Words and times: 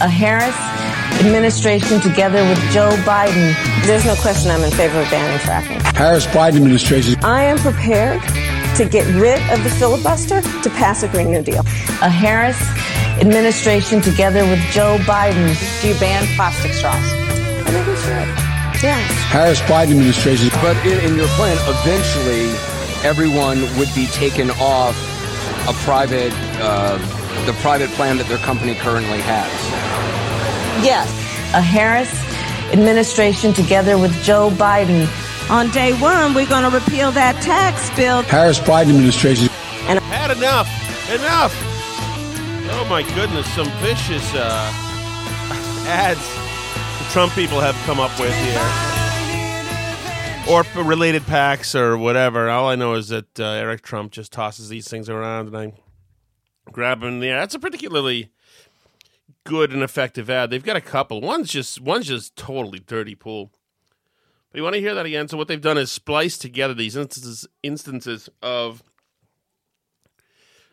A 0.00 0.08
Harris 0.08 0.56
administration 1.20 2.00
together 2.00 2.42
with 2.48 2.58
Joe 2.72 2.90
Biden. 3.04 3.54
There's 3.84 4.06
no 4.06 4.14
question 4.16 4.50
I'm 4.50 4.62
in 4.62 4.70
favor 4.70 5.00
of 5.00 5.10
banning 5.10 5.38
fracking. 5.38 5.80
Harris 5.94 6.26
Biden 6.26 6.56
administration. 6.56 7.16
I 7.22 7.44
am 7.44 7.58
prepared 7.58 8.22
to 8.76 8.88
get 8.88 9.04
rid 9.20 9.40
of 9.50 9.62
the 9.62 9.70
filibuster 9.70 10.40
to 10.40 10.70
pass 10.70 11.02
a 11.02 11.08
Green 11.08 11.30
New 11.30 11.42
Deal. 11.42 11.60
A 12.00 12.08
Harris 12.08 12.60
administration 13.20 14.00
together 14.00 14.44
with 14.46 14.60
Joe 14.72 14.96
Biden. 15.00 15.52
Do 15.82 15.88
you 15.88 15.98
ban 16.00 16.24
plastic 16.36 16.72
straws? 16.72 16.94
I 16.94 17.70
think 17.70 17.86
we 17.86 17.96
should. 17.96 18.50
Yes. 18.82 19.10
Harris 19.28 19.60
Biden 19.62 19.90
administration. 19.90 20.48
But 20.62 20.76
in, 20.86 20.98
in 21.10 21.16
your 21.16 21.28
plan, 21.36 21.58
eventually 21.68 22.48
everyone 23.06 23.60
would 23.78 23.92
be 23.94 24.06
taken 24.06 24.50
off 24.52 24.96
a 25.68 25.74
private, 25.84 26.32
uh, 26.60 26.96
the 27.44 27.52
private 27.60 27.90
plan 27.90 28.16
that 28.16 28.26
their 28.26 28.38
company 28.38 28.74
currently 28.74 29.20
has. 29.20 29.69
Yes. 30.82 31.08
A 31.54 31.60
Harris 31.60 32.10
administration 32.72 33.52
together 33.52 33.98
with 33.98 34.12
Joe 34.22 34.50
Biden. 34.50 35.08
On 35.50 35.68
day 35.70 35.92
one, 36.00 36.32
we're 36.32 36.46
going 36.46 36.62
to 36.62 36.70
repeal 36.70 37.10
that 37.12 37.42
tax 37.42 37.90
bill. 37.96 38.22
Harris 38.22 38.60
Biden 38.60 38.90
administration. 38.90 39.48
And 39.88 39.98
had 39.98 40.30
enough. 40.30 40.68
Enough. 41.10 41.52
Oh 42.72 42.86
my 42.88 43.02
goodness, 43.14 43.52
some 43.52 43.68
vicious 43.80 44.32
uh, 44.32 44.70
ads 45.86 46.20
the 46.98 47.12
Trump 47.12 47.32
people 47.32 47.60
have 47.60 47.74
come 47.84 47.98
up 47.98 48.16
with 48.20 48.32
here. 48.36 48.60
Or 50.48 50.64
related 50.84 51.26
packs 51.26 51.74
or 51.74 51.98
whatever. 51.98 52.48
All 52.48 52.68
I 52.68 52.76
know 52.76 52.94
is 52.94 53.08
that 53.08 53.38
uh, 53.38 53.44
Eric 53.44 53.82
Trump 53.82 54.12
just 54.12 54.32
tosses 54.32 54.68
these 54.68 54.88
things 54.88 55.10
around 55.10 55.48
and 55.48 55.56
I 55.56 55.72
grab 56.70 57.00
them 57.00 57.14
in 57.14 57.20
the 57.20 57.28
air. 57.28 57.40
That's 57.40 57.54
a 57.54 57.58
particularly 57.58 58.30
good 59.44 59.72
and 59.72 59.82
effective 59.82 60.30
ad. 60.30 60.50
They've 60.50 60.64
got 60.64 60.76
a 60.76 60.80
couple. 60.80 61.20
One's 61.20 61.50
just 61.50 61.80
one's 61.80 62.06
just 62.06 62.36
totally 62.36 62.78
dirty 62.80 63.14
pool. 63.14 63.50
But 64.50 64.58
you 64.58 64.64
want 64.64 64.74
to 64.74 64.80
hear 64.80 64.94
that 64.94 65.06
again? 65.06 65.28
So 65.28 65.36
what 65.36 65.48
they've 65.48 65.60
done 65.60 65.78
is 65.78 65.92
spliced 65.92 66.40
together 66.40 66.74
these 66.74 66.96
instances 66.96 67.46
instances 67.62 68.28
of 68.42 68.82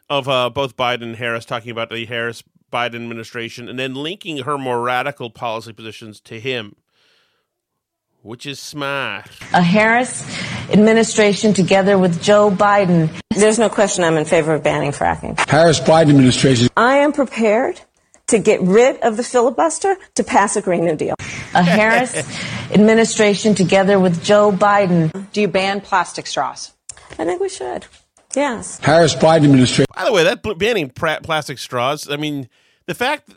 of 0.10 0.28
uh, 0.30 0.50
both 0.50 0.76
Biden 0.76 1.04
and 1.04 1.16
Harris 1.16 1.46
talking 1.46 1.72
about 1.72 1.90
the 1.90 2.06
Harris 2.06 2.44
Biden 2.72 2.96
administration, 2.96 3.70
and 3.70 3.78
then 3.78 3.94
linking 3.94 4.40
her 4.40 4.58
more 4.58 4.82
radical 4.82 5.30
policy 5.30 5.74
positions 5.74 6.20
to 6.22 6.40
him, 6.40 6.76
which 8.22 8.46
is 8.46 8.60
smart. 8.60 9.30
A 9.54 9.62
Harris 9.62 10.24
administration 10.70 11.54
together 11.54 11.98
with 11.98 12.22
Joe 12.22 12.52
Biden. 12.52 13.10
There's 13.30 13.60
no 13.60 13.70
question 13.70 14.04
I'm 14.04 14.18
in 14.18 14.26
favor 14.26 14.54
of 14.54 14.64
banning 14.64 14.92
fracking. 14.92 15.40
Harris 15.50 15.80
Biden 15.80 16.10
administration. 16.10 16.68
I 16.76 16.98
am 16.98 17.14
prepared 17.14 17.80
to 18.28 18.40
get 18.40 18.62
rid 18.62 18.98
of 19.02 19.18
the 19.18 19.24
filibuster 19.24 19.96
to 20.16 20.24
pass 20.24 20.56
a 20.56 20.62
Green 20.62 20.86
New 20.86 20.96
Deal. 20.96 21.16
A 21.54 21.64
Harris 21.64 22.14
administration 22.72 23.56
together 23.56 24.00
with 24.00 24.24
Joe 24.24 24.52
Biden. 24.52 25.32
Do 25.32 25.42
you 25.42 25.48
ban 25.48 25.82
plastic 25.82 26.28
straws? 26.28 26.74
I 27.18 27.26
think 27.26 27.40
we 27.40 27.50
should. 27.50 27.86
Yes. 28.36 28.80
Harris 28.80 29.16
Biden 29.16 29.46
administration. 29.46 29.86
By 29.96 30.06
the 30.06 30.12
way, 30.12 30.24
that 30.24 30.44
banning 30.58 30.90
plastic 30.90 31.58
straws, 31.58 32.10
I 32.10 32.18
mean, 32.18 32.50
the 32.86 32.94
fact 32.94 33.34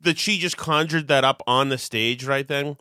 that 0.00 0.18
she 0.18 0.38
just 0.38 0.56
conjured 0.56 1.08
that 1.08 1.24
up 1.24 1.42
on 1.46 1.68
the 1.68 1.78
stage 1.78 2.24
right 2.24 2.46
then, 2.46 2.76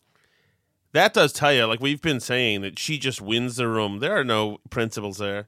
that 0.93 1.13
does 1.13 1.31
tell 1.31 1.53
you, 1.53 1.65
like 1.65 1.79
we've 1.79 2.01
been 2.01 2.19
saying, 2.19 2.61
that 2.61 2.79
she 2.79 2.97
just 2.97 3.21
wins 3.21 3.57
the 3.57 3.67
room. 3.67 3.99
There 3.99 4.17
are 4.17 4.23
no 4.23 4.59
principles 4.69 5.19
there. 5.19 5.47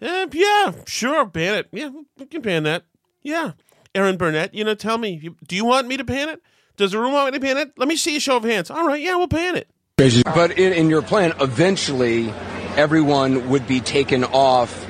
Eh, 0.00 0.26
yeah, 0.32 0.72
sure, 0.86 1.24
ban 1.24 1.54
it. 1.54 1.68
Yeah, 1.72 1.90
we 2.18 2.26
can 2.26 2.42
ban 2.42 2.64
that. 2.64 2.84
Yeah. 3.22 3.52
Erin 3.96 4.16
Burnett, 4.18 4.54
you 4.54 4.62
know, 4.62 4.74
tell 4.74 4.98
me, 4.98 5.30
do 5.46 5.56
you 5.56 5.64
want 5.64 5.88
me 5.88 5.96
to 5.96 6.04
pan 6.04 6.28
it? 6.28 6.42
Does 6.76 6.92
the 6.92 6.98
room 6.98 7.14
want 7.14 7.32
me 7.32 7.38
to 7.38 7.44
pan 7.44 7.56
it? 7.56 7.72
Let 7.78 7.88
me 7.88 7.96
see 7.96 8.16
a 8.16 8.20
show 8.20 8.36
of 8.36 8.44
hands. 8.44 8.70
All 8.70 8.86
right, 8.86 9.00
yeah, 9.00 9.16
we'll 9.16 9.28
pan 9.28 9.56
it. 9.56 9.68
But 9.96 10.58
in, 10.58 10.74
in 10.74 10.90
your 10.90 11.00
plan, 11.00 11.32
eventually 11.40 12.28
everyone 12.76 13.48
would 13.48 13.66
be 13.66 13.80
taken 13.80 14.24
off 14.24 14.86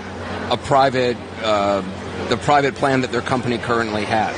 a 0.50 0.56
private, 0.56 1.16
uh, 1.42 1.82
the 2.28 2.36
private 2.36 2.74
plan 2.74 3.02
that 3.02 3.12
their 3.12 3.22
company 3.22 3.58
currently 3.58 4.04
has. 4.04 4.34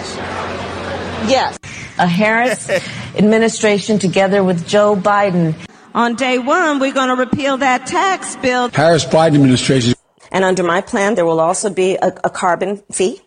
Yes. 1.31 1.59
A 1.99 2.07
Harris 2.07 2.69
administration 3.17 3.99
together 3.99 4.45
with 4.45 4.69
Joe 4.69 4.95
Biden. 4.95 5.55
On 5.95 6.15
day 6.15 6.39
one, 6.39 6.79
we're 6.79 6.93
going 6.93 7.09
to 7.09 7.17
repeal 7.17 7.57
that 7.57 7.87
tax 7.87 8.37
bill. 8.37 8.69
Harris 8.69 9.07
Biden 9.07 9.37
administration. 9.37 9.95
And 10.31 10.45
under 10.45 10.63
my 10.63 10.83
plan, 10.83 11.15
there 11.15 11.25
will 11.25 11.41
also 11.41 11.71
be 11.71 11.97
a, 11.97 12.09
a 12.23 12.31
carbon 12.31 12.83
fee. 12.93 13.23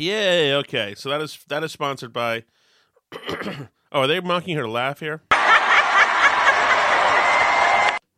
Yay! 0.00 0.54
Okay, 0.54 0.94
so 0.96 1.08
that 1.08 1.20
is 1.20 1.38
that 1.48 1.62
is 1.62 1.72
sponsored 1.72 2.12
by. 2.12 2.44
oh, 3.12 3.68
are 3.92 4.06
they 4.06 4.20
mocking 4.20 4.56
her 4.56 4.62
to 4.62 4.70
laugh 4.70 5.00
here? 5.00 5.22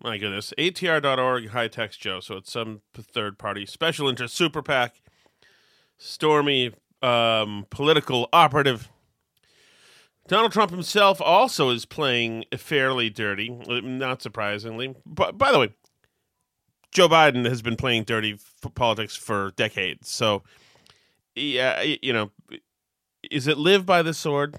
My 0.02 0.18
goodness, 0.18 0.54
ATR.org 0.56 1.48
High 1.48 1.68
Tax 1.68 1.96
Joe. 1.96 2.20
So 2.20 2.36
it's 2.36 2.52
some 2.52 2.82
third 2.94 3.38
party 3.38 3.66
special 3.66 4.08
interest 4.08 4.36
super 4.36 4.62
PAC, 4.62 5.00
stormy 5.98 6.72
um, 7.02 7.66
political 7.70 8.28
operative. 8.32 8.88
Donald 10.28 10.52
Trump 10.52 10.70
himself 10.70 11.20
also 11.20 11.70
is 11.70 11.84
playing 11.84 12.44
fairly 12.56 13.10
dirty, 13.10 13.48
not 13.48 14.22
surprisingly. 14.22 14.94
But 15.04 15.38
by 15.38 15.52
the 15.52 15.58
way, 15.58 15.74
Joe 16.92 17.08
Biden 17.08 17.44
has 17.46 17.62
been 17.62 17.76
playing 17.76 18.04
dirty 18.04 18.34
f- 18.34 18.74
politics 18.74 19.14
for 19.16 19.52
decades. 19.56 20.08
So, 20.08 20.42
yeah, 21.36 21.82
you 21.82 22.12
know, 22.12 22.30
is 23.30 23.46
it 23.46 23.58
live 23.58 23.86
by 23.86 24.02
the 24.02 24.14
sword? 24.14 24.56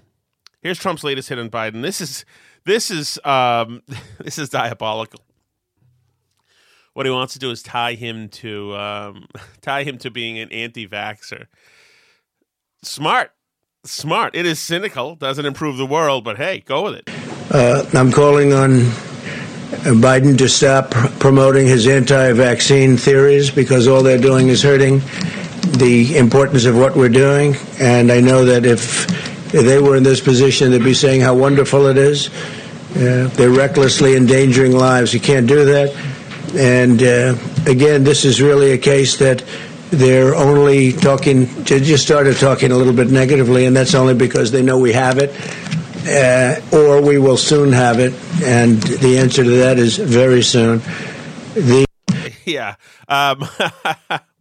Here's 0.61 0.77
Trump's 0.77 1.03
latest 1.03 1.29
hit 1.29 1.39
on 1.39 1.49
Biden. 1.49 1.81
This 1.81 1.99
is 1.99 2.25
this 2.65 2.91
is 2.91 3.19
um, 3.25 3.81
this 4.19 4.37
is 4.37 4.49
diabolical. 4.49 5.21
What 6.93 7.05
he 7.05 7.11
wants 7.11 7.33
to 7.33 7.39
do 7.39 7.51
is 7.51 7.61
tie 7.61 7.93
him 7.93 8.29
to 8.29 8.75
um, 8.75 9.27
tie 9.61 9.83
him 9.83 9.97
to 9.99 10.11
being 10.11 10.39
an 10.39 10.51
anti-vaxer. 10.51 11.45
Smart. 12.83 13.31
smart. 13.83 14.35
It 14.35 14.45
is 14.45 14.59
cynical. 14.59 15.15
Doesn't 15.15 15.45
improve 15.45 15.77
the 15.77 15.85
world, 15.85 16.23
but 16.23 16.37
hey, 16.37 16.61
go 16.61 16.83
with 16.83 16.95
it. 16.95 17.09
Uh, 17.49 17.85
I'm 17.93 18.11
calling 18.11 18.53
on 18.53 18.81
Biden 19.99 20.37
to 20.37 20.47
stop 20.47 20.91
promoting 21.19 21.65
his 21.65 21.87
anti-vaccine 21.87 22.97
theories 22.97 23.49
because 23.49 23.87
all 23.87 24.03
they're 24.03 24.17
doing 24.17 24.49
is 24.49 24.61
hurting 24.61 25.01
the 25.73 26.17
importance 26.17 26.65
of 26.65 26.77
what 26.77 26.95
we're 26.95 27.09
doing. 27.09 27.55
And 27.79 28.11
I 28.11 28.21
know 28.21 28.45
that 28.45 28.65
if, 28.65 29.05
if 29.53 29.65
they 29.65 29.79
were 29.81 29.95
in 29.95 30.03
this 30.03 30.21
position, 30.21 30.71
they'd 30.71 30.83
be 30.83 30.93
saying 30.93 31.21
how 31.21 31.35
wonderful 31.35 31.87
it 31.87 31.97
is. 31.97 32.29
Uh, 32.95 33.29
they're 33.33 33.49
recklessly 33.49 34.15
endangering 34.15 34.71
lives. 34.71 35.13
You 35.13 35.19
can't 35.19 35.47
do 35.47 35.65
that. 35.65 35.95
And 36.55 37.03
uh, 37.03 37.69
again, 37.69 38.03
this 38.03 38.25
is 38.25 38.41
really 38.41 38.71
a 38.71 38.77
case 38.77 39.17
that 39.17 39.43
they're 39.89 40.35
only 40.35 40.93
talking, 40.93 41.45
they 41.63 41.79
just 41.79 42.03
started 42.03 42.37
talking 42.37 42.71
a 42.71 42.75
little 42.75 42.93
bit 42.93 43.09
negatively, 43.09 43.65
and 43.65 43.75
that's 43.75 43.95
only 43.95 44.13
because 44.13 44.51
they 44.51 44.61
know 44.61 44.79
we 44.79 44.93
have 44.93 45.17
it, 45.17 45.31
uh, 46.07 46.75
or 46.75 47.01
we 47.01 47.17
will 47.17 47.37
soon 47.37 47.71
have 47.71 47.99
it. 47.99 48.13
And 48.43 48.81
the 48.81 49.17
answer 49.17 49.43
to 49.43 49.49
that 49.57 49.79
is 49.79 49.97
very 49.97 50.41
soon. 50.41 50.79
The 51.53 51.85
yeah. 52.45 52.75
Um, 53.07 53.47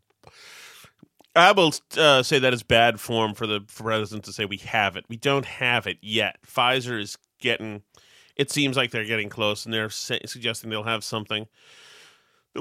I 1.36 1.52
will 1.52 1.72
uh, 1.96 2.22
say 2.22 2.38
that 2.38 2.54
is 2.54 2.62
bad 2.62 2.98
form 2.98 3.34
for 3.34 3.46
the 3.46 3.60
president 3.60 4.24
to 4.24 4.32
say 4.32 4.46
we 4.46 4.56
have 4.58 4.96
it. 4.96 5.04
We 5.08 5.16
don't 5.16 5.44
have 5.44 5.86
it 5.86 5.98
yet. 6.00 6.38
Pfizer 6.46 7.00
is 7.00 7.16
getting. 7.38 7.82
It 8.34 8.50
seems 8.50 8.76
like 8.76 8.90
they're 8.90 9.04
getting 9.04 9.28
close, 9.28 9.64
and 9.64 9.72
they're 9.72 9.90
suggesting 9.90 10.70
they'll 10.70 10.82
have 10.82 11.04
something 11.04 11.46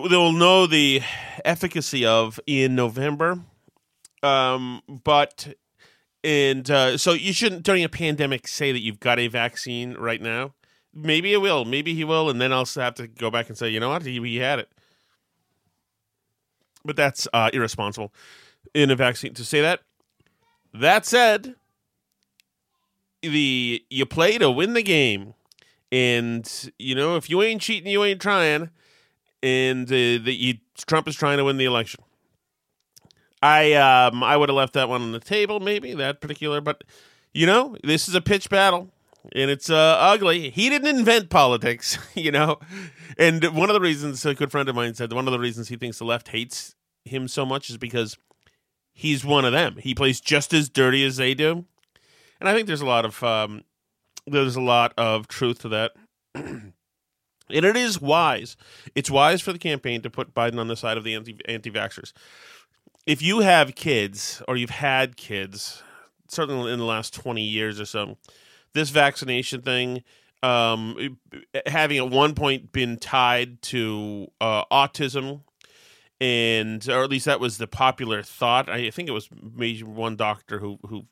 they'll 0.10 0.32
know 0.32 0.68
the 0.68 1.02
efficacy 1.44 2.06
of 2.06 2.40
in 2.46 2.76
November. 2.76 3.40
Um, 4.24 4.82
but 4.88 5.56
and 6.24 6.70
uh, 6.70 6.98
so 6.98 7.14
you 7.14 7.34
shouldn't 7.34 7.64
during 7.64 7.84
a 7.84 7.90
pandemic 7.90 8.48
say 8.48 8.72
that 8.72 8.82
you've 8.82 9.00
got 9.00 9.20
a 9.20 9.28
vaccine 9.28 9.94
right 9.94 10.22
now. 10.22 10.54
Maybe 10.94 11.34
it 11.34 11.42
will. 11.42 11.66
Maybe 11.66 11.94
he 11.94 12.04
will, 12.04 12.30
and 12.30 12.40
then 12.40 12.54
I'll 12.54 12.66
have 12.66 12.96
to 12.96 13.08
go 13.08 13.30
back 13.30 13.50
and 13.50 13.58
say, 13.58 13.70
you 13.70 13.80
know 13.80 13.90
what, 13.90 14.04
he, 14.04 14.20
he 14.22 14.38
had 14.38 14.60
it. 14.60 14.70
But 16.86 16.96
that's 16.96 17.28
uh, 17.34 17.50
irresponsible 17.52 18.14
in 18.74 18.92
a 18.92 18.96
vaccine 18.96 19.34
to 19.34 19.46
say 19.46 19.62
that. 19.62 19.82
That 20.74 21.06
said, 21.06 21.56
the 23.22 23.84
you 23.90 24.06
play 24.06 24.38
to 24.38 24.52
win 24.52 24.74
the 24.74 24.84
game, 24.84 25.34
and 25.92 26.72
you 26.78 26.96
know 26.96 27.16
if 27.16 27.30
you 27.30 27.42
ain't 27.42 27.62
cheating, 27.62 27.92
you 27.92 28.04
ain't 28.04 28.22
trying, 28.22 28.70
and 29.42 29.88
uh, 29.88 30.20
the 30.24 30.36
you, 30.38 30.56
Trump 30.86 31.08
is 31.08 31.16
trying 31.16 31.38
to 31.38 31.46
win 31.46 31.58
the 31.58 31.66
election. 31.66 32.04
I 33.42 33.74
um 33.74 34.24
I 34.24 34.38
would 34.38 34.50
have 34.50 34.56
left 34.56 34.74
that 34.74 34.90
one 34.90 35.02
on 35.02 35.12
the 35.12 35.20
table, 35.20 35.60
maybe 35.60 35.94
that 35.94 36.22
particular, 36.22 36.62
but 36.62 36.84
you 37.34 37.46
know 37.46 37.78
this 37.84 38.08
is 38.08 38.16
a 38.16 38.22
pitch 38.22 38.50
battle. 38.50 38.90
And 39.34 39.50
it's 39.50 39.72
uh, 39.72 39.98
ugly. 40.00 40.52
He 40.52 40.70
didn't 40.70 41.00
invent 41.00 41.32
politics, 41.32 41.98
you 42.14 42.32
know. 42.32 42.60
And 43.18 43.44
one 43.56 43.72
of 43.72 43.74
the 43.74 43.80
reasons, 43.82 44.24
a 44.24 44.36
good 44.36 44.52
friend 44.52 44.70
of 44.70 44.76
mine 44.76 44.94
said, 44.94 45.12
one 45.14 45.28
of 45.28 45.32
the 45.32 45.40
reasons 45.40 45.68
he 45.68 45.78
thinks 45.78 45.98
the 45.98 46.06
left 46.06 46.28
hates 46.28 46.76
him 47.06 47.28
so 47.28 47.44
much 47.44 47.72
is 47.72 47.78
because 47.78 48.20
he's 48.96 49.24
one 49.24 49.46
of 49.46 49.52
them. 49.52 49.76
He 49.80 49.94
plays 49.94 50.20
just 50.20 50.54
as 50.54 50.70
dirty 50.70 51.06
as 51.06 51.18
they 51.18 51.36
do, 51.36 51.66
and 52.40 52.50
I 52.50 52.54
think 52.54 52.66
there's 52.66 52.82
a 52.82 52.86
lot 52.88 53.06
of 53.06 53.22
um, 53.24 53.64
there's 54.26 54.56
a 54.56 54.62
lot 54.62 54.94
of 54.98 55.28
truth 55.28 55.60
to 55.60 55.70
that. 55.70 55.92
and 56.34 56.74
it 57.50 57.78
is 57.78 58.02
wise. 58.02 58.58
It's 58.96 59.12
wise 59.12 59.42
for 59.42 59.54
the 59.54 59.60
campaign 59.60 60.02
to 60.02 60.10
put 60.10 60.34
Biden 60.34 60.58
on 60.58 60.70
the 60.70 60.76
side 60.76 60.98
of 60.98 61.04
the 61.04 61.14
anti 61.14 61.38
anti 61.48 61.70
vaxxers. 61.70 62.14
If 63.06 63.22
you 63.22 63.42
have 63.42 63.76
kids 63.76 64.42
or 64.48 64.58
you've 64.58 64.72
had 64.72 65.16
kids, 65.18 65.84
certainly 66.28 66.72
in 66.72 66.80
the 66.80 66.86
last 66.86 67.14
twenty 67.14 67.44
years 67.44 67.80
or 67.80 67.86
so, 67.86 68.18
this 68.74 68.90
vaccination 68.90 69.62
thing. 69.62 70.04
Um, 70.44 71.18
having 71.66 71.98
at 71.98 72.12
one 72.12 72.36
point 72.36 72.72
been 72.72 72.98
tied 72.98 73.60
to 73.64 74.28
uh, 74.40 74.64
autism 74.66 75.42
and 76.22 76.88
or 76.90 77.04
at 77.04 77.10
least 77.10 77.26
that 77.26 77.40
was 77.40 77.58
the 77.58 77.68
popular 77.68 78.22
thought. 78.24 78.70
I 78.70 78.90
think 78.90 79.10
it 79.10 79.14
was 79.14 79.30
maybe 79.32 79.84
one 79.84 80.16
doctor 80.16 80.60
who 80.60 80.80
who 80.88 81.06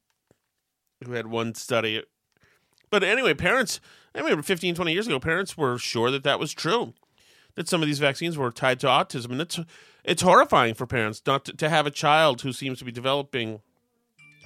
who 1.03 1.13
had 1.13 1.27
one 1.27 1.55
study. 1.55 2.03
But 2.89 3.03
anyway, 3.03 3.33
parents. 3.33 3.79
I 4.15 4.19
remember 4.19 4.43
15, 4.43 4.75
20 4.75 4.93
years 4.93 5.07
ago, 5.07 5.19
parents 5.19 5.57
were 5.57 5.79
sure 5.79 6.11
that 6.11 6.23
that 6.23 6.39
was 6.39 6.53
true, 6.53 6.93
that 7.55 7.67
some 7.67 7.81
of 7.81 7.87
these 7.87 7.97
vaccines 7.97 8.37
were 8.37 8.51
tied 8.51 8.79
to 8.81 8.87
autism, 8.87 9.31
and 9.31 9.41
it's 9.41 9.59
it's 10.03 10.21
horrifying 10.21 10.75
for 10.75 10.85
parents 10.85 11.21
not 11.25 11.45
to, 11.45 11.53
to 11.53 11.69
have 11.69 11.87
a 11.87 11.91
child 11.91 12.41
who 12.41 12.53
seems 12.53 12.79
to 12.79 12.85
be 12.85 12.91
developing 12.91 13.61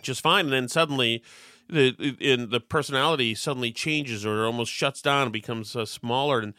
just 0.01 0.21
fine, 0.21 0.45
and 0.45 0.53
then 0.53 0.67
suddenly 0.69 1.21
the 1.69 2.15
in 2.19 2.49
the 2.49 2.61
personality 2.61 3.35
suddenly 3.35 3.71
changes 3.71 4.25
or 4.25 4.45
almost 4.45 4.71
shuts 4.71 5.01
down 5.01 5.23
and 5.23 5.33
becomes 5.33 5.75
uh, 5.75 5.85
smaller 5.85 6.39
and 6.39 6.53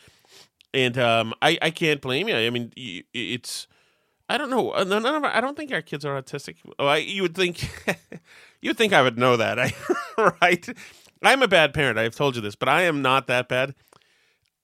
and 0.75 0.99
um, 0.99 1.33
I 1.41 1.59
I 1.63 1.71
can't 1.71 2.01
blame 2.01 2.29
you. 2.29 2.37
I 2.37 2.51
mean, 2.51 2.73
it's 2.77 3.67
I 4.29 4.37
don't 4.37 4.51
know. 4.51 4.73
None 4.85 5.07
of 5.07 5.25
our, 5.25 5.35
I 5.35 5.41
don't 5.41 5.57
think 5.57 5.73
our 5.73 5.83
kids 5.83 6.05
are 6.05 6.21
autistic. 6.21 6.57
Oh, 6.79 6.87
I, 6.87 6.99
you 6.99 7.23
would 7.23 7.35
think 7.35 7.63
you 8.61 8.71
would 8.71 8.77
think 8.77 8.93
I 8.93 9.03
would 9.03 9.19
know 9.19 9.37
that, 9.37 9.59
I, 9.59 9.73
right? 10.41 10.69
I'm 11.23 11.43
a 11.43 11.49
bad 11.49 11.73
parent. 11.75 11.99
I've 11.99 12.15
told 12.15 12.37
you 12.37 12.43
this, 12.43 12.55
but 12.55 12.69
I 12.69 12.83
am 12.83 13.03
not 13.03 13.27
that 13.27 13.49
bad. 13.49 13.75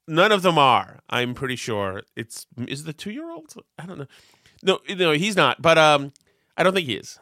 None 0.07 0.33
of 0.33 0.43
them 0.43 0.59
are. 0.59 1.01
I'm 1.09 1.35
pretty 1.35 1.57
sure. 1.57 2.03
It's 2.15 2.47
is 2.69 2.85
the 2.85 2.93
two 2.93 3.11
year 3.11 3.31
old. 3.31 3.55
I 3.79 3.87
don't 3.87 3.99
know. 3.99 4.07
No, 4.63 4.79
no, 4.95 5.13
he's 5.13 5.37
not. 5.37 5.63
But 5.63 5.79
um, 5.79 6.13
I 6.57 6.63
don't 6.63 6.75
think 6.75 6.87
he 6.87 6.95
is. 6.95 7.19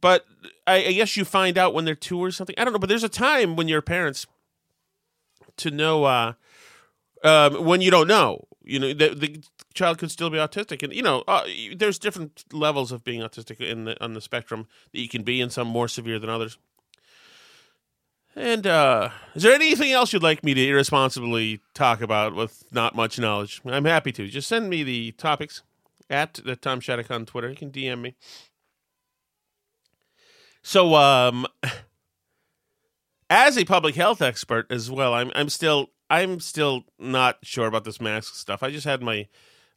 But 0.00 0.24
I, 0.66 0.86
I 0.86 0.92
guess 0.92 1.16
you 1.16 1.24
find 1.24 1.56
out 1.56 1.72
when 1.74 1.84
they're 1.84 1.94
two 1.94 2.18
or 2.18 2.30
something. 2.30 2.54
I 2.58 2.64
don't 2.64 2.72
know. 2.72 2.78
But 2.78 2.88
there's 2.88 3.04
a 3.04 3.08
time 3.08 3.54
when 3.54 3.68
you're 3.68 3.82
parents 3.82 4.26
to 5.58 5.70
know 5.70 6.04
uh, 6.04 6.32
um, 7.22 7.64
when 7.64 7.80
you 7.80 7.90
don't 7.90 8.08
know. 8.08 8.46
You 8.62 8.78
know, 8.78 8.92
the, 8.92 9.14
the 9.14 9.42
child 9.72 9.98
could 9.98 10.10
still 10.10 10.30
be 10.30 10.36
autistic, 10.36 10.82
and 10.82 10.92
you 10.92 11.02
know, 11.02 11.24
uh, 11.26 11.44
there's 11.74 11.98
different 11.98 12.44
levels 12.52 12.92
of 12.92 13.04
being 13.04 13.20
autistic 13.20 13.58
in 13.60 13.84
the 13.84 14.02
on 14.02 14.12
the 14.12 14.20
spectrum 14.20 14.66
that 14.92 15.00
you 15.00 15.08
can 15.08 15.22
be, 15.22 15.40
and 15.40 15.52
some 15.52 15.66
more 15.66 15.88
severe 15.88 16.18
than 16.18 16.30
others. 16.30 16.58
And 18.36 18.66
uh, 18.66 19.10
is 19.34 19.42
there 19.42 19.54
anything 19.54 19.92
else 19.92 20.12
you'd 20.12 20.22
like 20.22 20.44
me 20.44 20.54
to 20.54 20.66
irresponsibly 20.66 21.60
talk 21.74 22.00
about 22.00 22.34
with 22.34 22.64
not 22.70 22.94
much 22.94 23.18
knowledge? 23.18 23.60
I'm 23.64 23.84
happy 23.84 24.12
to. 24.12 24.28
Just 24.28 24.48
send 24.48 24.70
me 24.70 24.82
the 24.82 25.12
topics 25.12 25.62
at 26.08 26.34
the 26.34 26.54
Tom 26.54 26.80
Shattuck 26.80 27.10
on 27.10 27.26
Twitter. 27.26 27.50
You 27.50 27.56
can 27.56 27.70
DM 27.70 28.00
me. 28.00 28.14
So, 30.62 30.94
um, 30.94 31.46
as 33.30 33.58
a 33.58 33.64
public 33.64 33.94
health 33.94 34.22
expert 34.22 34.70
as 34.70 34.90
well, 34.90 35.14
I'm 35.14 35.32
I'm 35.34 35.48
still 35.48 35.90
I'm 36.10 36.40
still 36.40 36.84
not 36.98 37.38
sure 37.42 37.68
about 37.68 37.84
this 37.84 38.00
mask 38.00 38.34
stuff. 38.34 38.62
I 38.62 38.70
just 38.70 38.84
had 38.84 39.00
my 39.00 39.28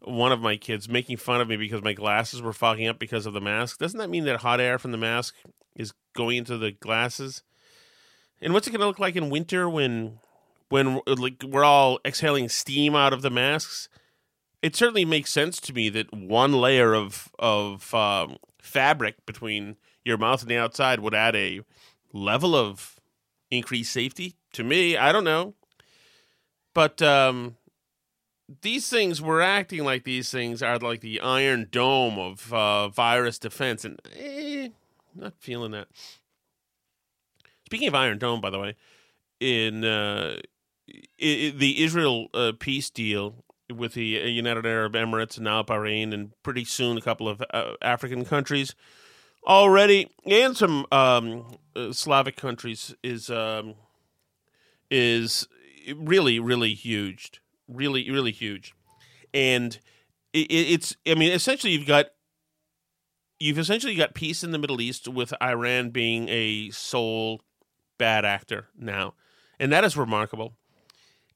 one 0.01 0.31
of 0.31 0.41
my 0.41 0.57
kids 0.57 0.89
making 0.89 1.17
fun 1.17 1.39
of 1.39 1.47
me 1.47 1.55
because 1.55 1.81
my 1.81 1.93
glasses 1.93 2.41
were 2.41 2.51
fogging 2.51 2.87
up 2.87 2.99
because 2.99 3.25
of 3.25 3.33
the 3.33 3.39
mask. 3.39 3.77
Doesn't 3.77 3.99
that 3.99 4.09
mean 4.09 4.25
that 4.25 4.41
hot 4.41 4.59
air 4.59 4.77
from 4.77 4.91
the 4.91 4.97
mask 4.97 5.35
is 5.75 5.93
going 6.13 6.37
into 6.37 6.57
the 6.57 6.71
glasses? 6.71 7.43
And 8.41 8.51
what's 8.53 8.67
it 8.67 8.71
going 8.71 8.81
to 8.81 8.87
look 8.87 8.99
like 8.99 9.15
in 9.15 9.29
winter 9.29 9.69
when 9.69 10.19
when 10.69 10.99
like 11.05 11.43
we're 11.47 11.63
all 11.63 11.99
exhaling 12.03 12.49
steam 12.49 12.95
out 12.95 13.13
of 13.13 13.21
the 13.21 13.29
masks? 13.29 13.87
It 14.61 14.75
certainly 14.75 15.05
makes 15.05 15.31
sense 15.31 15.61
to 15.61 15.73
me 15.73 15.89
that 15.89 16.13
one 16.13 16.53
layer 16.53 16.93
of 16.93 17.29
of 17.37 17.93
um, 17.93 18.37
fabric 18.59 19.25
between 19.25 19.77
your 20.03 20.17
mouth 20.17 20.41
and 20.41 20.49
the 20.49 20.57
outside 20.57 20.99
would 20.99 21.13
add 21.13 21.35
a 21.35 21.61
level 22.11 22.55
of 22.55 22.99
increased 23.51 23.93
safety. 23.93 24.35
To 24.53 24.63
me, 24.63 24.97
I 24.97 25.11
don't 25.11 25.23
know. 25.23 25.53
But 26.73 27.01
um, 27.01 27.57
these 28.61 28.89
things, 28.89 29.21
we're 29.21 29.41
acting 29.41 29.83
like 29.83 30.03
these 30.03 30.31
things 30.31 30.61
are 30.61 30.77
like 30.79 31.01
the 31.01 31.19
iron 31.21 31.67
dome 31.71 32.17
of 32.17 32.53
uh, 32.53 32.89
virus 32.89 33.37
defense, 33.39 33.85
and 33.85 33.99
eh, 34.17 34.69
not 35.15 35.33
feeling 35.39 35.71
that. 35.71 35.87
Speaking 37.65 37.87
of 37.87 37.95
Iron 37.95 38.19
Dome, 38.19 38.41
by 38.41 38.49
the 38.49 38.59
way, 38.59 38.75
in 39.39 39.83
uh, 39.83 40.37
the 41.17 41.83
Israel 41.83 42.27
uh, 42.33 42.51
peace 42.59 42.89
deal 42.89 43.43
with 43.73 43.93
the 43.93 44.03
United 44.05 44.65
Arab 44.65 44.93
Emirates 44.93 45.37
and 45.37 45.45
now 45.45 45.63
Bahrain, 45.63 46.13
and 46.13 46.31
pretty 46.43 46.65
soon 46.65 46.97
a 46.97 47.01
couple 47.01 47.27
of 47.27 47.41
uh, 47.51 47.73
African 47.81 48.25
countries 48.25 48.75
already, 49.47 50.11
and 50.25 50.55
some 50.55 50.85
um, 50.91 51.57
uh, 51.75 51.91
Slavic 51.91 52.35
countries 52.35 52.93
is 53.03 53.29
um, 53.29 53.75
is 54.91 55.47
really 55.95 56.39
really 56.39 56.73
huge, 56.73 57.41
really 57.67 58.09
really 58.09 58.31
huge, 58.31 58.73
and 59.33 59.79
it, 60.33 60.47
it's 60.49 60.95
I 61.07 61.15
mean 61.15 61.31
essentially 61.31 61.73
you've 61.73 61.87
got 61.87 62.07
you've 63.39 63.59
essentially 63.59 63.95
got 63.95 64.13
peace 64.13 64.43
in 64.43 64.51
the 64.51 64.57
Middle 64.57 64.81
East 64.81 65.07
with 65.07 65.33
Iran 65.41 65.89
being 65.89 66.29
a 66.29 66.69
sole 66.71 67.41
bad 67.97 68.25
actor 68.25 68.67
now, 68.77 69.13
and 69.59 69.71
that 69.71 69.83
is 69.83 69.97
remarkable, 69.97 70.55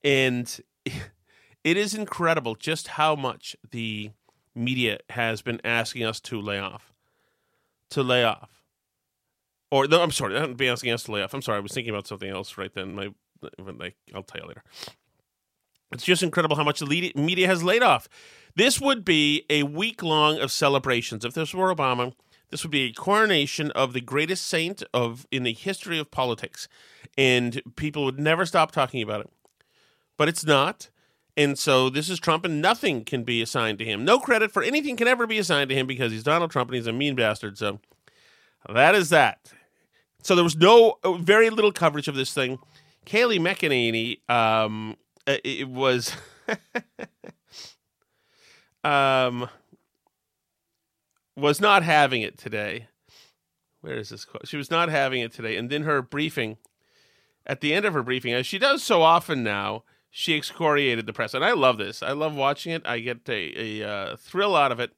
and 0.04 0.60
it 0.86 1.77
is 1.77 1.94
incredible 1.94 2.56
just 2.56 2.89
how 2.89 3.16
much 3.16 3.56
the 3.72 4.12
media 4.58 5.00
has 5.12 5.42
been 5.42 5.62
asking 5.63 6.04
us 6.04 6.20
to 6.20 6.42
lay 6.42 6.60
off, 6.60 6.94
to 7.92 8.01
lay 8.04 8.24
off. 8.24 8.63
or 9.72 9.88
no, 9.88 10.01
I'm 10.01 10.12
sorry, 10.12 10.34
that 10.34 10.48
would 10.48 10.58
be 10.58 10.68
asking 10.68 10.92
us 10.92 11.04
to 11.04 11.12
lay 11.12 11.22
off. 11.22 11.34
I'm 11.34 11.42
sorry, 11.42 11.58
I 11.58 11.62
was 11.62 11.72
thinking 11.72 11.94
about 11.94 12.08
something 12.08 12.30
else 12.30 12.58
right 12.58 12.74
then. 12.74 12.96
My, 12.96 13.10
like, 13.41 13.96
I'll 14.13 14.24
tell 14.24 14.41
you 14.41 14.48
later. 14.48 14.63
It's 15.91 16.03
just 16.03 16.24
incredible 16.24 16.58
how 16.58 16.63
much 16.63 16.79
the 16.79 17.13
media 17.15 17.48
has 17.48 17.63
laid 17.63 17.82
off. 17.82 18.10
This 18.56 18.82
would 18.82 19.06
be 19.06 19.46
a 19.50 19.63
week 19.63 20.03
long 20.03 20.39
of 20.39 20.51
celebrations. 20.51 21.24
If 21.24 21.34
this 21.34 21.53
were 21.53 21.74
Obama, 21.74 22.13
this 22.50 22.63
would 22.63 22.72
be 22.72 22.84
a 22.84 22.94
coronation 22.94 23.72
of 23.72 23.94
the 23.94 24.01
greatest 24.01 24.46
saint 24.46 24.84
of 24.94 25.25
in 25.32 25.44
the 25.44 25.53
history 25.53 26.00
of 26.00 26.12
politics, 26.12 26.67
and 27.17 27.62
people 27.75 28.03
would 28.06 28.20
never 28.20 28.46
stop 28.46 28.72
talking 28.72 29.01
about 29.01 29.22
it. 29.22 29.29
But 30.17 30.27
it's 30.27 30.46
not. 30.46 30.89
And 31.38 31.58
so 31.60 31.89
this 31.89 32.10
is 32.10 32.20
Trump, 32.20 32.46
and 32.46 32.62
nothing 32.62 33.06
can 33.06 33.24
be 33.24 33.41
assigned 33.44 33.77
to 33.79 33.86
him. 33.86 34.03
No 34.03 34.20
credit 34.20 34.51
for 34.51 34.63
anything 34.63 34.96
can 34.96 35.08
ever 35.08 35.27
be 35.27 35.38
assigned 35.38 35.70
to 35.70 35.75
him 35.75 35.86
because 35.86 36.12
he's 36.12 36.24
Donald 36.24 36.50
Trump 36.50 36.70
and 36.70 36.75
he's 36.75 36.88
a 36.88 36.94
mean 36.94 37.15
bastard. 37.15 37.58
So 37.60 37.79
that 38.67 38.96
is 38.96 39.10
that. 39.10 39.51
So 40.24 40.34
there 40.34 40.44
was 40.44 40.56
no, 40.56 40.96
very 41.20 41.51
little 41.51 41.72
coverage 41.72 42.08
of 42.08 42.15
this 42.15 42.34
thing. 42.34 42.58
Kayleigh 43.08 43.40
McEnany, 43.40 44.30
um, 44.30 44.98
it 45.26 45.70
was, 45.70 46.14
um, 48.84 49.50
was 51.38 51.62
not 51.62 51.84
having 51.84 52.22
it 52.22 52.38
today. 52.38 52.88
Where 53.80 53.96
is 53.96 54.10
this 54.10 54.26
quote? 54.26 54.48
She 54.48 54.58
was 54.58 54.70
not 54.70 54.90
having 54.90 55.22
it 55.22 55.32
today. 55.32 55.56
And 55.56 55.70
then 55.70 55.84
her 55.84 56.02
briefing, 56.02 56.58
at 57.46 57.62
the 57.62 57.74
end 57.74 57.86
of 57.86 57.94
her 57.94 58.04
briefing, 58.04 58.34
as 58.34 58.46
she 58.46 58.60
does 58.60 58.84
so 58.84 59.02
often 59.02 59.42
now, 59.42 59.84
she 60.10 60.36
excoriated 60.36 61.06
the 61.06 61.14
press. 61.14 61.34
And 61.34 61.46
I 61.46 61.54
love 61.54 61.78
this. 61.78 62.04
I 62.04 62.12
love 62.12 62.36
watching 62.36 62.74
it. 62.74 62.86
I 62.86 63.00
get 63.00 63.28
a, 63.30 63.82
a 63.82 63.90
uh, 63.90 64.16
thrill 64.18 64.56
out 64.56 64.74
of 64.74 64.82
it 64.82 64.92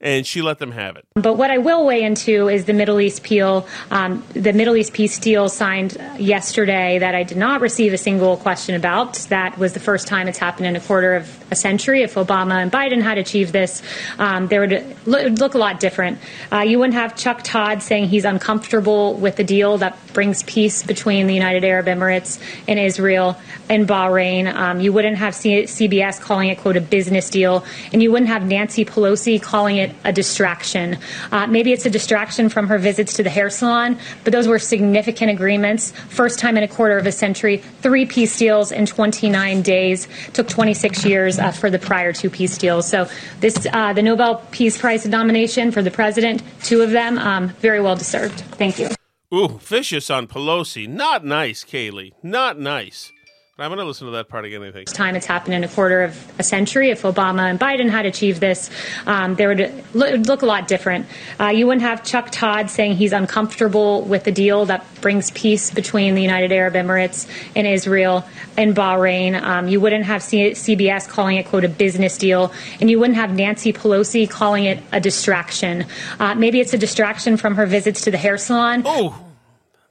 and 0.00 0.26
she 0.26 0.42
let 0.42 0.58
them 0.58 0.72
have 0.72 0.96
it. 0.96 1.06
But 1.14 1.34
what 1.34 1.50
I 1.50 1.58
will 1.58 1.86
weigh 1.86 2.02
into 2.02 2.48
is 2.48 2.66
the 2.66 2.74
Middle 2.74 3.00
East 3.00 3.22
Peel, 3.22 3.66
um, 3.90 4.22
the 4.34 4.52
Middle 4.52 4.76
East 4.76 4.92
peace 4.92 5.18
deal 5.18 5.48
signed 5.48 5.96
yesterday 6.18 6.98
that 6.98 7.14
I 7.14 7.22
did 7.22 7.38
not 7.38 7.62
receive 7.62 7.94
a 7.94 7.98
single 7.98 8.36
question 8.36 8.74
about. 8.74 9.14
That 9.30 9.56
was 9.58 9.72
the 9.72 9.80
first 9.80 10.06
time 10.06 10.28
it's 10.28 10.38
happened 10.38 10.66
in 10.66 10.76
a 10.76 10.80
quarter 10.80 11.14
of 11.14 11.44
a 11.50 11.56
century. 11.56 12.02
If 12.02 12.14
Obama 12.14 12.62
and 12.62 12.70
Biden 12.70 13.00
had 13.00 13.16
achieved 13.16 13.52
this, 13.52 13.82
um, 14.18 14.48
there 14.48 14.60
would 14.60 14.96
look, 15.06 15.38
look, 15.38 15.54
a 15.54 15.58
lot 15.58 15.80
different. 15.80 16.18
Uh, 16.52 16.60
you 16.60 16.78
wouldn't 16.78 16.94
have 16.94 17.16
Chuck 17.16 17.42
Todd 17.42 17.82
saying 17.82 18.08
he's 18.08 18.24
uncomfortable 18.26 19.14
with 19.14 19.36
the 19.36 19.44
deal 19.44 19.78
that 19.78 19.96
brings 20.12 20.42
peace 20.42 20.82
between 20.82 21.26
the 21.26 21.34
United 21.34 21.64
Arab 21.64 21.86
Emirates 21.86 22.38
and 22.68 22.78
Israel 22.78 23.38
and 23.70 23.88
Bahrain. 23.88 24.52
Um, 24.52 24.80
you 24.80 24.92
wouldn't 24.92 25.16
have 25.16 25.34
C- 25.34 25.62
CBS 25.62 26.20
calling 26.20 26.50
it, 26.50 26.58
quote, 26.58 26.76
a 26.76 26.80
business 26.80 27.30
deal. 27.30 27.64
And 27.92 28.02
you 28.02 28.12
wouldn't 28.12 28.28
have 28.28 28.46
Nancy 28.46 28.84
Pelosi 28.84 29.40
calling 29.40 29.76
it 29.78 29.85
it 29.90 29.96
a 30.04 30.12
distraction. 30.12 30.98
Uh, 31.32 31.46
maybe 31.46 31.72
it's 31.72 31.86
a 31.86 31.90
distraction 31.90 32.48
from 32.48 32.68
her 32.68 32.78
visits 32.78 33.14
to 33.14 33.22
the 33.22 33.30
hair 33.30 33.50
salon, 33.50 33.98
but 34.24 34.32
those 34.32 34.46
were 34.46 34.58
significant 34.58 35.30
agreements. 35.30 35.92
First 36.08 36.38
time 36.38 36.56
in 36.56 36.62
a 36.62 36.68
quarter 36.68 36.98
of 36.98 37.06
a 37.06 37.12
century, 37.12 37.58
three 37.80 38.06
peace 38.06 38.36
deals 38.36 38.72
in 38.72 38.86
29 38.86 39.62
days. 39.62 40.08
Took 40.32 40.48
26 40.48 41.04
years 41.04 41.38
uh, 41.38 41.50
for 41.50 41.70
the 41.70 41.78
prior 41.78 42.12
two 42.12 42.30
peace 42.30 42.58
deals. 42.58 42.88
So 42.88 43.08
this, 43.40 43.66
uh, 43.72 43.92
the 43.92 44.02
Nobel 44.02 44.42
Peace 44.50 44.78
Prize 44.78 45.06
nomination 45.06 45.70
for 45.70 45.82
the 45.82 45.90
president, 45.90 46.42
two 46.62 46.82
of 46.82 46.90
them, 46.90 47.18
um, 47.18 47.48
very 47.60 47.80
well 47.80 47.96
deserved. 47.96 48.40
Thank 48.58 48.78
you. 48.78 48.88
Ooh, 49.34 49.58
vicious 49.62 50.08
on 50.08 50.26
Pelosi. 50.28 50.88
Not 50.88 51.24
nice, 51.24 51.64
Kayleigh. 51.64 52.12
Not 52.22 52.58
nice. 52.58 53.12
I'm 53.58 53.70
going 53.70 53.78
to 53.78 53.86
listen 53.86 54.04
to 54.06 54.12
that 54.12 54.28
part 54.28 54.44
again, 54.44 54.62
I 54.62 54.70
think. 54.70 54.92
Time 54.92 55.16
it's 55.16 55.24
happened 55.24 55.54
in 55.54 55.64
a 55.64 55.68
quarter 55.68 56.02
of 56.02 56.32
a 56.38 56.42
century. 56.42 56.90
If 56.90 57.02
Obama 57.02 57.48
and 57.48 57.58
Biden 57.58 57.88
had 57.88 58.04
achieved 58.04 58.38
this, 58.38 58.68
um, 59.06 59.34
there 59.36 59.48
would 59.48 59.84
look, 59.94 60.26
look, 60.26 60.42
a 60.42 60.46
lot 60.46 60.68
different. 60.68 61.06
Uh, 61.40 61.46
you 61.46 61.66
wouldn't 61.66 61.80
have 61.80 62.04
Chuck 62.04 62.28
Todd 62.30 62.68
saying 62.68 62.96
he's 62.96 63.12
uncomfortable 63.12 64.02
with 64.02 64.24
the 64.24 64.32
deal 64.32 64.66
that 64.66 64.84
brings 65.00 65.30
peace 65.30 65.70
between 65.70 66.14
the 66.14 66.20
United 66.20 66.52
Arab 66.52 66.74
Emirates 66.74 67.26
and 67.56 67.66
Israel 67.66 68.26
and 68.58 68.76
Bahrain. 68.76 69.40
Um, 69.40 69.68
you 69.68 69.80
wouldn't 69.80 70.04
have 70.04 70.22
C- 70.22 70.50
CBS 70.50 71.08
calling 71.08 71.38
it, 71.38 71.46
quote, 71.46 71.64
a 71.64 71.68
business 71.70 72.18
deal. 72.18 72.52
And 72.78 72.90
you 72.90 72.98
wouldn't 72.98 73.16
have 73.16 73.34
Nancy 73.34 73.72
Pelosi 73.72 74.28
calling 74.28 74.64
it 74.64 74.82
a 74.92 75.00
distraction. 75.00 75.86
Uh, 76.20 76.34
maybe 76.34 76.60
it's 76.60 76.74
a 76.74 76.78
distraction 76.78 77.38
from 77.38 77.54
her 77.54 77.64
visits 77.64 78.02
to 78.02 78.10
the 78.10 78.18
hair 78.18 78.36
salon. 78.36 78.82
Oh, 78.84 79.18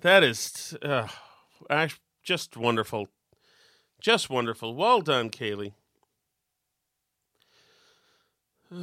that 0.01 0.21
is 0.23 0.77
uh, 0.83 1.07
just 2.21 2.57
wonderful 2.57 3.07
just 4.05 4.29
wonderful. 4.29 4.75
Well 4.75 5.01
done, 5.01 5.31
Kayleigh. 5.31 5.73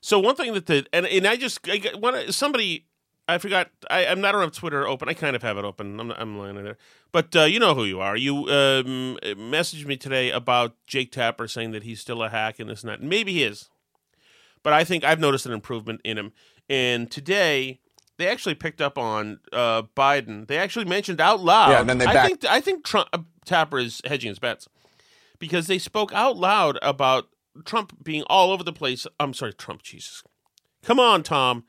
so 0.00 0.20
one 0.20 0.36
thing 0.36 0.54
that 0.54 0.66
the 0.66 0.86
and, 0.92 1.04
and 1.04 1.26
I 1.26 1.34
just 1.36 1.68
I 1.68 1.78
got, 1.78 2.32
somebody 2.32 2.86
I 3.26 3.38
forgot 3.38 3.70
I, 3.90 4.06
I'm 4.06 4.20
not 4.20 4.36
on 4.36 4.52
Twitter 4.52 4.86
open. 4.86 5.08
I 5.08 5.14
kind 5.14 5.34
of 5.34 5.42
have 5.42 5.58
it 5.58 5.64
open. 5.64 5.98
I'm 5.98 6.12
I'm 6.12 6.38
lying 6.38 6.62
there, 6.62 6.76
but 7.10 7.34
uh, 7.34 7.42
you 7.42 7.58
know 7.58 7.74
who 7.74 7.86
you 7.86 7.98
are. 7.98 8.16
You 8.16 8.42
um, 8.42 9.18
messaged 9.24 9.84
me 9.84 9.96
today 9.96 10.30
about 10.30 10.76
Jake 10.86 11.10
Tapper 11.10 11.48
saying 11.48 11.72
that 11.72 11.82
he's 11.82 11.98
still 12.00 12.22
a 12.22 12.28
hack 12.28 12.60
and 12.60 12.70
this 12.70 12.82
and 12.82 12.90
that. 12.90 13.02
Maybe 13.02 13.32
he 13.32 13.42
is, 13.42 13.68
but 14.62 14.72
I 14.72 14.84
think 14.84 15.02
I've 15.02 15.18
noticed 15.18 15.46
an 15.46 15.52
improvement 15.52 16.02
in 16.04 16.16
him. 16.16 16.32
And 16.70 17.10
today, 17.10 17.80
they 18.16 18.28
actually 18.28 18.54
picked 18.54 18.80
up 18.80 18.96
on 18.96 19.40
uh, 19.52 19.82
Biden. 19.96 20.46
They 20.46 20.56
actually 20.56 20.84
mentioned 20.84 21.20
out 21.20 21.40
loud. 21.40 21.70
Yeah, 21.70 21.80
and 21.80 21.88
then 21.90 21.98
they. 21.98 22.06
I 22.06 22.26
think 22.26 22.44
I 22.44 22.60
think 22.60 22.84
Trump, 22.84 23.08
uh, 23.12 23.18
Tapper 23.44 23.78
is 23.78 24.00
hedging 24.04 24.28
his 24.28 24.38
bets 24.38 24.68
because 25.40 25.66
they 25.66 25.78
spoke 25.78 26.12
out 26.14 26.36
loud 26.36 26.78
about 26.80 27.28
Trump 27.64 28.04
being 28.04 28.22
all 28.28 28.52
over 28.52 28.62
the 28.62 28.72
place. 28.72 29.06
I'm 29.18 29.34
sorry, 29.34 29.52
Trump. 29.52 29.82
Jesus, 29.82 30.22
come 30.82 31.00
on, 31.00 31.24
Tom. 31.24 31.64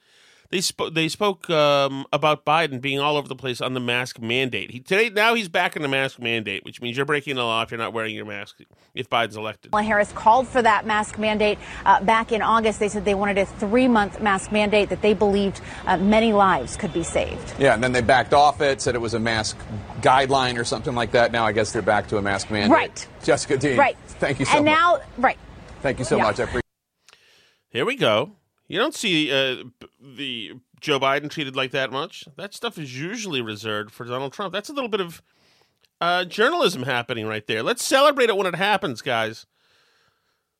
They 0.51 0.60
spoke. 0.60 0.93
They 0.93 1.08
spoke 1.08 1.50
um, 1.50 2.05
about 2.12 2.46
Biden 2.46 2.81
being 2.81 3.00
all 3.00 3.15
over 3.15 3.27
the 3.27 3.38
place 3.38 3.62
on 3.62 3.74
the 3.74 3.79
mask 3.79 4.20
mandate. 4.20 4.70
He 4.72 4.81
today 4.81 5.10
now 5.10 5.34
he's 5.34 5.48
back 5.48 5.77
in 5.77 5.81
the 5.81 5.88
mask 5.88 6.20
mandate, 6.20 6.65
which 6.65 6.81
means 6.81 6.98
you're 6.98 7.05
breaking 7.05 7.38
the 7.38 7.43
law 7.43 7.63
if 7.63 7.72
you're 7.72 7.77
not 7.77 7.93
wearing 7.93 8.13
your 8.13 8.25
mask 8.25 8.60
if 8.93 9.10
Biden's 9.10 9.38
elected. 9.38 9.74
Harris 9.74 10.12
called 10.12 10.50
for 10.50 10.62
that 10.62 10.86
mask 10.86 11.17
mandate 11.17 11.58
uh, 11.86 12.03
back 12.03 12.34
in 12.34 12.41
August. 12.41 12.81
They 12.81 12.89
said 12.89 13.05
they 13.05 13.15
wanted 13.15 13.38
a 13.38 13.46
three 13.46 13.88
month 13.88 14.22
mask 14.22 14.51
mandate 14.51 14.89
that 14.89 15.01
they 15.01 15.13
believed 15.13 15.62
uh, 15.86 15.96
many 15.96 16.34
lives 16.34 16.75
could 16.75 16.91
be 16.91 17.03
saved. 17.03 17.53
Yeah, 17.58 17.74
and 17.74 17.81
then 17.81 17.93
they 17.93 18.01
backed 18.01 18.34
off 18.34 18.60
it, 18.60 18.81
said 18.81 18.93
it 18.93 19.01
was 19.01 19.13
a 19.13 19.20
mask 19.20 19.58
guideline 20.01 20.60
or 20.60 20.65
something 20.65 20.96
like 20.96 21.12
that. 21.12 21.31
Now 21.31 21.46
I 21.46 21.53
guess 21.53 21.72
they're 21.72 21.81
back 21.81 22.08
to 22.10 22.17
a 22.17 22.22
mask 22.22 22.51
mandate. 22.51 22.72
Right. 22.72 23.08
Jessica 23.24 23.55
Dean. 23.58 23.77
Right. 23.77 23.98
Thank 24.05 24.39
you 24.39 24.46
so 24.46 24.58
and 24.58 24.65
much. 24.65 24.74
And 24.74 24.81
now, 24.81 25.01
right. 25.17 25.38
Thank 25.81 26.00
you 26.00 26.05
so 26.05 26.17
yeah. 26.17 26.24
much. 26.24 26.39
I 26.41 26.43
appreciate. 26.43 26.62
Here 27.70 27.86
we 27.86 27.96
go. 27.96 28.34
You 28.72 28.80
don't 28.80 28.96
see 28.96 29.30
uh, 29.30 29.66
the 30.00 30.54
Joe 30.80 30.98
Biden 30.98 31.30
treated 31.30 31.58
like 31.58 31.72
that 31.72 31.92
much. 31.92 32.24
That 32.38 32.54
stuff 32.54 32.78
is 32.78 32.98
usually 32.98 33.42
reserved 33.42 33.92
for 33.92 34.06
Donald 34.06 34.32
Trump. 34.32 34.54
That's 34.54 34.70
a 34.70 34.74
little 34.74 34.88
bit 34.88 35.01
of 35.01 35.22
uh, 36.00 36.24
journalism 36.24 36.84
happening 36.84 37.28
right 37.28 37.46
there. 37.48 37.63
Let's 37.63 37.84
celebrate 37.84 38.30
it 38.30 38.38
when 38.38 38.48
it 38.48 38.56
happens, 38.56 39.01
guys. 39.01 39.46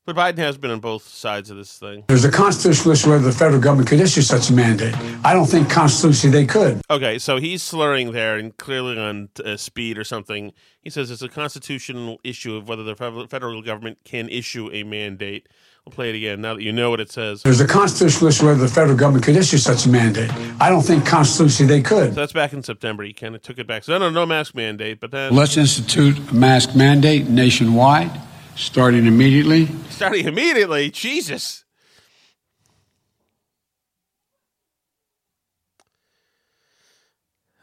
But 0.06 0.18
Biden 0.18 0.40
has 0.40 0.58
been 0.58 0.72
on 0.72 0.82
both 0.82 1.08
sides 1.08 1.50
of 1.50 1.56
this 1.56 1.78
thing. 1.80 2.04
There's 2.10 2.26
a 2.26 2.32
constitutional 2.32 2.92
issue 2.92 3.12
whether 3.12 3.24
the 3.24 3.32
federal 3.32 3.62
government 3.62 3.88
could 3.88 4.02
issue 4.02 4.22
such 4.22 4.50
a 4.50 4.54
mandate. 4.54 4.94
I 5.24 5.34
don't 5.34 5.46
think 5.46 5.70
constitutionally 5.70 6.42
they 6.42 6.46
could. 6.46 6.82
Okay, 6.90 7.18
so 7.18 7.38
he's 7.38 7.64
slurring 7.64 8.12
there 8.12 8.36
and 8.36 8.58
clearly 8.58 9.00
on 9.00 9.30
uh, 9.46 9.56
speed 9.56 9.98
or 9.98 10.04
something. 10.04 10.52
He 10.82 10.90
says 10.90 11.12
it's 11.12 11.22
a 11.22 11.30
constitutional 11.30 12.20
issue 12.26 12.56
of 12.58 12.68
whether 12.68 12.84
the 12.84 13.28
federal 13.30 13.62
government 13.62 14.00
can 14.04 14.28
issue 14.28 14.70
a 14.74 14.84
mandate. 14.84 15.48
I'll 15.92 15.96
play 15.96 16.10
it 16.10 16.16
again 16.16 16.40
now 16.40 16.54
that 16.54 16.64
you 16.64 16.72
know 16.72 16.90
what 16.90 17.02
it 17.02 17.12
says. 17.12 17.44
There's 17.44 17.60
a 17.60 17.68
constitutional 17.68 18.30
issue 18.30 18.46
whether 18.46 18.60
the 18.60 18.70
federal 18.70 18.96
government 18.96 19.26
could 19.26 19.36
issue 19.36 19.58
such 19.58 19.86
a 19.86 19.90
mandate. 19.90 20.32
I 20.62 20.70
don't 20.70 20.84
think 20.84 21.06
constitutionally 21.06 21.80
they 21.80 21.82
could. 21.82 22.14
So 22.14 22.22
that's 22.22 22.32
back 22.32 22.54
in 22.54 22.64
September. 22.64 23.04
He 23.04 23.12
kind 23.12 23.36
of 23.36 23.42
took 23.42 23.60
it 23.60 23.68
back. 23.68 23.84
So 23.84 23.98
no, 23.98 24.10
no 24.10 24.26
mask 24.26 24.56
mandate, 24.56 25.02
but 25.02 25.12
then 25.12 25.36
let's 25.36 25.58
institute 25.58 26.18
a 26.18 26.34
mask 26.34 26.78
mandate 26.78 27.28
nationwide, 27.28 28.10
starting 28.56 29.06
immediately. 29.06 29.68
Starting 29.90 30.28
immediately, 30.28 30.90
Jesus. 30.92 31.66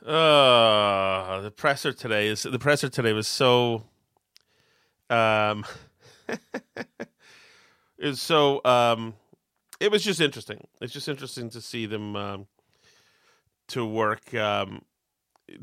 Uh, 0.05 1.41
the 1.41 1.51
presser 1.51 1.95
today 1.95 2.29
is 2.29 2.43
the 2.43 2.59
presser 2.59 2.91
today 2.91 3.15
was 3.15 3.27
so 3.27 3.85
um 5.09 5.65
is 7.99 8.21
so 8.21 8.61
um 8.65 9.15
it 9.81 9.91
was 9.91 10.03
just 10.03 10.21
interesting. 10.21 10.67
It's 10.81 10.93
just 10.93 11.09
interesting 11.09 11.51
to 11.51 11.61
see 11.61 11.87
them 11.87 12.17
um, 12.17 12.47
to 13.69 13.85
work 13.87 14.35
um, 14.35 14.83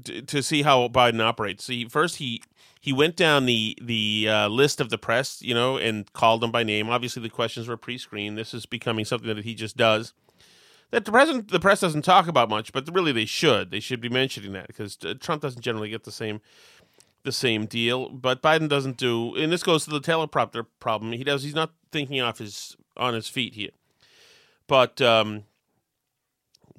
to, 0.03 0.21
to 0.21 0.41
see 0.41 0.61
how 0.61 0.87
Biden 0.87 1.21
operates. 1.21 1.65
See, 1.65 1.85
first 1.85 2.17
he 2.17 2.41
he 2.79 2.93
went 2.93 3.15
down 3.15 3.45
the 3.45 3.77
the 3.81 4.27
uh, 4.29 4.47
list 4.47 4.79
of 4.79 4.89
the 4.89 4.97
press, 4.97 5.41
you 5.41 5.53
know, 5.53 5.77
and 5.77 6.11
called 6.13 6.41
them 6.41 6.51
by 6.51 6.63
name. 6.63 6.89
Obviously, 6.89 7.21
the 7.21 7.29
questions 7.29 7.67
were 7.67 7.77
pre-screened. 7.77 8.37
This 8.37 8.53
is 8.53 8.65
becoming 8.65 9.05
something 9.05 9.33
that 9.33 9.43
he 9.43 9.55
just 9.55 9.75
does. 9.75 10.13
That 10.91 11.03
the 11.03 11.11
president, 11.11 11.49
the 11.49 11.59
press 11.59 11.81
doesn't 11.81 12.03
talk 12.03 12.27
about 12.27 12.47
much, 12.47 12.71
but 12.71 12.87
really 12.93 13.11
they 13.11 13.25
should. 13.25 13.71
They 13.71 13.79
should 13.79 13.99
be 13.99 14.07
mentioning 14.07 14.53
that 14.53 14.67
because 14.67 14.97
uh, 15.03 15.15
Trump 15.19 15.41
doesn't 15.41 15.61
generally 15.61 15.89
get 15.89 16.03
the 16.03 16.11
same 16.11 16.41
the 17.25 17.31
same 17.31 17.65
deal. 17.65 18.09
But 18.09 18.41
Biden 18.41 18.69
doesn't 18.69 18.97
do, 18.97 19.35
and 19.35 19.51
this 19.51 19.63
goes 19.63 19.83
to 19.85 19.91
the 19.91 19.99
teleprompter 19.99 20.65
problem. 20.79 21.11
He 21.11 21.23
does. 21.23 21.43
He's 21.43 21.55
not 21.55 21.71
thinking 21.91 22.21
off 22.21 22.37
his 22.37 22.77
on 22.95 23.13
his 23.13 23.27
feet 23.27 23.55
here. 23.55 23.71
But 24.67 25.01
um, 25.01 25.43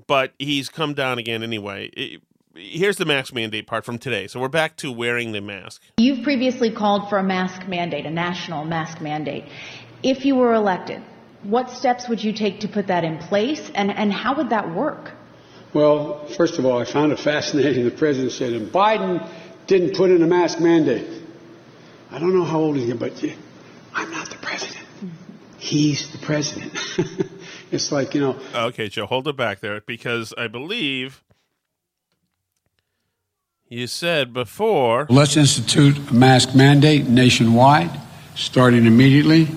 but 0.06 0.32
he's 0.38 0.68
come 0.68 0.94
down 0.94 1.18
again 1.18 1.42
anyway. 1.42 1.86
It, 1.88 2.22
here's 2.54 2.96
the 2.96 3.04
mask 3.04 3.34
mandate 3.34 3.66
part 3.66 3.84
from 3.84 3.98
today. 3.98 4.26
So 4.26 4.40
we're 4.40 4.48
back 4.48 4.76
to 4.78 4.90
wearing 4.90 5.32
the 5.32 5.40
mask. 5.40 5.82
You've 5.98 6.22
previously 6.22 6.70
called 6.70 7.08
for 7.08 7.18
a 7.18 7.22
mask 7.22 7.68
mandate, 7.68 8.06
a 8.06 8.10
national 8.10 8.64
mask 8.64 9.00
mandate. 9.00 9.44
If 10.02 10.24
you 10.24 10.36
were 10.36 10.54
elected, 10.54 11.02
what 11.42 11.70
steps 11.70 12.08
would 12.08 12.22
you 12.22 12.32
take 12.32 12.60
to 12.60 12.68
put 12.68 12.86
that 12.88 13.04
in 13.04 13.18
place, 13.18 13.70
and, 13.74 13.90
and 13.90 14.12
how 14.12 14.36
would 14.36 14.50
that 14.50 14.74
work? 14.74 15.12
Well, 15.72 16.26
first 16.26 16.58
of 16.58 16.64
all, 16.64 16.80
I 16.80 16.84
found 16.84 17.12
it 17.12 17.20
fascinating 17.20 17.84
the 17.84 17.90
president 17.90 18.32
said, 18.32 18.52
and 18.52 18.68
Biden 18.72 19.28
didn't 19.66 19.96
put 19.96 20.10
in 20.10 20.22
a 20.22 20.26
mask 20.26 20.60
mandate. 20.60 21.22
I 22.10 22.18
don't 22.18 22.34
know 22.34 22.44
how 22.44 22.60
old 22.60 22.76
he 22.76 22.90
is, 22.90 22.96
but 22.96 23.22
I'm 23.94 24.10
not 24.10 24.30
the 24.30 24.36
president. 24.36 24.86
He's 25.58 26.12
the 26.12 26.18
president. 26.18 26.72
it's 27.72 27.90
like, 27.90 28.14
you 28.14 28.20
know. 28.20 28.38
Okay, 28.54 28.88
Joe, 28.88 29.06
hold 29.06 29.26
it 29.26 29.36
back 29.36 29.60
there 29.60 29.80
because 29.80 30.32
I 30.38 30.46
believe 30.46 31.24
you 33.68 33.88
said 33.88 34.32
before. 34.32 35.06
Let's 35.10 35.36
institute 35.36 36.10
a 36.10 36.14
mask 36.14 36.54
mandate 36.54 37.08
nationwide, 37.08 37.90
starting 38.36 38.86
immediately. 38.86 39.48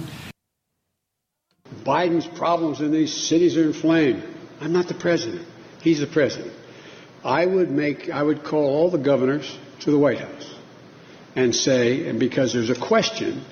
Biden's 1.84 2.28
problems 2.28 2.82
in 2.82 2.92
these 2.92 3.14
cities 3.14 3.56
are 3.58 3.64
inflamed. 3.64 4.24
I'm 4.62 4.74
not 4.74 4.88
the 4.88 4.96
president. 4.96 5.46
He's 5.82 6.00
the 6.00 6.08
president. 6.08 6.54
I 7.24 7.46
would 7.46 7.70
make, 7.70 8.10
I 8.10 8.24
would 8.24 8.44
call 8.44 8.66
all 8.66 8.90
the 8.90 8.98
governors 8.98 9.58
to 9.82 9.92
the 9.92 9.98
White 9.98 10.20
House 10.20 10.56
and 11.36 11.56
say, 11.56 12.08
and 12.08 12.20
because 12.20 12.54
there's 12.54 12.70
a 12.70 12.80
question, 12.80 13.44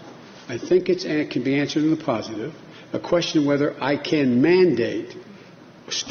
I 0.49 0.57
think 0.57 0.89
it 0.89 1.31
can 1.31 1.43
be 1.43 1.59
answered 1.59 1.83
in 1.83 1.91
the 1.91 2.03
positive, 2.03 2.53
a 2.93 2.99
question 2.99 3.45
whether 3.45 3.75
I 3.81 3.97
can 3.97 4.41
mandate 4.41 5.15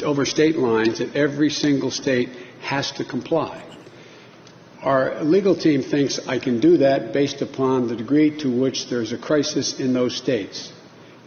over 0.03 0.25
state 0.25 0.57
lines 0.57 0.99
that 0.99 1.15
every 1.15 1.49
single 1.49 1.91
state 1.91 2.29
has 2.61 2.91
to 2.93 3.03
comply. 3.03 3.63
Our 4.81 5.23
legal 5.23 5.55
team 5.55 5.81
thinks 5.81 6.27
I 6.27 6.39
can 6.39 6.59
do 6.59 6.77
that 6.77 7.13
based 7.13 7.41
upon 7.41 7.87
the 7.87 7.95
degree 7.95 8.37
to 8.39 8.49
which 8.49 8.89
there's 8.89 9.11
a 9.11 9.17
crisis 9.17 9.79
in 9.79 9.93
those 9.93 10.15
states 10.15 10.71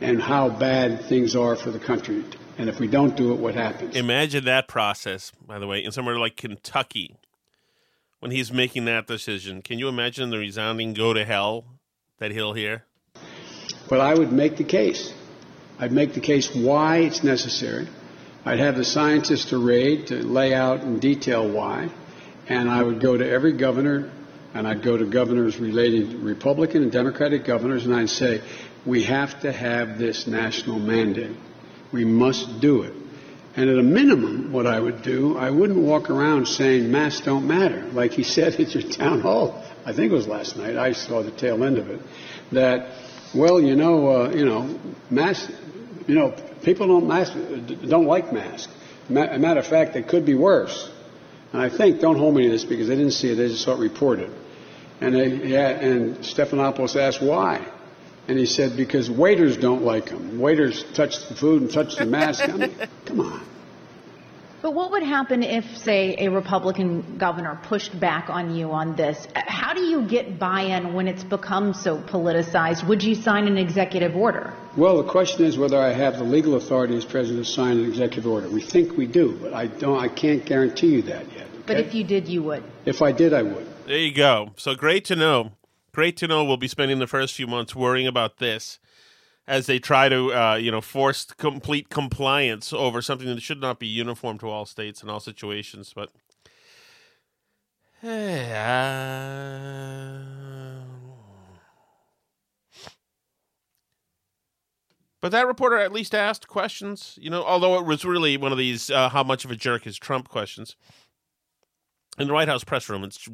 and 0.00 0.22
how 0.22 0.48
bad 0.48 1.04
things 1.04 1.36
are 1.36 1.56
for 1.56 1.70
the 1.70 1.78
country. 1.78 2.24
And 2.58 2.68
if 2.68 2.78
we 2.78 2.86
don't 2.86 3.16
do 3.16 3.32
it, 3.32 3.38
what 3.38 3.54
happens? 3.54 3.96
Imagine 3.96 4.44
that 4.44 4.68
process, 4.68 5.32
by 5.46 5.58
the 5.58 5.66
way, 5.66 5.84
in 5.84 5.92
somewhere 5.92 6.18
like 6.18 6.36
Kentucky 6.36 7.16
when 8.20 8.30
he's 8.30 8.52
making 8.52 8.84
that 8.84 9.06
decision. 9.06 9.62
Can 9.62 9.78
you 9.78 9.88
imagine 9.88 10.30
the 10.30 10.38
resounding 10.38 10.92
go 10.92 11.12
to 11.12 11.24
hell 11.24 11.64
that 12.18 12.30
he'll 12.30 12.52
hear? 12.52 12.84
But 13.88 14.00
I 14.00 14.14
would 14.14 14.30
make 14.30 14.56
the 14.56 14.64
case. 14.64 15.12
I'd 15.78 15.92
make 15.92 16.14
the 16.14 16.20
case 16.20 16.54
why 16.54 16.98
it's 16.98 17.24
necessary. 17.24 17.88
I'd 18.44 18.60
have 18.60 18.76
the 18.76 18.84
scientists 18.84 19.52
arrayed 19.52 20.08
to 20.08 20.16
lay 20.16 20.54
out 20.54 20.82
in 20.82 20.98
detail 20.98 21.50
why. 21.50 21.90
And 22.48 22.70
I 22.70 22.82
would 22.82 23.00
go 23.00 23.16
to 23.16 23.28
every 23.28 23.52
governor, 23.52 24.10
and 24.54 24.66
I'd 24.66 24.82
go 24.82 24.96
to 24.96 25.06
governors 25.06 25.58
related 25.58 26.14
Republican 26.14 26.82
and 26.82 26.92
Democratic 26.92 27.44
governors, 27.44 27.86
and 27.86 27.94
I'd 27.94 28.10
say, 28.10 28.42
we 28.84 29.04
have 29.04 29.40
to 29.40 29.52
have 29.52 29.98
this 29.98 30.26
national 30.26 30.78
mandate. 30.78 31.36
We 31.92 32.04
must 32.04 32.60
do 32.60 32.82
it. 32.82 32.94
And 33.56 33.68
at 33.68 33.78
a 33.78 33.82
minimum, 33.82 34.52
what 34.52 34.66
I 34.66 34.78
would 34.78 35.02
do, 35.02 35.36
I 35.36 35.50
wouldn't 35.50 35.78
walk 35.78 36.08
around 36.08 36.46
saying 36.46 36.90
masks 36.90 37.24
don't 37.24 37.46
matter, 37.48 37.82
like 37.92 38.12
he 38.12 38.22
said 38.36 38.54
at 38.54 38.74
your 38.74 38.90
town 38.90 39.20
hall. 39.20 39.64
I 39.84 39.92
think 39.92 40.12
it 40.12 40.14
was 40.14 40.28
last 40.28 40.56
night. 40.56 40.76
I 40.76 40.92
saw 40.92 41.22
the 41.22 41.30
tail 41.30 41.64
end 41.64 41.78
of 41.78 41.90
it. 41.90 42.00
That, 42.52 42.90
well, 43.34 43.60
you 43.60 43.74
know, 43.74 44.08
uh, 44.08 44.30
you 44.30 44.44
know, 44.44 44.78
masks. 45.10 45.50
You 46.06 46.14
know, 46.14 46.34
people 46.62 46.86
don't 46.88 47.06
mask, 47.06 47.32
don't 47.88 48.06
like 48.06 48.32
masks. 48.32 48.72
Ma- 49.08 49.36
matter 49.38 49.60
of 49.60 49.66
fact, 49.66 49.96
it 49.96 50.08
could 50.08 50.24
be 50.24 50.34
worse. 50.34 50.90
And 51.52 51.60
I 51.60 51.68
think, 51.68 52.00
don't 52.00 52.16
hold 52.16 52.34
me 52.34 52.44
to 52.44 52.50
this 52.50 52.64
because 52.64 52.88
I 52.90 52.94
didn't 52.94 53.12
see 53.12 53.30
it. 53.30 53.34
I 53.34 53.48
just 53.48 53.64
saw 53.64 53.74
it 53.74 53.80
reported. 53.80 54.30
And 55.00 55.14
they, 55.14 55.48
yeah, 55.48 55.68
and 55.68 56.18
Stephanopoulos 56.18 56.96
asked 56.96 57.22
why. 57.22 57.66
And 58.28 58.38
he 58.38 58.46
said, 58.46 58.76
because 58.76 59.10
waiters 59.10 59.56
don't 59.56 59.82
like 59.82 60.10
them. 60.10 60.38
Waiters 60.38 60.84
touch 60.94 61.28
the 61.28 61.34
food 61.34 61.62
and 61.62 61.72
touch 61.72 61.96
the 61.96 62.06
mask. 62.06 62.48
I 62.48 62.52
mean, 62.52 62.74
come 63.06 63.20
on. 63.20 63.42
But 64.62 64.74
what 64.74 64.90
would 64.90 65.02
happen 65.02 65.42
if, 65.42 65.78
say, 65.78 66.16
a 66.18 66.28
Republican 66.28 67.16
governor 67.16 67.58
pushed 67.62 67.98
back 67.98 68.28
on 68.28 68.54
you 68.54 68.72
on 68.72 68.94
this? 68.94 69.26
How 69.34 69.72
do 69.72 69.80
you 69.80 70.02
get 70.02 70.38
buy 70.38 70.62
in 70.62 70.92
when 70.92 71.08
it's 71.08 71.24
become 71.24 71.72
so 71.72 71.96
politicized? 71.98 72.86
Would 72.86 73.02
you 73.02 73.14
sign 73.14 73.46
an 73.46 73.56
executive 73.56 74.14
order? 74.14 74.52
Well, 74.76 75.02
the 75.02 75.08
question 75.08 75.46
is 75.46 75.56
whether 75.56 75.80
I 75.80 75.92
have 75.92 76.18
the 76.18 76.24
legal 76.24 76.56
authority 76.56 76.94
as 76.96 77.06
president 77.06 77.46
to 77.46 77.50
sign 77.50 77.78
an 77.78 77.86
executive 77.86 78.26
order. 78.26 78.50
We 78.50 78.60
think 78.60 78.98
we 78.98 79.06
do, 79.06 79.38
but 79.40 79.54
I 79.54 79.66
don't. 79.66 79.98
I 79.98 80.08
can't 80.08 80.44
guarantee 80.44 80.88
you 80.88 81.02
that 81.02 81.32
yet. 81.32 81.46
Okay? 81.46 81.62
But 81.66 81.80
if 81.80 81.94
you 81.94 82.04
did, 82.04 82.28
you 82.28 82.42
would. 82.42 82.62
If 82.84 83.00
I 83.00 83.12
did, 83.12 83.32
I 83.32 83.42
would. 83.42 83.66
There 83.86 83.96
you 83.96 84.12
go. 84.12 84.50
So 84.56 84.74
great 84.74 85.06
to 85.06 85.16
know. 85.16 85.52
Great 85.92 86.16
to 86.18 86.28
know. 86.28 86.44
We'll 86.44 86.56
be 86.56 86.68
spending 86.68 86.98
the 86.98 87.06
first 87.06 87.34
few 87.34 87.46
months 87.46 87.74
worrying 87.74 88.06
about 88.06 88.38
this 88.38 88.78
as 89.46 89.66
they 89.66 89.78
try 89.78 90.08
to, 90.08 90.32
uh, 90.32 90.54
you 90.54 90.70
know, 90.70 90.80
force 90.80 91.24
complete 91.24 91.88
compliance 91.88 92.72
over 92.72 93.02
something 93.02 93.26
that 93.26 93.42
should 93.42 93.60
not 93.60 93.78
be 93.78 93.86
uniform 93.86 94.38
to 94.38 94.48
all 94.48 94.64
states 94.64 95.02
and 95.02 95.10
all 95.10 95.20
situations. 95.20 95.92
But 95.94 96.10
hey, 98.00 98.52
uh... 100.36 100.40
But 105.20 105.32
that 105.32 105.46
reporter 105.46 105.76
at 105.76 105.92
least 105.92 106.14
asked 106.14 106.48
questions, 106.48 107.18
you 107.20 107.28
know, 107.28 107.44
although 107.44 107.78
it 107.78 107.84
was 107.84 108.04
really 108.04 108.36
one 108.36 108.52
of 108.52 108.58
these 108.58 108.90
uh, 108.90 109.10
how 109.10 109.22
much 109.22 109.44
of 109.44 109.50
a 109.50 109.56
jerk 109.56 109.86
is 109.86 109.98
Trump 109.98 110.28
questions. 110.28 110.76
In 112.18 112.26
the 112.26 112.32
White 112.32 112.48
House 112.48 112.64
press 112.64 112.88
room, 112.88 113.04
it's 113.04 113.28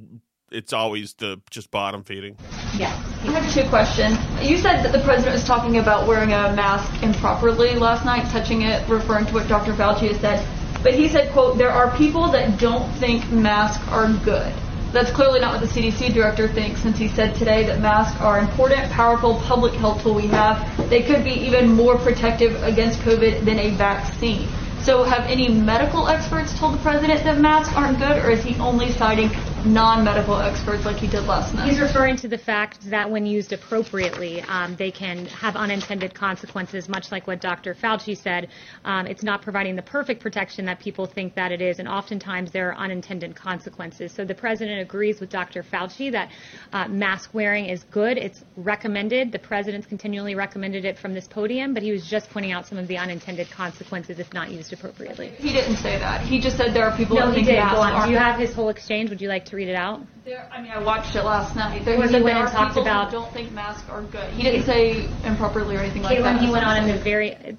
it's 0.50 0.72
always 0.72 1.14
the 1.14 1.40
just 1.50 1.70
bottom 1.70 2.04
feeding. 2.04 2.36
Yeah. 2.76 2.94
I 3.22 3.40
have 3.40 3.52
two 3.52 3.68
questions. 3.68 4.16
You 4.40 4.56
said 4.58 4.84
that 4.84 4.92
the 4.92 5.00
president 5.00 5.34
was 5.34 5.44
talking 5.44 5.78
about 5.78 6.06
wearing 6.06 6.32
a 6.32 6.54
mask 6.54 7.02
improperly 7.02 7.74
last 7.74 8.04
night, 8.04 8.28
touching 8.30 8.62
it, 8.62 8.88
referring 8.88 9.26
to 9.26 9.34
what 9.34 9.48
Dr. 9.48 9.72
Fauci 9.72 10.08
has 10.08 10.20
said. 10.20 10.46
But 10.82 10.94
he 10.94 11.08
said, 11.08 11.32
quote, 11.32 11.58
there 11.58 11.70
are 11.70 11.96
people 11.96 12.30
that 12.30 12.60
don't 12.60 12.88
think 12.94 13.28
masks 13.30 13.86
are 13.88 14.12
good. 14.24 14.54
That's 14.92 15.10
clearly 15.10 15.40
not 15.40 15.60
what 15.60 15.68
the 15.68 15.80
CDC 15.80 16.14
director 16.14 16.46
thinks, 16.48 16.80
since 16.80 16.96
he 16.96 17.08
said 17.08 17.34
today 17.34 17.66
that 17.66 17.80
masks 17.80 18.20
are 18.20 18.38
important, 18.38 18.90
powerful 18.92 19.40
public 19.40 19.74
health 19.74 20.02
tool 20.02 20.14
we 20.14 20.28
have. 20.28 20.88
They 20.88 21.02
could 21.02 21.24
be 21.24 21.32
even 21.32 21.72
more 21.72 21.98
protective 21.98 22.62
against 22.62 23.00
COVID 23.00 23.44
than 23.44 23.58
a 23.58 23.70
vaccine. 23.70 24.48
So 24.82 25.02
have 25.02 25.28
any 25.28 25.48
medical 25.48 26.06
experts 26.06 26.56
told 26.56 26.74
the 26.74 26.78
president 26.78 27.24
that 27.24 27.38
masks 27.38 27.74
aren't 27.74 27.98
good, 27.98 28.24
or 28.24 28.30
is 28.30 28.44
he 28.44 28.54
only 28.60 28.92
citing 28.92 29.30
non-medical 29.66 30.40
experts 30.40 30.84
like 30.84 30.96
he 30.96 31.08
did 31.08 31.24
last 31.24 31.54
night? 31.54 31.68
He's 31.68 31.80
referring 31.80 32.16
to 32.18 32.28
the 32.28 32.38
fact 32.38 32.78
that 32.90 33.10
when 33.10 33.26
used 33.26 33.52
appropriately, 33.52 34.40
um, 34.42 34.76
they 34.76 34.90
can 34.90 35.26
have 35.26 35.56
unintended 35.56 36.14
consequences, 36.14 36.88
much 36.88 37.10
like 37.10 37.26
what 37.26 37.40
Dr. 37.40 37.74
Fauci 37.74 38.16
said. 38.16 38.48
Um, 38.84 39.06
it's 39.06 39.22
not 39.22 39.42
providing 39.42 39.76
the 39.76 39.82
perfect 39.82 40.20
protection 40.22 40.64
that 40.66 40.78
people 40.78 41.06
think 41.06 41.34
that 41.34 41.52
it 41.52 41.60
is, 41.60 41.78
and 41.78 41.88
oftentimes 41.88 42.52
there 42.52 42.70
are 42.70 42.76
unintended 42.76 43.34
consequences. 43.34 44.12
So 44.12 44.24
the 44.24 44.34
president 44.34 44.80
agrees 44.80 45.20
with 45.20 45.30
Dr. 45.30 45.62
Fauci 45.62 46.12
that 46.12 46.30
uh, 46.72 46.88
mask 46.88 47.34
wearing 47.34 47.66
is 47.66 47.82
good. 47.84 48.18
It's 48.18 48.42
recommended. 48.56 49.32
The 49.32 49.38
president's 49.38 49.86
continually 49.86 50.34
recommended 50.34 50.84
it 50.84 50.98
from 50.98 51.14
this 51.14 51.26
podium, 51.26 51.74
but 51.74 51.82
he 51.82 51.92
was 51.92 52.06
just 52.06 52.30
pointing 52.30 52.52
out 52.52 52.66
some 52.66 52.78
of 52.78 52.86
the 52.88 52.98
unintended 52.98 53.50
consequences 53.50 54.18
if 54.18 54.32
not 54.32 54.50
used 54.50 54.72
appropriately. 54.72 55.28
He 55.38 55.52
didn't 55.52 55.76
say 55.76 55.98
that. 55.98 56.22
He 56.22 56.40
just 56.40 56.56
said 56.56 56.74
there 56.74 56.88
are 56.88 56.96
people 56.96 57.16
no, 57.16 57.30
he 57.30 57.36
think 57.36 57.46
did. 57.48 57.56
Go 57.56 57.80
on. 57.80 58.06
Do 58.06 58.12
you 58.12 58.18
have 58.18 58.38
his 58.38 58.52
whole 58.54 58.68
exchange? 58.68 59.10
Would 59.10 59.20
you 59.20 59.28
like 59.28 59.44
to 59.46 59.55
read 59.56 59.68
it 59.68 59.74
out? 59.74 60.02
There, 60.26 60.46
I 60.52 60.60
mean, 60.60 60.70
I 60.70 60.78
watched 60.82 61.16
it 61.16 61.22
last 61.22 61.56
night. 61.56 61.82
There, 61.84 61.94
he 61.96 62.14
he 62.14 62.22
went 62.22 62.36
and 62.36 62.48
talked 62.48 62.76
about- 62.76 63.10
don't 63.10 63.32
think 63.32 63.52
masks 63.52 63.88
are 63.88 64.02
good. 64.02 64.28
He 64.34 64.42
didn't 64.42 64.64
say 64.64 65.08
improperly 65.24 65.76
or 65.76 65.80
anything 65.80 66.02
like 66.02 66.18
that. 66.18 66.36
Kaitlan, 66.36 66.44
he 66.44 66.50
went 66.52 66.66
on 66.66 66.76
in 66.76 66.88
the 66.88 67.02
very. 67.02 67.56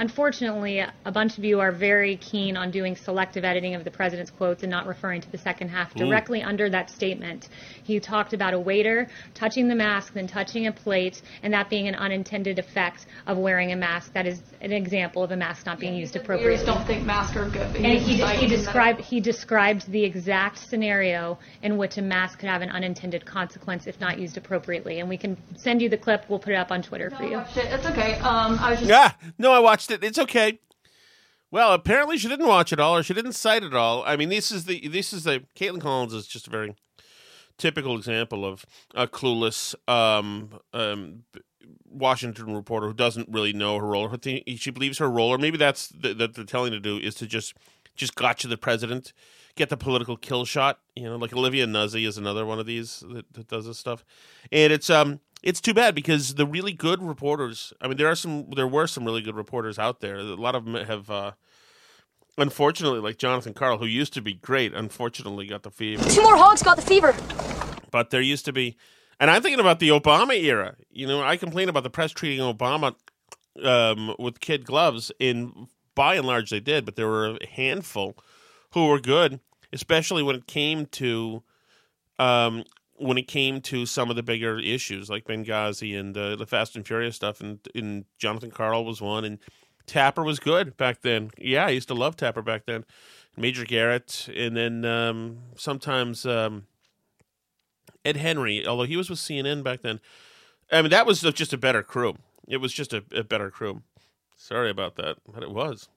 Unfortunately, 0.00 0.78
a 0.78 1.12
bunch 1.12 1.36
of 1.36 1.44
you 1.44 1.60
are 1.60 1.70
very 1.70 2.16
keen 2.16 2.56
on 2.56 2.70
doing 2.70 2.96
selective 2.96 3.44
editing 3.44 3.74
of 3.74 3.84
the 3.84 3.90
president's 3.90 4.30
quotes 4.30 4.62
and 4.62 4.70
not 4.70 4.86
referring 4.86 5.20
to 5.20 5.30
the 5.30 5.36
second 5.36 5.68
half. 5.68 5.94
Ooh. 5.94 6.06
Directly 6.06 6.42
under 6.42 6.70
that 6.70 6.88
statement, 6.88 7.50
he 7.84 8.00
talked 8.00 8.32
about 8.32 8.54
a 8.54 8.58
waiter 8.58 9.08
touching 9.34 9.68
the 9.68 9.74
mask, 9.74 10.14
then 10.14 10.26
touching 10.26 10.68
a 10.68 10.72
plate, 10.72 11.20
and 11.42 11.52
that 11.52 11.68
being 11.68 11.86
an 11.86 11.94
unintended 11.96 12.58
effect 12.58 13.04
of 13.26 13.36
wearing 13.36 13.72
a 13.72 13.76
mask. 13.76 14.14
That 14.14 14.26
is 14.26 14.40
an 14.62 14.72
example 14.72 15.22
of 15.22 15.32
a 15.32 15.36
mask 15.36 15.66
not 15.66 15.78
being 15.78 15.94
used 15.94 16.14
Waiters 16.14 16.24
appropriately. 16.24 16.64
don't 16.64 16.86
think 16.86 17.04
masks 17.04 17.36
are 17.36 17.44
good. 17.50 17.70
But 17.70 17.82
And 17.82 17.98
he, 18.00 18.16
didn't 18.16 18.36
he 18.38 18.46
described 18.46 19.00
he 19.02 19.20
described 19.20 19.92
the 19.92 20.02
exact 20.02 20.66
scenario 20.66 21.38
in 21.62 21.76
which 21.76 21.98
a 21.98 22.02
mask 22.02 22.38
could 22.38 22.48
have 22.48 22.62
an 22.62 22.70
unintended 22.70 23.26
consequence 23.26 23.86
if 23.86 24.00
not 24.00 24.18
used 24.18 24.38
appropriately. 24.38 25.00
And 25.00 25.10
we 25.10 25.18
can 25.18 25.36
send 25.56 25.82
you 25.82 25.90
the 25.90 25.98
clip. 25.98 26.24
We'll 26.30 26.38
put 26.38 26.54
it 26.54 26.56
up 26.56 26.70
on 26.70 26.80
Twitter 26.82 27.10
for 27.10 27.24
you. 27.24 27.34
I 27.34 27.42
watched 27.42 27.58
it. 27.58 27.66
It's 27.66 27.84
okay. 27.84 28.14
Um, 28.20 28.58
I 28.58 28.70
was 28.70 28.78
just 28.78 28.88
Yeah, 28.88 29.12
no, 29.36 29.52
I 29.52 29.58
watched 29.58 29.89
it. 29.90 30.04
It's 30.04 30.18
okay. 30.18 30.60
Well, 31.50 31.72
apparently 31.72 32.16
she 32.16 32.28
didn't 32.28 32.46
watch 32.46 32.72
it 32.72 32.78
all, 32.78 32.96
or 32.96 33.02
she 33.02 33.14
didn't 33.14 33.32
cite 33.32 33.64
it 33.64 33.74
all. 33.74 34.04
I 34.06 34.16
mean, 34.16 34.28
this 34.28 34.52
is 34.52 34.66
the 34.66 34.86
this 34.88 35.12
is 35.12 35.24
the 35.24 35.44
Kaitlan 35.56 35.80
Collins 35.80 36.14
is 36.14 36.26
just 36.26 36.46
a 36.46 36.50
very 36.50 36.76
typical 37.58 37.96
example 37.96 38.44
of 38.44 38.64
a 38.94 39.06
clueless 39.06 39.74
um, 39.88 40.60
um, 40.72 41.24
Washington 41.88 42.54
reporter 42.54 42.86
who 42.86 42.94
doesn't 42.94 43.28
really 43.28 43.52
know 43.52 43.78
her 43.78 43.86
role. 43.86 44.08
Her 44.08 44.16
thing, 44.16 44.42
she 44.56 44.70
believes 44.70 44.98
her 44.98 45.10
role, 45.10 45.28
or 45.28 45.38
maybe 45.38 45.58
that's 45.58 45.88
that 45.88 46.18
the, 46.18 46.28
they're 46.28 46.44
telling 46.44 46.72
to 46.72 46.80
do 46.80 46.98
is 46.98 47.14
to 47.16 47.26
just 47.26 47.54
just 47.96 48.14
gotcha 48.14 48.46
the 48.46 48.56
president, 48.56 49.12
get 49.56 49.68
the 49.68 49.76
political 49.76 50.16
kill 50.16 50.44
shot. 50.44 50.78
You 50.94 51.04
know, 51.04 51.16
like 51.16 51.32
Olivia 51.32 51.66
Nuzzi 51.66 52.06
is 52.06 52.16
another 52.16 52.46
one 52.46 52.60
of 52.60 52.66
these 52.66 53.02
that, 53.12 53.32
that 53.34 53.48
does 53.48 53.66
this 53.66 53.78
stuff, 53.78 54.04
and 54.52 54.72
it's 54.72 54.88
um 54.88 55.20
it's 55.42 55.60
too 55.60 55.74
bad 55.74 55.94
because 55.94 56.34
the 56.34 56.46
really 56.46 56.72
good 56.72 57.02
reporters. 57.02 57.72
I 57.80 57.88
mean, 57.88 57.96
there 57.96 58.08
are 58.08 58.14
some, 58.14 58.50
there 58.50 58.68
were 58.68 58.86
some 58.86 59.04
really 59.04 59.22
good 59.22 59.36
reporters 59.36 59.78
out 59.78 60.00
there. 60.00 60.16
A 60.16 60.22
lot 60.22 60.54
of 60.54 60.64
them 60.64 60.74
have. 60.74 61.10
Uh, 61.10 61.32
Unfortunately, 62.38 63.00
like 63.00 63.18
Jonathan 63.18 63.52
Karl, 63.52 63.76
who 63.78 63.84
used 63.86 64.14
to 64.14 64.22
be 64.22 64.32
great, 64.32 64.72
unfortunately 64.72 65.46
got 65.46 65.62
the 65.62 65.70
fever. 65.70 66.08
Two 66.08 66.22
more 66.22 66.36
hogs 66.36 66.62
got 66.62 66.76
the 66.76 66.82
fever. 66.82 67.14
But 67.90 68.10
there 68.10 68.22
used 68.22 68.46
to 68.46 68.52
be, 68.52 68.78
and 69.18 69.30
I'm 69.30 69.42
thinking 69.42 69.60
about 69.60 69.78
the 69.78 69.90
Obama 69.90 70.40
era. 70.40 70.76
You 70.90 71.06
know, 71.06 71.22
I 71.22 71.36
complain 71.36 71.68
about 71.68 71.82
the 71.82 71.90
press 71.90 72.12
treating 72.12 72.40
Obama 72.40 72.94
um, 73.62 74.14
with 74.18 74.40
kid 74.40 74.64
gloves. 74.64 75.12
In 75.18 75.68
by 75.94 76.14
and 76.14 76.26
large, 76.26 76.50
they 76.50 76.60
did, 76.60 76.86
but 76.86 76.96
there 76.96 77.08
were 77.08 77.36
a 77.42 77.46
handful 77.46 78.16
who 78.72 78.86
were 78.86 79.00
good, 79.00 79.40
especially 79.72 80.22
when 80.22 80.36
it 80.36 80.46
came 80.46 80.86
to 80.86 81.42
um, 82.18 82.64
when 83.00 83.16
it 83.16 83.26
came 83.26 83.60
to 83.62 83.86
some 83.86 84.10
of 84.10 84.16
the 84.16 84.22
bigger 84.22 84.58
issues 84.58 85.08
like 85.08 85.24
Benghazi 85.24 85.98
and 85.98 86.16
uh, 86.16 86.36
the 86.36 86.46
Fast 86.46 86.76
and 86.76 86.86
Furious 86.86 87.16
stuff. 87.16 87.40
And, 87.40 87.58
and 87.74 88.04
Jonathan 88.18 88.50
Karl 88.50 88.84
was 88.84 89.00
one, 89.00 89.24
and 89.24 89.38
Tapper 89.86 90.22
was 90.22 90.38
good 90.38 90.76
back 90.76 91.00
then. 91.00 91.30
Yeah, 91.38 91.66
I 91.66 91.70
used 91.70 91.88
to 91.88 91.94
love 91.94 92.16
Tapper 92.16 92.42
back 92.42 92.66
then. 92.66 92.84
Major 93.36 93.64
Garrett, 93.64 94.28
and 94.34 94.56
then 94.56 94.84
um, 94.84 95.38
sometimes 95.56 96.26
um, 96.26 96.66
Ed 98.04 98.16
Henry, 98.16 98.66
although 98.66 98.84
he 98.84 98.96
was 98.96 99.08
with 99.08 99.18
CNN 99.18 99.62
back 99.62 99.80
then. 99.80 100.00
I 100.70 100.82
mean, 100.82 100.90
that 100.90 101.06
was 101.06 101.20
just 101.20 101.52
a 101.52 101.58
better 101.58 101.82
crew. 101.82 102.16
It 102.46 102.58
was 102.58 102.72
just 102.72 102.92
a, 102.92 103.02
a 103.14 103.24
better 103.24 103.50
crew. 103.50 103.82
Sorry 104.36 104.70
about 104.70 104.96
that, 104.96 105.16
but 105.32 105.42
it 105.42 105.50
was. 105.50 105.88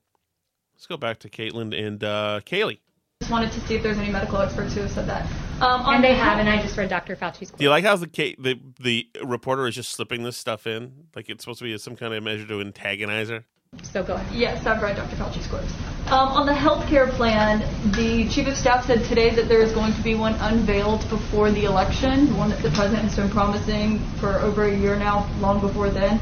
Let's 0.75 0.87
go 0.87 0.97
back 0.97 1.19
to 1.19 1.29
Kaitlan 1.29 1.77
and 1.77 2.03
uh, 2.03 2.41
Kayleigh. 2.45 2.79
Just 3.21 3.31
wanted 3.31 3.51
to 3.51 3.59
see 3.61 3.75
if 3.75 3.83
there's 3.83 3.97
any 3.97 4.11
medical 4.11 4.37
experts 4.37 4.73
who 4.73 4.81
have 4.81 4.91
said 4.91 5.07
that. 5.07 5.27
Um, 5.63 5.81
and 5.85 6.03
they 6.03 6.13
have, 6.13 6.39
and 6.39 6.49
I 6.49 6.61
just 6.61 6.75
read 6.77 6.89
Dr. 6.89 7.15
Fauci's. 7.15 7.49
Do 7.51 7.63
you 7.63 7.69
like 7.69 7.85
how 7.85 7.95
the 7.95 8.35
the 8.37 8.59
the 8.81 9.07
reporter 9.23 9.65
is 9.65 9.75
just 9.75 9.91
slipping 9.91 10.23
this 10.23 10.35
stuff 10.35 10.67
in, 10.67 11.07
like 11.15 11.29
it's 11.29 11.43
supposed 11.43 11.59
to 11.59 11.63
be 11.63 11.77
some 11.77 11.95
kind 11.95 12.13
of 12.13 12.21
measure 12.21 12.45
to 12.47 12.59
antagonize 12.59 13.29
her? 13.29 13.45
So 13.81 14.03
go 14.03 14.15
ahead. 14.15 14.35
Yes, 14.35 14.65
I've 14.65 14.81
read 14.83 14.97
Dr. 14.97 15.15
Fauci's 15.15 15.47
quotes. 15.47 15.73
Um, 16.07 16.29
on 16.29 16.45
the 16.45 16.53
health 16.53 16.85
care 16.87 17.07
plan, 17.07 17.61
the 17.93 18.27
chief 18.27 18.47
of 18.47 18.57
staff 18.57 18.85
said 18.85 19.05
today 19.05 19.33
that 19.35 19.47
there 19.47 19.61
is 19.61 19.71
going 19.71 19.93
to 19.93 20.01
be 20.01 20.15
one 20.15 20.33
unveiled 20.35 21.09
before 21.09 21.49
the 21.49 21.63
election, 21.63 22.35
one 22.37 22.49
that 22.49 22.61
the 22.61 22.69
president 22.71 23.05
has 23.05 23.15
been 23.15 23.29
promising 23.29 23.99
for 24.19 24.33
over 24.39 24.65
a 24.65 24.75
year 24.75 24.97
now, 24.97 25.27
long 25.39 25.61
before 25.61 25.89
then. 25.89 26.19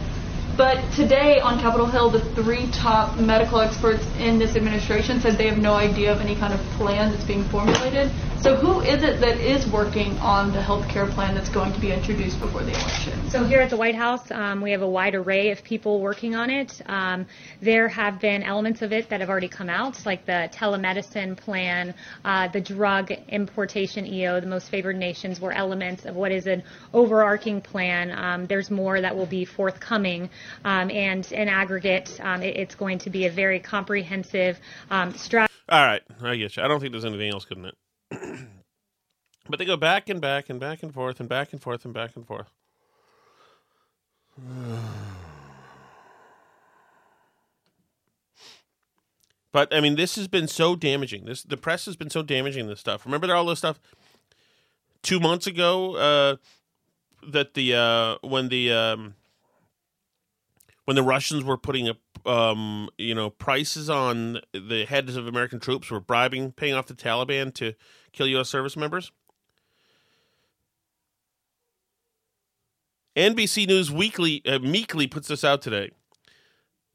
But 0.55 0.79
today 0.93 1.39
on 1.39 1.59
Capitol 1.59 1.87
Hill, 1.87 2.09
the 2.11 2.19
three 2.35 2.69
top 2.71 3.17
medical 3.17 3.59
experts 3.59 4.05
in 4.19 4.37
this 4.37 4.55
administration 4.55 5.19
said 5.19 5.37
they 5.37 5.47
have 5.47 5.57
no 5.57 5.73
idea 5.73 6.11
of 6.11 6.21
any 6.21 6.35
kind 6.35 6.53
of 6.53 6.59
plan 6.77 7.11
that's 7.11 7.23
being 7.23 7.43
formulated. 7.45 8.11
So 8.41 8.55
who 8.55 8.81
is 8.81 9.03
it 9.03 9.21
that 9.21 9.37
is 9.37 9.67
working 9.67 10.17
on 10.17 10.51
the 10.51 10.63
health 10.63 10.87
care 10.87 11.05
plan 11.05 11.35
that's 11.35 11.49
going 11.49 11.73
to 11.73 11.79
be 11.79 11.91
introduced 11.91 12.39
before 12.39 12.63
the 12.63 12.71
election? 12.71 13.29
So 13.29 13.43
here 13.43 13.59
at 13.61 13.69
the 13.69 13.77
White 13.77 13.93
House, 13.93 14.31
um, 14.31 14.61
we 14.61 14.71
have 14.71 14.81
a 14.81 14.89
wide 14.89 15.13
array 15.13 15.51
of 15.51 15.63
people 15.63 16.01
working 16.01 16.33
on 16.33 16.49
it. 16.49 16.81
Um, 16.87 17.27
there 17.61 17.87
have 17.87 18.19
been 18.19 18.41
elements 18.41 18.81
of 18.81 18.93
it 18.93 19.09
that 19.09 19.19
have 19.19 19.29
already 19.29 19.47
come 19.47 19.69
out, 19.69 20.03
like 20.07 20.25
the 20.25 20.49
telemedicine 20.51 21.37
plan, 21.37 21.93
uh, 22.25 22.47
the 22.47 22.61
drug 22.61 23.11
importation 23.29 24.07
EO, 24.07 24.39
the 24.39 24.47
most 24.47 24.69
favored 24.71 24.95
nations 24.95 25.39
were 25.39 25.51
elements 25.51 26.05
of 26.05 26.15
what 26.15 26.31
is 26.31 26.47
an 26.47 26.63
overarching 26.95 27.61
plan. 27.61 28.11
Um, 28.11 28.47
there's 28.47 28.71
more 28.71 28.99
that 28.99 29.15
will 29.15 29.27
be 29.27 29.45
forthcoming, 29.45 30.31
um, 30.65 30.89
and 30.89 31.31
in 31.31 31.47
aggregate, 31.47 32.19
um, 32.19 32.41
it, 32.41 32.57
it's 32.57 32.73
going 32.73 32.97
to 32.99 33.11
be 33.11 33.27
a 33.27 33.31
very 33.31 33.59
comprehensive 33.59 34.57
um, 34.89 35.13
strategy. 35.13 35.53
All 35.69 35.85
right, 35.85 36.01
I 36.23 36.37
get 36.37 36.57
you. 36.57 36.63
I 36.63 36.67
don't 36.67 36.79
think 36.79 36.91
there's 36.91 37.05
anything 37.05 37.31
else 37.31 37.45
good 37.45 37.59
in 37.59 37.65
it. 37.65 37.75
but 39.49 39.59
they 39.59 39.65
go 39.65 39.77
back 39.77 40.09
and 40.09 40.21
back 40.21 40.49
and 40.49 40.59
back 40.59 40.83
and 40.83 40.93
forth 40.93 41.19
and 41.19 41.29
back 41.29 41.53
and 41.53 41.61
forth 41.61 41.85
and 41.85 41.93
back 41.93 42.15
and 42.15 42.25
forth. 42.27 42.51
But 49.53 49.73
I 49.75 49.81
mean, 49.81 49.95
this 49.95 50.15
has 50.15 50.27
been 50.27 50.47
so 50.47 50.75
damaging. 50.75 51.25
This 51.25 51.43
the 51.43 51.57
press 51.57 51.85
has 51.85 51.95
been 51.95 52.09
so 52.09 52.23
damaging. 52.23 52.67
This 52.67 52.79
stuff. 52.79 53.05
Remember 53.05 53.35
all 53.35 53.45
this 53.45 53.59
stuff 53.59 53.81
two 55.01 55.19
months 55.19 55.47
ago 55.47 55.95
uh, 55.95 56.35
that 57.27 57.53
the 57.53 57.75
uh, 57.75 58.27
when 58.27 58.49
the 58.49 58.71
um, 58.71 59.15
when 60.85 60.95
the 60.95 61.03
Russians 61.03 61.43
were 61.43 61.57
putting 61.57 61.89
up 61.89 61.97
um, 62.25 62.89
you 62.97 63.13
know 63.13 63.29
prices 63.29 63.89
on 63.89 64.39
the 64.53 64.85
heads 64.87 65.15
of 65.15 65.27
American 65.27 65.59
troops, 65.59 65.91
were 65.91 65.99
bribing, 65.99 66.51
paying 66.51 66.73
off 66.73 66.87
the 66.87 66.93
Taliban 66.93 67.53
to 67.55 67.73
kill 68.13 68.27
U.S. 68.27 68.49
service 68.49 68.77
members. 68.77 69.11
NBC 73.15 73.67
News 73.67 73.91
Weekly 73.91 74.41
uh, 74.45 74.59
meekly 74.59 75.07
puts 75.07 75.27
this 75.27 75.43
out 75.43 75.61
today. 75.61 75.91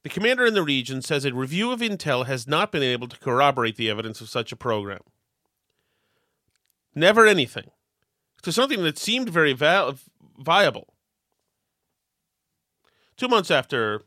The 0.02 0.08
commander 0.08 0.46
in 0.46 0.54
the 0.54 0.62
region 0.62 1.02
says 1.02 1.24
a 1.24 1.34
review 1.34 1.72
of 1.72 1.80
intel 1.80 2.26
has 2.26 2.46
not 2.46 2.72
been 2.72 2.82
able 2.82 3.08
to 3.08 3.18
corroborate 3.18 3.76
the 3.76 3.90
evidence 3.90 4.20
of 4.20 4.28
such 4.28 4.52
a 4.52 4.56
program. 4.56 5.00
Never 6.94 7.26
anything. 7.26 7.70
To 8.42 8.52
something 8.52 8.82
that 8.84 8.98
seemed 8.98 9.28
very 9.28 9.52
vi- 9.52 9.94
viable. 10.38 10.94
Two 13.16 13.28
months 13.28 13.50
after 13.50 14.02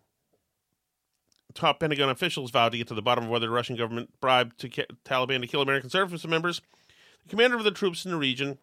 top 1.54 1.80
Pentagon 1.80 2.10
officials 2.10 2.52
vowed 2.52 2.72
to 2.72 2.78
get 2.78 2.88
to 2.88 2.94
the 2.94 3.02
bottom 3.02 3.26
of 3.26 3.30
whether 3.30 3.48
the 3.48 3.52
Russian 3.52 3.76
government 3.76 4.10
bribed 4.22 4.58
to 4.60 4.70
Taliban 5.04 5.42
to 5.42 5.48
kill 5.48 5.62
American 5.62 5.90
service 5.90 6.26
members, 6.26 6.62
commander 7.28 7.58
of 7.58 7.64
the 7.64 7.72
troops 7.72 8.06
in 8.06 8.12
the 8.12 8.18
region 8.18 8.58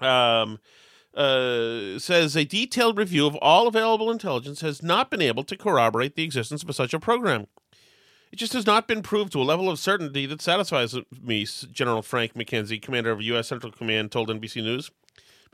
um, 0.00 0.58
uh, 1.14 1.98
says 1.98 2.36
a 2.36 2.44
detailed 2.44 2.98
review 2.98 3.26
of 3.26 3.36
all 3.36 3.66
available 3.66 4.10
intelligence 4.10 4.60
has 4.60 4.82
not 4.82 5.10
been 5.10 5.22
able 5.22 5.44
to 5.44 5.56
corroborate 5.56 6.14
the 6.14 6.24
existence 6.24 6.62
of 6.62 6.74
such 6.74 6.94
a 6.94 7.00
program. 7.00 7.46
It 8.32 8.36
just 8.36 8.52
has 8.52 8.66
not 8.66 8.88
been 8.88 9.02
proved 9.02 9.32
to 9.32 9.40
a 9.40 9.44
level 9.44 9.70
of 9.70 9.78
certainty 9.78 10.26
that 10.26 10.42
satisfies 10.42 10.96
me, 11.22 11.46
General 11.72 12.02
Frank 12.02 12.34
McKenzie, 12.34 12.82
commander 12.82 13.10
of 13.10 13.22
U.S. 13.22 13.48
Central 13.48 13.72
Command, 13.72 14.12
told 14.12 14.28
NBC 14.28 14.62
News. 14.62 14.90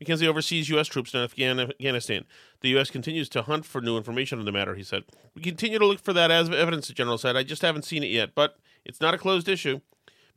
McKenzie 0.03 0.27
oversees 0.27 0.69
U.S. 0.71 0.89
troops 0.89 1.15
in 1.15 1.21
Afghanistan. 1.21 2.25
The 2.61 2.71
U.S. 2.71 2.91
continues 2.91 3.29
to 3.29 3.43
hunt 3.43 3.67
for 3.67 3.81
new 3.81 3.97
information 3.97 4.39
on 4.39 4.47
the 4.47 4.53
matter, 4.53 4.75
he 4.75 4.83
said. 4.83 5.05
We 5.35 5.43
continue 5.43 5.79
to 5.79 5.87
look 5.87 6.01
for 6.01 6.13
that 6.13 6.31
as 6.31 6.51
evidence, 6.51 6.89
the 6.89 6.95
general 6.95 7.19
said. 7.19 7.37
I 7.37 7.43
just 7.43 7.63
haven't 7.63 7.85
seen 7.85 8.03
it 8.03 8.11
yet, 8.11 8.35
but 8.35 8.57
it's 8.85 9.01
not 9.01 9.15
a 9.15 9.19
closed 9.19 9.49
issue. 9.49 9.81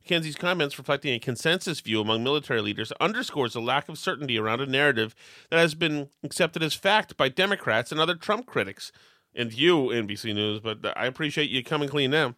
McKenzie's 0.06 0.36
comments, 0.36 0.78
reflecting 0.78 1.14
a 1.14 1.18
consensus 1.18 1.80
view 1.80 2.00
among 2.00 2.22
military 2.22 2.60
leaders, 2.60 2.92
underscores 3.00 3.54
the 3.54 3.60
lack 3.60 3.88
of 3.88 3.98
certainty 3.98 4.38
around 4.38 4.60
a 4.60 4.66
narrative 4.66 5.14
that 5.50 5.58
has 5.58 5.74
been 5.74 6.08
accepted 6.22 6.62
as 6.62 6.74
fact 6.74 7.16
by 7.16 7.28
Democrats 7.28 7.90
and 7.90 8.00
other 8.00 8.14
Trump 8.14 8.46
critics. 8.46 8.92
And 9.34 9.52
you, 9.52 9.88
NBC 9.88 10.34
News, 10.34 10.60
but 10.60 10.78
I 10.96 11.06
appreciate 11.06 11.50
you 11.50 11.62
coming 11.62 11.88
clean 11.88 12.10
now. 12.10 12.34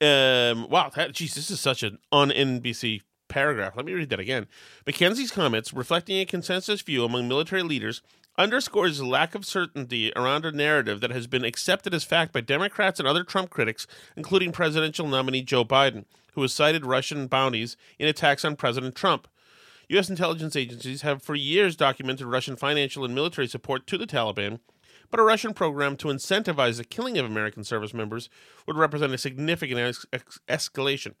Um, 0.00 0.68
wow, 0.68 0.90
that, 0.94 1.12
geez, 1.12 1.34
this 1.34 1.50
is 1.50 1.60
such 1.60 1.82
an 1.82 1.98
un 2.12 2.30
NBC 2.30 3.00
paragraph. 3.28 3.74
Let 3.76 3.86
me 3.86 3.94
read 3.94 4.10
that 4.10 4.20
again. 4.20 4.46
McKenzie's 4.84 5.30
comments, 5.30 5.72
reflecting 5.72 6.18
a 6.18 6.26
consensus 6.26 6.82
view 6.82 7.04
among 7.04 7.26
military 7.26 7.62
leaders, 7.62 8.02
underscores 8.36 8.98
the 8.98 9.06
lack 9.06 9.34
of 9.34 9.46
certainty 9.46 10.12
around 10.16 10.44
a 10.44 10.52
narrative 10.52 11.00
that 11.00 11.10
has 11.10 11.26
been 11.26 11.44
accepted 11.44 11.94
as 11.94 12.04
fact 12.04 12.32
by 12.32 12.40
Democrats 12.40 12.98
and 12.98 13.08
other 13.08 13.22
Trump 13.22 13.50
critics, 13.50 13.86
including 14.16 14.52
presidential 14.52 15.06
nominee 15.06 15.42
Joe 15.42 15.64
Biden, 15.64 16.04
who 16.34 16.42
has 16.42 16.52
cited 16.52 16.84
Russian 16.84 17.26
bounties 17.26 17.76
in 17.98 18.08
attacks 18.08 18.44
on 18.44 18.56
President 18.56 18.94
Trump. 18.94 19.28
U.S. 19.88 20.08
intelligence 20.08 20.56
agencies 20.56 21.02
have 21.02 21.22
for 21.22 21.34
years 21.34 21.76
documented 21.76 22.26
Russian 22.26 22.56
financial 22.56 23.04
and 23.04 23.14
military 23.14 23.46
support 23.46 23.86
to 23.86 23.98
the 23.98 24.06
Taliban, 24.06 24.60
but 25.10 25.20
a 25.20 25.24
Russian 25.24 25.54
program 25.54 25.96
to 25.98 26.08
incentivize 26.08 26.78
the 26.78 26.84
killing 26.84 27.18
of 27.18 27.26
American 27.26 27.62
service 27.62 27.94
members 27.94 28.28
would 28.66 28.76
represent 28.76 29.12
a 29.12 29.18
significant 29.18 29.96
escalation. 30.48 31.14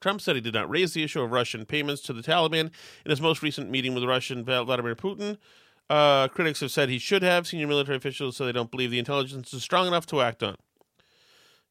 Trump 0.00 0.20
said 0.20 0.34
he 0.34 0.42
did 0.42 0.54
not 0.54 0.68
raise 0.68 0.92
the 0.92 1.02
issue 1.02 1.22
of 1.22 1.32
Russian 1.32 1.64
payments 1.64 2.02
to 2.02 2.12
the 2.12 2.22
Taliban 2.22 2.70
in 3.04 3.10
his 3.10 3.20
most 3.20 3.42
recent 3.42 3.70
meeting 3.70 3.94
with 3.94 4.04
Russian 4.04 4.44
Vladimir 4.44 4.94
Putin. 4.94 5.38
Uh, 5.88 6.28
critics 6.28 6.60
have 6.60 6.70
said 6.70 6.88
he 6.88 6.98
should 6.98 7.22
have. 7.22 7.46
Senior 7.46 7.66
military 7.66 7.96
officials 7.96 8.36
say 8.36 8.46
they 8.46 8.52
don't 8.52 8.70
believe 8.70 8.90
the 8.90 8.98
intelligence 8.98 9.54
is 9.54 9.62
strong 9.62 9.86
enough 9.86 10.06
to 10.06 10.20
act 10.20 10.42
on. 10.42 10.56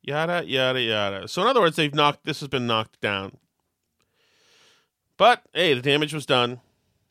Yada 0.01 0.43
yada 0.45 0.79
yada. 0.79 1.27
So 1.27 1.41
in 1.41 1.47
other 1.47 1.61
words, 1.61 1.75
they've 1.75 1.93
knocked. 1.93 2.25
This 2.25 2.39
has 2.39 2.49
been 2.49 2.67
knocked 2.67 3.01
down. 3.01 3.37
But 5.17 5.41
hey, 5.53 5.73
the 5.73 5.81
damage 5.81 6.13
was 6.13 6.25
done. 6.25 6.61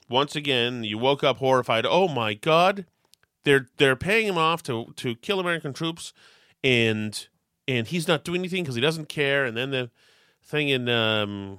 Once 0.09 0.37
again, 0.37 0.85
you 0.85 0.97
woke 0.97 1.25
up 1.25 1.39
horrified. 1.39 1.87
Oh 1.87 2.09
my 2.09 2.35
God, 2.35 2.87
they're 3.45 3.67
they're 3.79 3.97
paying 3.97 4.29
him 4.29 4.39
off 4.39 4.63
to 4.65 4.93
to 4.97 5.17
kill 5.17 5.41
American 5.41 5.73
troops, 5.73 6.13
and 6.63 7.27
and 7.67 7.89
he's 7.89 8.07
not 8.07 8.25
doing 8.25 8.41
anything 8.41 8.63
because 8.63 8.77
he 8.77 8.81
doesn't 8.81 9.09
care. 9.09 9.45
And 9.45 9.57
then 9.57 9.71
the 9.71 9.91
thing 10.43 10.69
in 10.69 10.89
um, 10.89 11.59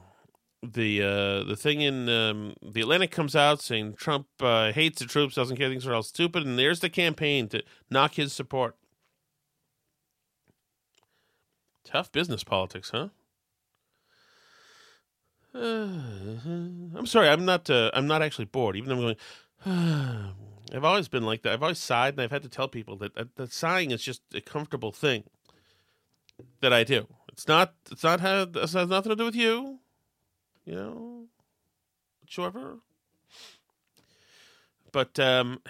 the 0.73 1.01
uh, 1.01 1.43
the 1.43 1.55
thing 1.55 1.81
in 1.81 2.09
um, 2.09 2.53
the 2.61 2.81
Atlantic 2.81 3.11
comes 3.11 3.35
out 3.35 3.61
saying 3.61 3.93
Trump 3.93 4.27
uh, 4.39 4.71
hates 4.71 4.99
the 4.99 5.05
troops, 5.07 5.35
doesn't 5.35 5.57
care, 5.57 5.69
things 5.69 5.87
are 5.87 5.93
all 5.93 6.03
stupid, 6.03 6.45
and 6.45 6.57
there's 6.57 6.79
the 6.79 6.89
campaign 6.89 7.47
to 7.49 7.63
knock 7.89 8.15
his 8.15 8.33
support. 8.33 8.75
Tough 11.83 12.11
business 12.11 12.43
politics, 12.43 12.89
huh? 12.89 13.09
Uh, 15.53 15.59
I'm 16.95 17.05
sorry, 17.05 17.29
I'm 17.29 17.45
not. 17.45 17.69
Uh, 17.69 17.91
I'm 17.93 18.07
not 18.07 18.21
actually 18.21 18.45
bored. 18.45 18.75
Even 18.75 18.89
though 18.89 18.95
I'm 18.95 19.15
going, 19.65 20.35
I've 20.73 20.83
always 20.83 21.07
been 21.07 21.23
like 21.23 21.43
that. 21.43 21.53
I've 21.53 21.63
always 21.63 21.79
sighed, 21.79 22.15
and 22.15 22.21
I've 22.21 22.31
had 22.31 22.43
to 22.43 22.49
tell 22.49 22.67
people 22.67 22.97
that, 22.97 23.35
that, 23.35 23.53
sighing 23.53 23.91
is 23.91 24.01
just 24.01 24.21
a 24.33 24.41
comfortable 24.41 24.91
thing 24.91 25.23
that 26.61 26.73
I 26.73 26.83
do. 26.83 27.07
It's 27.31 27.47
not. 27.47 27.73
It's 27.91 28.03
not. 28.03 28.19
Had, 28.19 28.55
it 28.55 28.71
has 28.71 28.75
nothing 28.75 29.11
to 29.11 29.15
do 29.15 29.25
with 29.25 29.35
you. 29.35 29.79
You 30.65 30.75
know, 30.75 31.25
whatsoever. 32.21 32.79
But 34.91 35.19
um, 35.19 35.61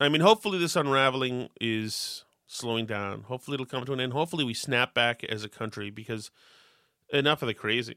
I 0.00 0.08
mean, 0.08 0.20
hopefully, 0.20 0.58
this 0.58 0.76
unraveling 0.76 1.48
is 1.60 2.24
slowing 2.46 2.86
down. 2.86 3.22
Hopefully, 3.22 3.54
it'll 3.54 3.66
come 3.66 3.84
to 3.84 3.92
an 3.92 4.00
end. 4.00 4.12
Hopefully, 4.12 4.44
we 4.44 4.54
snap 4.54 4.94
back 4.94 5.24
as 5.24 5.44
a 5.44 5.48
country 5.48 5.90
because 5.90 6.30
enough 7.10 7.42
of 7.42 7.48
the 7.48 7.54
crazy. 7.54 7.96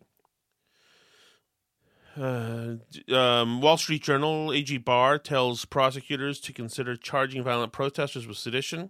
Uh, 2.20 2.76
um, 3.14 3.62
Wall 3.62 3.78
Street 3.78 4.02
Journal 4.02 4.52
AG 4.52 4.76
Barr 4.80 5.20
tells 5.20 5.66
prosecutors 5.66 6.40
to 6.40 6.54
consider 6.54 6.96
charging 6.96 7.44
violent 7.44 7.72
protesters 7.72 8.26
with 8.26 8.38
sedition. 8.38 8.90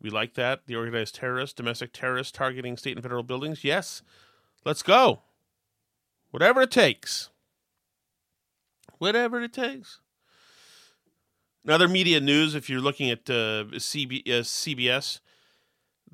We 0.00 0.10
like 0.10 0.34
that. 0.34 0.66
The 0.66 0.76
organized 0.76 1.16
terrorists, 1.16 1.54
domestic 1.54 1.92
terrorists 1.92 2.32
targeting 2.32 2.76
state 2.76 2.96
and 2.96 3.02
federal 3.02 3.22
buildings. 3.22 3.64
Yes, 3.64 4.02
let's 4.64 4.82
go. 4.82 5.22
Whatever 6.32 6.62
it 6.62 6.70
takes. 6.70 7.28
Whatever 8.98 9.42
it 9.42 9.52
takes. 9.52 10.00
Another 11.62 11.86
media 11.86 12.20
news, 12.20 12.54
if 12.54 12.70
you're 12.70 12.80
looking 12.80 13.10
at 13.10 13.28
uh, 13.28 13.68
CB, 13.74 14.26
uh, 14.26 14.42
CBS, 14.42 15.20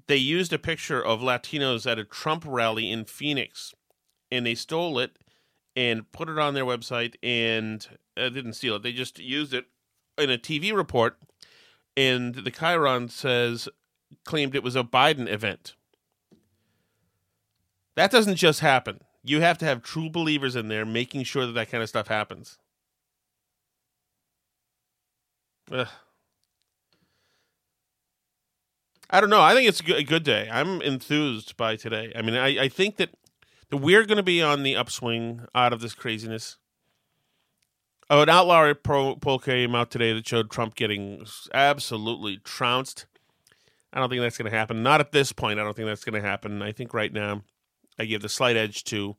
they 0.09 0.17
used 0.17 0.53
a 0.53 0.59
picture 0.59 1.03
of 1.03 1.21
Latinos 1.21 1.91
at 1.91 2.01
a 2.01 2.05
Trump 2.05 2.45
rally 2.47 2.91
in 2.91 3.05
Phoenix, 3.05 3.73
and 4.31 4.45
they 4.45 4.57
stole 4.57 4.99
it 4.99 5.19
and 5.77 6.11
put 6.11 6.29
it 6.29 6.39
on 6.39 6.55
their 6.55 6.65
website 6.65 7.15
and 7.23 7.87
uh, 8.17 8.29
didn't 8.29 8.55
steal 8.55 8.75
it. 8.75 8.83
They 8.83 8.93
just 8.93 9.21
used 9.21 9.55
it 9.55 9.67
in 10.19 10.31
a 10.31 10.37
TV 10.37 10.75
report, 10.75 11.17
and 11.97 12.35
the 12.35 12.51
chyron 12.51 13.09
says 13.09 13.69
claimed 14.25 14.57
it 14.57 14.65
was 14.65 14.75
a 14.75 14.83
Biden 14.83 15.31
event. 15.31 15.77
That 17.95 18.11
doesn't 18.11 18.37
just 18.37 18.61
happen. 18.61 19.01
You 19.29 19.41
have 19.41 19.59
to 19.59 19.67
have 19.67 19.83
true 19.83 20.09
believers 20.09 20.57
in 20.57 20.69
there 20.69 20.85
making 20.87 21.25
sure 21.25 21.47
that 21.47 21.53
that 21.53 21.71
kind 21.71 21.83
of 21.83 21.89
stuff 21.89 22.09
happens. 22.09 22.59
Ugh. 25.71 25.89
I 29.11 29.21
don't 29.21 29.31
know. 29.31 29.41
I 29.41 29.55
think 29.55 29.69
it's 29.69 29.81
a 29.81 30.03
good 30.03 30.25
day. 30.25 30.49
I'm 30.51 30.83
enthused 30.83 31.57
by 31.57 31.77
today. 31.77 32.13
I 32.15 32.23
mean, 32.23 32.35
I, 32.35 32.65
I 32.65 32.69
think 32.69 32.97
that 32.97 33.11
we're 33.73 34.05
going 34.05 34.17
to 34.17 34.23
be 34.23 34.43
on 34.43 34.63
the 34.63 34.77
upswing 34.77 35.47
out 35.55 35.73
of 35.73 35.81
this 35.81 35.95
craziness. 35.95 36.57
Oh, 38.11 38.23
an 38.23 38.29
outlier 38.31 38.75
poll 38.75 39.39
came 39.39 39.75
out 39.75 39.91
today 39.91 40.15
that 40.15 40.27
showed 40.27 40.51
Trump 40.51 40.75
getting 40.75 41.25
absolutely 41.53 42.39
trounced. 42.39 43.07
I 43.93 44.01
don't 44.01 44.09
think 44.09 44.23
that's 44.23 44.39
going 44.39 44.51
to 44.51 44.57
happen. 44.57 44.83
Not 44.83 45.01
at 45.01 45.13
this 45.13 45.33
point. 45.33 45.59
I 45.59 45.65
don't 45.65 45.77
think 45.77 45.89
that's 45.89 46.05
going 46.05 46.23
to 46.23 46.27
happen. 46.27 46.63
I 46.63 46.73
think 46.73 46.95
right 46.95 47.13
now, 47.13 47.43
I 47.99 48.05
give 48.05 48.23
the 48.23 48.29
slight 48.29 48.57
edge 48.57 48.85
to 48.85 49.17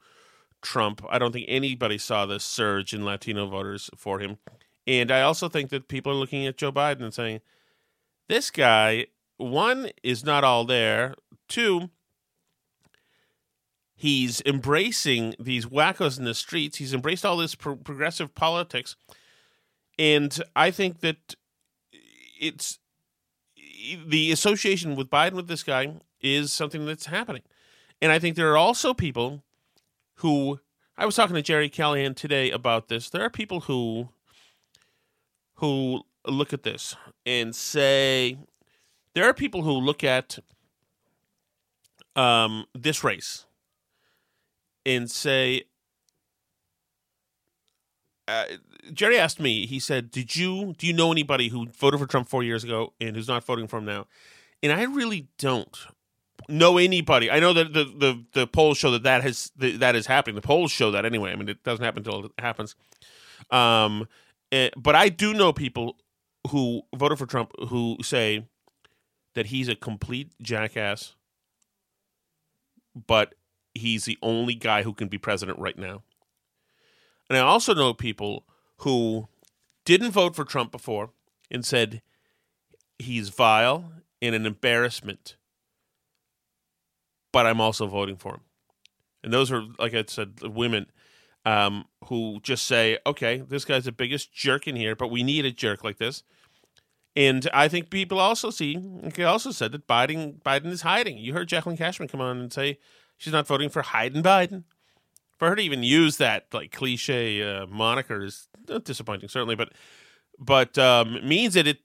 Trump. 0.61 1.03
I 1.09 1.19
don't 1.19 1.31
think 1.31 1.45
anybody 1.47 1.97
saw 1.97 2.25
the 2.25 2.39
surge 2.39 2.93
in 2.93 3.05
Latino 3.05 3.47
voters 3.47 3.89
for 3.95 4.19
him. 4.19 4.37
And 4.87 5.11
I 5.11 5.21
also 5.21 5.49
think 5.49 5.69
that 5.69 5.87
people 5.87 6.11
are 6.11 6.15
looking 6.15 6.45
at 6.47 6.57
Joe 6.57 6.71
Biden 6.71 7.03
and 7.03 7.13
saying, 7.13 7.41
this 8.27 8.51
guy, 8.51 9.07
one, 9.37 9.89
is 10.03 10.23
not 10.23 10.43
all 10.43 10.65
there. 10.65 11.15
Two, 11.47 11.89
he's 13.95 14.41
embracing 14.45 15.35
these 15.39 15.65
wackos 15.65 16.17
in 16.17 16.25
the 16.25 16.33
streets. 16.33 16.77
He's 16.77 16.93
embraced 16.93 17.25
all 17.25 17.37
this 17.37 17.55
pro- 17.55 17.75
progressive 17.75 18.33
politics. 18.35 18.95
And 19.97 20.41
I 20.55 20.71
think 20.71 21.01
that 21.01 21.35
it's 22.39 22.79
the 24.07 24.31
association 24.31 24.95
with 24.95 25.09
Biden 25.09 25.33
with 25.33 25.47
this 25.47 25.63
guy 25.63 25.95
is 26.21 26.53
something 26.53 26.85
that's 26.85 27.07
happening. 27.07 27.43
And 28.01 28.11
I 28.11 28.19
think 28.19 28.35
there 28.35 28.51
are 28.51 28.57
also 28.57 28.93
people 28.93 29.43
who 30.15 30.59
I 30.97 31.05
was 31.05 31.15
talking 31.15 31.35
to 31.35 31.41
Gerry 31.41 31.69
Callahan 31.69 32.13
today 32.13 32.51
about 32.51 32.87
this. 32.87 33.09
There 33.09 33.21
are 33.21 33.29
people 33.29 33.61
who 33.61 34.09
who 35.55 36.03
look 36.25 36.53
at 36.53 36.63
this 36.63 36.95
and 37.25 37.55
say 37.55 38.37
there 39.13 39.25
are 39.25 39.33
people 39.33 39.63
who 39.63 39.71
look 39.71 40.03
at 40.03 40.39
um, 42.15 42.65
this 42.73 43.03
race 43.03 43.45
and 44.85 45.09
say 45.09 45.63
uh, 48.27 48.45
Gerry 48.93 49.17
asked 49.17 49.39
me. 49.39 49.65
He 49.65 49.79
said, 49.79 50.11
"Did 50.11 50.35
you 50.35 50.73
do 50.77 50.85
you 50.85 50.93
know 50.93 51.11
anybody 51.11 51.49
who 51.49 51.67
voted 51.67 51.99
for 51.99 52.05
Trump 52.05 52.29
four 52.29 52.43
years 52.43 52.63
ago 52.63 52.93
and 53.01 53.15
who's 53.15 53.27
not 53.27 53.43
voting 53.43 53.67
for 53.67 53.79
him 53.79 53.85
now?" 53.85 54.05
And 54.61 54.71
I 54.71 54.83
really 54.83 55.27
don't 55.37 55.77
know 56.49 56.77
anybody. 56.77 57.29
I 57.31 57.39
know 57.39 57.53
that 57.53 57.73
the 57.73 57.85
the, 57.85 58.25
the 58.33 58.47
polls 58.47 58.77
show 58.77 58.91
that 58.91 59.03
that 59.03 59.23
has 59.23 59.51
that 59.57 59.95
is 59.95 60.05
happening. 60.05 60.35
The 60.35 60.41
polls 60.41 60.71
show 60.71 60.91
that 60.91 61.05
anyway. 61.05 61.31
I 61.31 61.35
mean, 61.35 61.49
it 61.49 61.63
doesn't 61.63 61.83
happen 61.83 62.05
until 62.05 62.25
it 62.25 62.31
happens. 62.37 62.75
Um, 63.51 64.07
eh, 64.51 64.69
but 64.77 64.95
I 64.95 65.09
do 65.09 65.33
know 65.33 65.53
people 65.53 65.97
who 66.49 66.83
voted 66.95 67.17
for 67.17 67.25
Trump 67.25 67.51
who 67.69 67.97
say 68.01 68.45
that 69.35 69.47
he's 69.47 69.67
a 69.67 69.75
complete 69.75 70.31
jackass, 70.41 71.15
but 73.07 73.35
he's 73.73 74.05
the 74.05 74.17
only 74.21 74.55
guy 74.55 74.83
who 74.83 74.93
can 74.93 75.07
be 75.07 75.17
president 75.17 75.59
right 75.59 75.77
now. 75.77 76.03
And 77.29 77.37
I 77.37 77.41
also 77.41 77.73
know 77.73 77.93
people 77.93 78.45
who 78.77 79.27
didn't 79.85 80.11
vote 80.11 80.35
for 80.35 80.43
Trump 80.43 80.71
before 80.71 81.11
and 81.51 81.65
said 81.65 82.01
he's 82.97 83.29
vile 83.29 83.91
and 84.21 84.35
an 84.35 84.45
embarrassment 84.45 85.35
but 87.31 87.45
I'm 87.45 87.61
also 87.61 87.87
voting 87.87 88.17
for 88.17 88.35
him. 88.35 88.41
And 89.23 89.33
those 89.33 89.51
are, 89.51 89.63
like 89.77 89.93
I 89.93 90.03
said, 90.07 90.39
women 90.41 90.87
um, 91.45 91.85
who 92.05 92.39
just 92.41 92.65
say, 92.65 92.97
okay, 93.05 93.43
this 93.47 93.65
guy's 93.65 93.85
the 93.85 93.91
biggest 93.91 94.33
jerk 94.33 94.67
in 94.67 94.75
here, 94.75 94.95
but 94.95 95.09
we 95.09 95.23
need 95.23 95.45
a 95.45 95.51
jerk 95.51 95.83
like 95.83 95.97
this. 95.97 96.23
And 97.15 97.49
I 97.53 97.67
think 97.67 97.89
people 97.89 98.19
also 98.19 98.49
see, 98.49 98.79
he 99.15 99.23
also 99.23 99.51
said 99.51 99.71
that 99.71 99.87
Biden 99.87 100.41
Biden 100.41 100.67
is 100.67 100.81
hiding. 100.81 101.17
You 101.17 101.33
heard 101.33 101.49
Jacqueline 101.49 101.77
Cashman 101.77 102.07
come 102.07 102.21
on 102.21 102.37
and 102.37 102.53
say 102.53 102.77
she's 103.17 103.33
not 103.33 103.47
voting 103.47 103.69
for 103.69 103.81
hiding 103.81 104.23
Biden. 104.23 104.63
For 105.37 105.49
her 105.49 105.55
to 105.55 105.61
even 105.61 105.83
use 105.83 106.17
that 106.17 106.47
like 106.53 106.71
cliche 106.71 107.41
uh, 107.41 107.65
moniker 107.65 108.23
is 108.23 108.47
disappointing, 108.83 109.29
certainly, 109.29 109.55
but 109.55 109.73
but 110.37 110.77
um, 110.77 111.19
means 111.27 111.55
that 111.55 111.67
it 111.67 111.79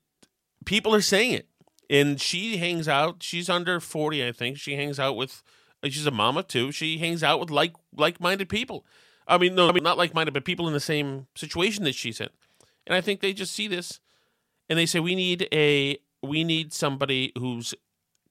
people 0.65 0.95
are 0.95 1.01
saying 1.01 1.33
it 1.33 1.49
and 1.89 2.21
she 2.21 2.57
hangs 2.57 2.89
out. 2.89 3.23
She's 3.23 3.49
under 3.49 3.81
forty, 3.81 4.27
I 4.27 4.33
think. 4.33 4.59
She 4.59 4.77
hangs 4.77 4.99
out 4.99 5.17
with. 5.17 5.43
She's 5.85 6.07
a 6.07 6.11
mama 6.11 6.43
too. 6.43 6.73
She 6.73 6.99
hangs 6.99 7.23
out 7.23 7.41
with 7.41 7.51
like 7.51 7.75
like 7.97 8.21
minded 8.21 8.49
people. 8.49 8.85
I 9.27 9.39
mean, 9.39 9.55
no, 9.55 9.69
I 9.69 9.73
mean 9.73 9.83
not 9.83 9.99
like 9.99 10.15
minded, 10.15 10.35
but 10.35 10.45
people 10.45 10.67
in 10.67 10.75
the 10.75 10.81
same 10.81 11.27
situation 11.35 11.85
that 11.85 11.95
she's 11.95 12.21
in. 12.21 12.29
And 12.87 12.95
I 12.95 13.01
think 13.01 13.21
they 13.21 13.33
just 13.33 13.55
see 13.55 13.69
this, 13.69 14.01
and 14.69 14.79
they 14.79 14.87
say 14.87 15.01
we 15.01 15.15
need 15.15 15.49
a 15.53 15.99
we 16.23 16.45
need 16.45 16.73
somebody 16.73 17.33
who's 17.39 17.75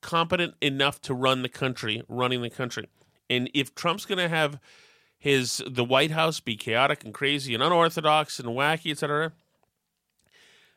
competent 0.02 0.56
enough 0.62 1.02
to 1.02 1.14
run 1.14 1.42
the 1.42 1.50
country, 1.50 2.04
running 2.08 2.42
the 2.42 2.50
country. 2.50 2.88
And 3.30 3.50
if 3.54 3.74
Trump's 3.74 4.06
going 4.06 4.20
to 4.20 4.30
have 4.30 4.60
his 5.18 5.64
the 5.66 5.86
White 5.86 6.12
House 6.12 6.40
be 6.40 6.56
chaotic 6.56 7.04
and 7.04 7.14
crazy 7.14 7.54
and 7.54 7.64
unorthodox 7.64 8.40
and 8.40 8.50
wacky, 8.50 8.92
etc., 8.92 9.32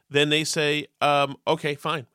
then 0.09 0.29
they 0.29 0.45
say, 0.45 0.87
um, 1.01 1.37
okay, 1.47 1.75
fine. 1.75 2.07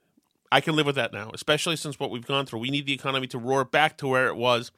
I 0.51 0.59
can 0.59 0.75
live 0.75 0.85
with 0.85 0.95
that 0.95 1.13
now, 1.13 1.31
especially 1.33 1.77
since 1.77 1.99
what 1.99 2.11
we've 2.11 2.25
gone 2.25 2.45
through. 2.45 2.59
We 2.59 2.69
need 2.69 2.85
the 2.85 2.93
economy 2.93 3.27
to 3.27 3.37
roar 3.37 3.63
back 3.63 3.97
to 3.99 4.07
where 4.07 4.27
it 4.27 4.35
was. 4.35 4.71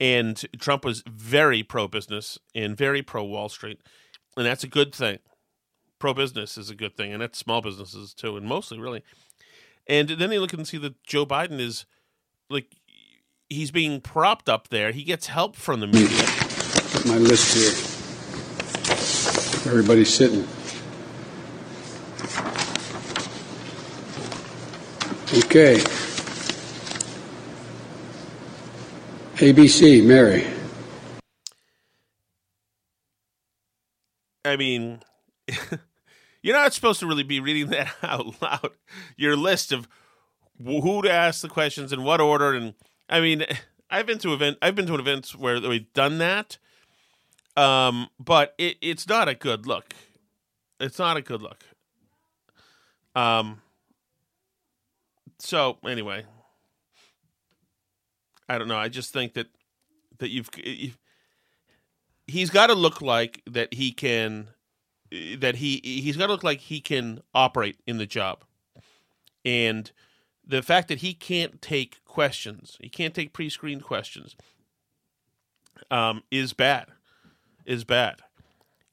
And 0.00 0.42
Trump 0.58 0.84
was 0.84 1.04
very 1.06 1.62
pro 1.62 1.86
business 1.86 2.38
and 2.54 2.76
very 2.76 3.00
pro 3.00 3.22
Wall 3.22 3.48
Street. 3.48 3.80
And 4.36 4.44
that's 4.44 4.64
a 4.64 4.68
good 4.68 4.92
thing. 4.92 5.20
Pro 6.00 6.12
business 6.12 6.58
is 6.58 6.70
a 6.70 6.74
good 6.74 6.96
thing. 6.96 7.12
And 7.12 7.22
that's 7.22 7.38
small 7.38 7.60
businesses 7.62 8.12
too, 8.12 8.36
and 8.36 8.46
mostly 8.46 8.80
really. 8.80 9.04
And 9.86 10.08
then 10.08 10.32
you 10.32 10.40
look 10.40 10.52
and 10.52 10.66
see 10.66 10.78
that 10.78 11.00
Joe 11.04 11.24
Biden 11.24 11.60
is 11.60 11.86
like, 12.50 12.74
he's 13.48 13.70
being 13.70 14.00
propped 14.00 14.48
up 14.48 14.68
there. 14.68 14.90
He 14.90 15.04
gets 15.04 15.28
help 15.28 15.54
from 15.54 15.78
the 15.80 15.86
media. 15.86 16.24
My 17.06 17.18
list 17.18 17.54
here. 17.54 17.70
Everybody's 19.70 20.12
sitting. 20.12 20.46
Okay. 25.36 25.78
ABC, 29.34 30.04
Mary. 30.06 30.46
I 34.44 34.54
mean, 34.54 35.00
you're 36.42 36.54
not 36.54 36.72
supposed 36.72 37.00
to 37.00 37.08
really 37.08 37.24
be 37.24 37.40
reading 37.40 37.70
that 37.70 37.92
out 38.04 38.40
loud. 38.40 38.70
Your 39.16 39.36
list 39.36 39.72
of 39.72 39.88
who 40.62 41.02
to 41.02 41.10
ask 41.10 41.40
the 41.42 41.48
questions 41.48 41.92
in 41.92 42.04
what 42.04 42.20
order, 42.20 42.54
and 42.54 42.74
I 43.08 43.20
mean, 43.20 43.44
I've 43.90 44.06
been 44.06 44.18
to 44.18 44.34
event, 44.34 44.58
I've 44.62 44.76
been 44.76 44.86
to 44.86 44.94
events 44.94 45.34
where 45.34 45.60
we've 45.60 45.92
done 45.94 46.18
that, 46.18 46.58
um, 47.56 48.08
but 48.20 48.54
it, 48.56 48.76
it's 48.80 49.08
not 49.08 49.28
a 49.28 49.34
good 49.34 49.66
look. 49.66 49.94
It's 50.78 51.00
not 51.00 51.16
a 51.16 51.22
good 51.22 51.42
look. 51.42 51.64
Um, 53.16 53.62
so 55.38 55.78
anyway, 55.86 56.24
I 58.48 58.58
don't 58.58 58.68
know. 58.68 58.76
I 58.76 58.88
just 58.88 59.12
think 59.12 59.34
that 59.34 59.48
that 60.18 60.30
you've, 60.30 60.48
you've 60.64 60.98
he's 62.26 62.50
got 62.50 62.68
to 62.68 62.74
look 62.74 63.00
like 63.02 63.42
that 63.46 63.74
he 63.74 63.92
can 63.92 64.48
that 65.38 65.56
he 65.56 65.80
he's 65.82 66.16
got 66.16 66.26
to 66.26 66.32
look 66.32 66.44
like 66.44 66.60
he 66.60 66.80
can 66.80 67.20
operate 67.34 67.76
in 67.86 67.98
the 67.98 68.06
job, 68.06 68.44
and 69.44 69.90
the 70.46 70.62
fact 70.62 70.88
that 70.88 70.98
he 70.98 71.14
can't 71.14 71.60
take 71.62 72.04
questions, 72.04 72.76
he 72.80 72.88
can't 72.88 73.14
take 73.14 73.32
pre-screened 73.32 73.82
questions, 73.82 74.36
um, 75.90 76.22
is 76.30 76.52
bad, 76.52 76.86
is 77.64 77.84
bad, 77.84 78.20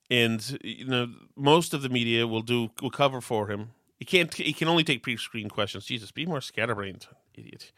and 0.10 0.60
you 0.64 0.86
know 0.86 1.08
most 1.36 1.74
of 1.74 1.82
the 1.82 1.90
media 1.90 2.28
will 2.28 2.42
do 2.42 2.72
will 2.82 2.92
cover 2.92 3.22
for 3.22 3.48
him. 3.48 3.72
He 4.02 4.06
can't. 4.06 4.34
He 4.34 4.52
can 4.52 4.68
only 4.68 4.84
take 4.84 5.04
pre-screen 5.04 5.48
questions. 5.48 5.86
Jesus, 5.86 6.10
be 6.10 6.26
more 6.26 6.42
scatterbrained, 6.42 7.06
idiot. 7.36 7.72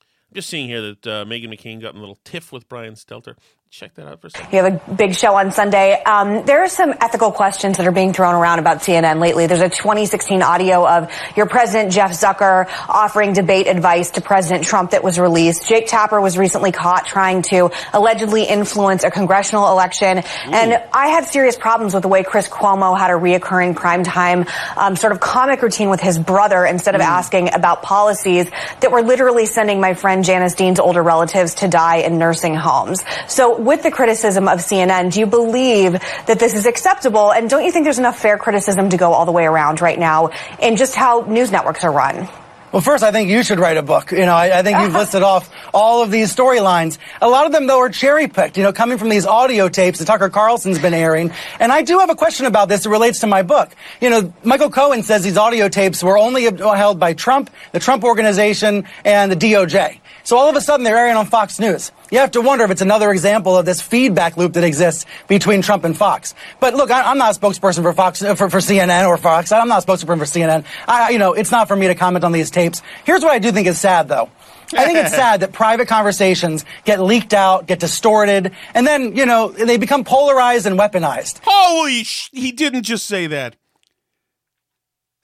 I'm 0.00 0.36
just 0.36 0.48
seeing 0.48 0.68
here 0.68 0.80
that 0.80 1.06
uh, 1.06 1.24
Meghan 1.26 1.48
McCain 1.48 1.82
got 1.82 1.92
in 1.92 1.98
a 1.98 2.00
little 2.00 2.18
tiff 2.24 2.50
with 2.50 2.66
Brian 2.66 2.94
Stelter. 2.94 3.36
Check 3.72 3.94
that 3.94 4.06
out 4.06 4.20
for 4.20 4.26
a 4.26 4.30
second. 4.30 4.52
You 4.52 4.62
have 4.62 4.86
a 4.86 4.92
big 4.92 5.14
show 5.14 5.34
on 5.34 5.50
Sunday. 5.50 5.94
Um, 6.02 6.44
there 6.44 6.62
are 6.62 6.68
some 6.68 6.92
ethical 7.00 7.32
questions 7.32 7.78
that 7.78 7.86
are 7.86 7.90
being 7.90 8.12
thrown 8.12 8.34
around 8.34 8.58
about 8.58 8.80
CNN 8.80 9.18
lately. 9.18 9.46
There's 9.46 9.62
a 9.62 9.70
2016 9.70 10.42
audio 10.42 10.86
of 10.86 11.10
your 11.38 11.46
president, 11.46 11.90
Jeff 11.90 12.10
Zucker, 12.10 12.68
offering 12.86 13.32
debate 13.32 13.68
advice 13.68 14.10
to 14.10 14.20
President 14.20 14.66
Trump 14.66 14.90
that 14.90 15.02
was 15.02 15.18
released. 15.18 15.66
Jake 15.66 15.86
Tapper 15.86 16.20
was 16.20 16.36
recently 16.36 16.70
caught 16.70 17.06
trying 17.06 17.40
to 17.44 17.70
allegedly 17.94 18.44
influence 18.44 19.04
a 19.04 19.10
congressional 19.10 19.70
election. 19.70 20.18
Ooh. 20.18 20.50
And 20.52 20.84
I 20.92 21.06
had 21.06 21.24
serious 21.24 21.56
problems 21.56 21.94
with 21.94 22.02
the 22.02 22.08
way 22.08 22.24
Chris 22.24 22.50
Cuomo 22.50 22.98
had 22.98 23.10
a 23.10 23.14
reoccurring 23.14 23.74
primetime 23.74 24.46
um, 24.76 24.96
sort 24.96 25.14
of 25.14 25.20
comic 25.20 25.62
routine 25.62 25.88
with 25.88 26.00
his 26.00 26.18
brother 26.18 26.66
instead 26.66 26.94
of 26.94 27.00
mm. 27.00 27.06
asking 27.06 27.54
about 27.54 27.82
policies 27.82 28.50
that 28.80 28.92
were 28.92 29.00
literally 29.00 29.46
sending 29.46 29.80
my 29.80 29.94
friend 29.94 30.26
Janice 30.26 30.52
Dean's 30.52 30.78
older 30.78 31.02
relatives 31.02 31.54
to 31.54 31.68
die 31.68 32.00
in 32.00 32.18
nursing 32.18 32.54
homes. 32.54 33.02
So 33.28 33.61
with 33.64 33.82
the 33.82 33.90
criticism 33.90 34.48
of 34.48 34.58
CNN, 34.58 35.12
do 35.12 35.20
you 35.20 35.26
believe 35.26 35.92
that 36.26 36.38
this 36.38 36.54
is 36.54 36.66
acceptable? 36.66 37.32
And 37.32 37.48
don't 37.48 37.64
you 37.64 37.72
think 37.72 37.84
there's 37.84 37.98
enough 37.98 38.18
fair 38.18 38.38
criticism 38.38 38.90
to 38.90 38.96
go 38.96 39.12
all 39.12 39.26
the 39.26 39.32
way 39.32 39.44
around 39.44 39.80
right 39.80 39.98
now 39.98 40.30
in 40.60 40.76
just 40.76 40.94
how 40.94 41.20
news 41.22 41.50
networks 41.50 41.84
are 41.84 41.92
run? 41.92 42.28
Well, 42.72 42.80
first, 42.80 43.04
I 43.04 43.12
think 43.12 43.28
you 43.28 43.42
should 43.42 43.58
write 43.58 43.76
a 43.76 43.82
book. 43.82 44.12
You 44.12 44.24
know, 44.24 44.34
I, 44.34 44.60
I 44.60 44.62
think 44.62 44.78
you've 44.78 44.94
listed 45.02 45.22
off 45.22 45.50
all 45.74 46.02
of 46.02 46.10
these 46.10 46.34
storylines. 46.34 46.96
A 47.20 47.28
lot 47.28 47.44
of 47.44 47.52
them, 47.52 47.66
though, 47.66 47.80
are 47.80 47.90
cherry 47.90 48.28
picked, 48.28 48.56
you 48.56 48.62
know, 48.62 48.72
coming 48.72 48.96
from 48.96 49.10
these 49.10 49.26
audio 49.26 49.68
tapes 49.68 49.98
that 49.98 50.06
Tucker 50.06 50.30
Carlson's 50.30 50.78
been 50.78 50.94
airing. 50.94 51.32
And 51.60 51.70
I 51.70 51.82
do 51.82 51.98
have 51.98 52.08
a 52.08 52.14
question 52.14 52.46
about 52.46 52.70
this 52.70 52.84
that 52.84 52.90
relates 52.90 53.20
to 53.20 53.26
my 53.26 53.42
book. 53.42 53.70
You 54.00 54.08
know, 54.08 54.32
Michael 54.42 54.70
Cohen 54.70 55.02
says 55.02 55.22
these 55.22 55.36
audio 55.36 55.68
tapes 55.68 56.02
were 56.02 56.16
only 56.16 56.44
held 56.44 56.98
by 56.98 57.12
Trump, 57.12 57.50
the 57.72 57.78
Trump 57.78 58.04
organization, 58.04 58.88
and 59.04 59.30
the 59.30 59.36
DOJ. 59.36 60.00
So 60.24 60.36
all 60.36 60.48
of 60.48 60.56
a 60.56 60.60
sudden 60.60 60.84
they're 60.84 60.96
airing 60.96 61.16
on 61.16 61.26
Fox 61.26 61.58
News. 61.58 61.92
You 62.10 62.18
have 62.18 62.32
to 62.32 62.40
wonder 62.40 62.64
if 62.64 62.70
it's 62.70 62.82
another 62.82 63.10
example 63.10 63.56
of 63.56 63.66
this 63.66 63.80
feedback 63.80 64.36
loop 64.36 64.52
that 64.54 64.64
exists 64.64 65.06
between 65.28 65.62
Trump 65.62 65.84
and 65.84 65.96
Fox. 65.96 66.34
But 66.60 66.74
look, 66.74 66.90
I, 66.90 67.10
am 67.10 67.18
not 67.18 67.36
a 67.36 67.40
spokesperson 67.40 67.82
for 67.82 67.92
Fox, 67.92 68.22
uh, 68.22 68.34
for, 68.34 68.50
for 68.50 68.58
CNN 68.58 69.08
or 69.08 69.16
Fox. 69.16 69.52
I'm 69.52 69.68
not 69.68 69.82
a 69.82 69.86
spokesperson 69.86 70.18
for 70.18 70.24
CNN. 70.24 70.64
I, 70.86 71.10
you 71.10 71.18
know, 71.18 71.32
it's 71.32 71.50
not 71.50 71.68
for 71.68 71.76
me 71.76 71.88
to 71.88 71.94
comment 71.94 72.24
on 72.24 72.32
these 72.32 72.50
tapes. 72.50 72.82
Here's 73.04 73.22
what 73.22 73.32
I 73.32 73.38
do 73.38 73.50
think 73.52 73.66
is 73.66 73.80
sad 73.80 74.08
though. 74.08 74.30
I 74.74 74.86
think 74.86 74.98
it's 74.98 75.14
sad 75.14 75.40
that 75.40 75.52
private 75.52 75.88
conversations 75.88 76.64
get 76.84 77.00
leaked 77.00 77.34
out, 77.34 77.66
get 77.66 77.80
distorted, 77.80 78.52
and 78.74 78.86
then, 78.86 79.16
you 79.16 79.26
know, 79.26 79.48
they 79.48 79.76
become 79.76 80.04
polarized 80.04 80.66
and 80.66 80.78
weaponized. 80.78 81.40
Holy 81.44 82.04
sh- 82.04 82.30
he 82.32 82.52
didn't 82.52 82.84
just 82.84 83.06
say 83.06 83.26
that. 83.26 83.56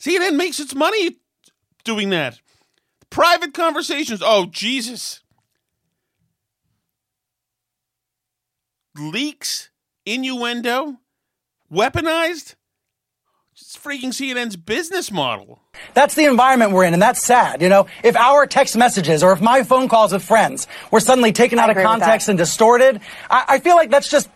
CNN 0.00 0.36
makes 0.36 0.60
its 0.60 0.74
money 0.74 1.16
doing 1.84 2.10
that. 2.10 2.40
Private 3.10 3.54
conversations. 3.54 4.22
Oh, 4.24 4.46
Jesus. 4.46 5.22
Leaks, 8.98 9.70
innuendo, 10.04 10.98
weaponized. 11.72 12.54
It's 13.60 13.76
freaking 13.76 14.12
CNN's 14.12 14.56
business 14.56 15.10
model. 15.10 15.60
That's 15.94 16.14
the 16.14 16.26
environment 16.26 16.72
we're 16.72 16.84
in, 16.84 16.92
and 16.92 17.02
that's 17.02 17.22
sad. 17.22 17.60
You 17.60 17.68
know, 17.68 17.86
if 18.04 18.16
our 18.16 18.46
text 18.46 18.76
messages 18.76 19.22
or 19.22 19.32
if 19.32 19.40
my 19.40 19.64
phone 19.64 19.88
calls 19.88 20.12
with 20.12 20.22
friends 20.22 20.68
were 20.92 21.00
suddenly 21.00 21.32
taken 21.32 21.58
out 21.58 21.68
of 21.68 21.76
context 21.76 22.28
and 22.28 22.38
distorted, 22.38 23.00
I, 23.28 23.44
I, 23.48 23.58
feel 23.58 23.74
like 23.74 23.90
that's 23.90 24.08
just. 24.08 24.28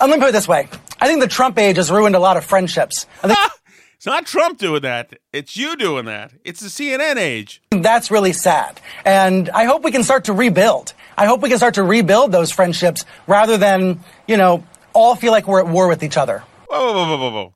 Uh, 0.00 0.06
let 0.06 0.10
me 0.10 0.18
put 0.18 0.30
it 0.30 0.32
this 0.32 0.48
way: 0.48 0.68
I 1.00 1.06
think 1.06 1.20
the 1.20 1.28
Trump 1.28 1.58
age 1.58 1.76
has 1.76 1.92
ruined 1.92 2.16
a 2.16 2.18
lot 2.18 2.36
of 2.36 2.44
friendships. 2.44 3.06
I 3.22 3.28
think 3.28 3.38
It's 3.96 4.04
not 4.04 4.26
Trump 4.26 4.58
doing 4.58 4.82
that. 4.82 5.18
It's 5.32 5.56
you 5.56 5.74
doing 5.74 6.04
that. 6.04 6.34
It's 6.44 6.60
the 6.60 6.68
CNN 6.68 7.16
age. 7.16 7.62
That's 7.70 8.10
really 8.10 8.34
sad. 8.34 8.80
And 9.06 9.48
I 9.50 9.64
hope 9.64 9.84
we 9.84 9.90
can 9.90 10.02
start 10.02 10.24
to 10.26 10.34
rebuild. 10.34 10.92
I 11.16 11.24
hope 11.24 11.40
we 11.40 11.48
can 11.48 11.56
start 11.56 11.74
to 11.74 11.82
rebuild 11.82 12.30
those 12.30 12.50
friendships 12.50 13.06
rather 13.26 13.56
than, 13.56 14.00
you 14.28 14.36
know, 14.36 14.64
all 14.92 15.14
feel 15.16 15.32
like 15.32 15.48
we're 15.48 15.60
at 15.60 15.68
war 15.68 15.88
with 15.88 16.02
each 16.02 16.18
other. 16.18 16.44
Whoa, 16.68 16.92
whoa, 16.92 17.08
whoa, 17.08 17.18
whoa, 17.18 17.30
whoa. 17.30 17.54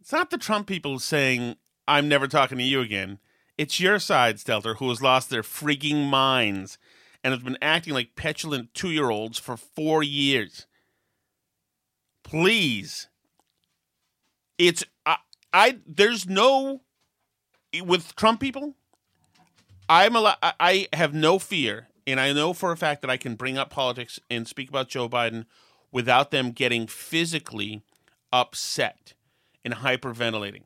It's 0.00 0.12
not 0.12 0.30
the 0.30 0.38
Trump 0.38 0.68
people 0.68 1.00
saying, 1.00 1.56
I'm 1.88 2.08
never 2.08 2.28
talking 2.28 2.58
to 2.58 2.64
you 2.64 2.80
again. 2.80 3.18
It's 3.58 3.80
your 3.80 3.98
side, 3.98 4.36
Stelter, 4.36 4.76
who 4.76 4.88
has 4.90 5.02
lost 5.02 5.28
their 5.28 5.42
freaking 5.42 6.08
minds 6.08 6.78
and 7.24 7.34
has 7.34 7.42
been 7.42 7.58
acting 7.60 7.94
like 7.94 8.14
petulant 8.14 8.72
two 8.74 8.90
year 8.90 9.10
olds 9.10 9.40
for 9.40 9.56
four 9.56 10.04
years. 10.04 10.66
Please. 12.22 13.08
It's 14.56 14.84
I 15.52 15.78
there's 15.86 16.28
no 16.28 16.82
with 17.82 18.14
Trump 18.16 18.40
people. 18.40 18.74
I'm 19.88 20.14
a 20.14 20.36
I 20.42 20.88
have 20.92 21.14
no 21.14 21.38
fear, 21.38 21.88
and 22.06 22.20
I 22.20 22.32
know 22.32 22.52
for 22.52 22.72
a 22.72 22.76
fact 22.76 23.02
that 23.02 23.10
I 23.10 23.16
can 23.16 23.34
bring 23.34 23.58
up 23.58 23.70
politics 23.70 24.20
and 24.30 24.46
speak 24.46 24.68
about 24.68 24.88
Joe 24.88 25.08
Biden 25.08 25.46
without 25.90 26.30
them 26.30 26.52
getting 26.52 26.86
physically 26.86 27.82
upset 28.32 29.14
and 29.64 29.74
hyperventilating. 29.74 30.62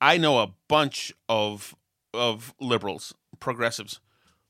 I 0.00 0.16
know 0.16 0.38
a 0.38 0.54
bunch 0.68 1.12
of 1.28 1.74
of 2.14 2.54
liberals, 2.60 3.14
progressives, 3.38 4.00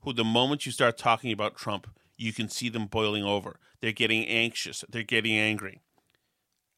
who 0.03 0.13
the 0.13 0.25
moment 0.25 0.67
you 0.67 0.73
start 0.73 0.97
talking 0.97 1.33
about 1.33 1.57
Trump, 1.57 1.89
you 2.17 2.33
can 2.33 2.49
see 2.49 2.69
them 2.69 2.87
boiling 2.87 3.25
over. 3.25 3.59
They're 3.81 3.93
getting 3.93 4.27
anxious. 4.27 4.85
They're 4.89 5.03
getting 5.03 5.37
angry. 5.37 5.81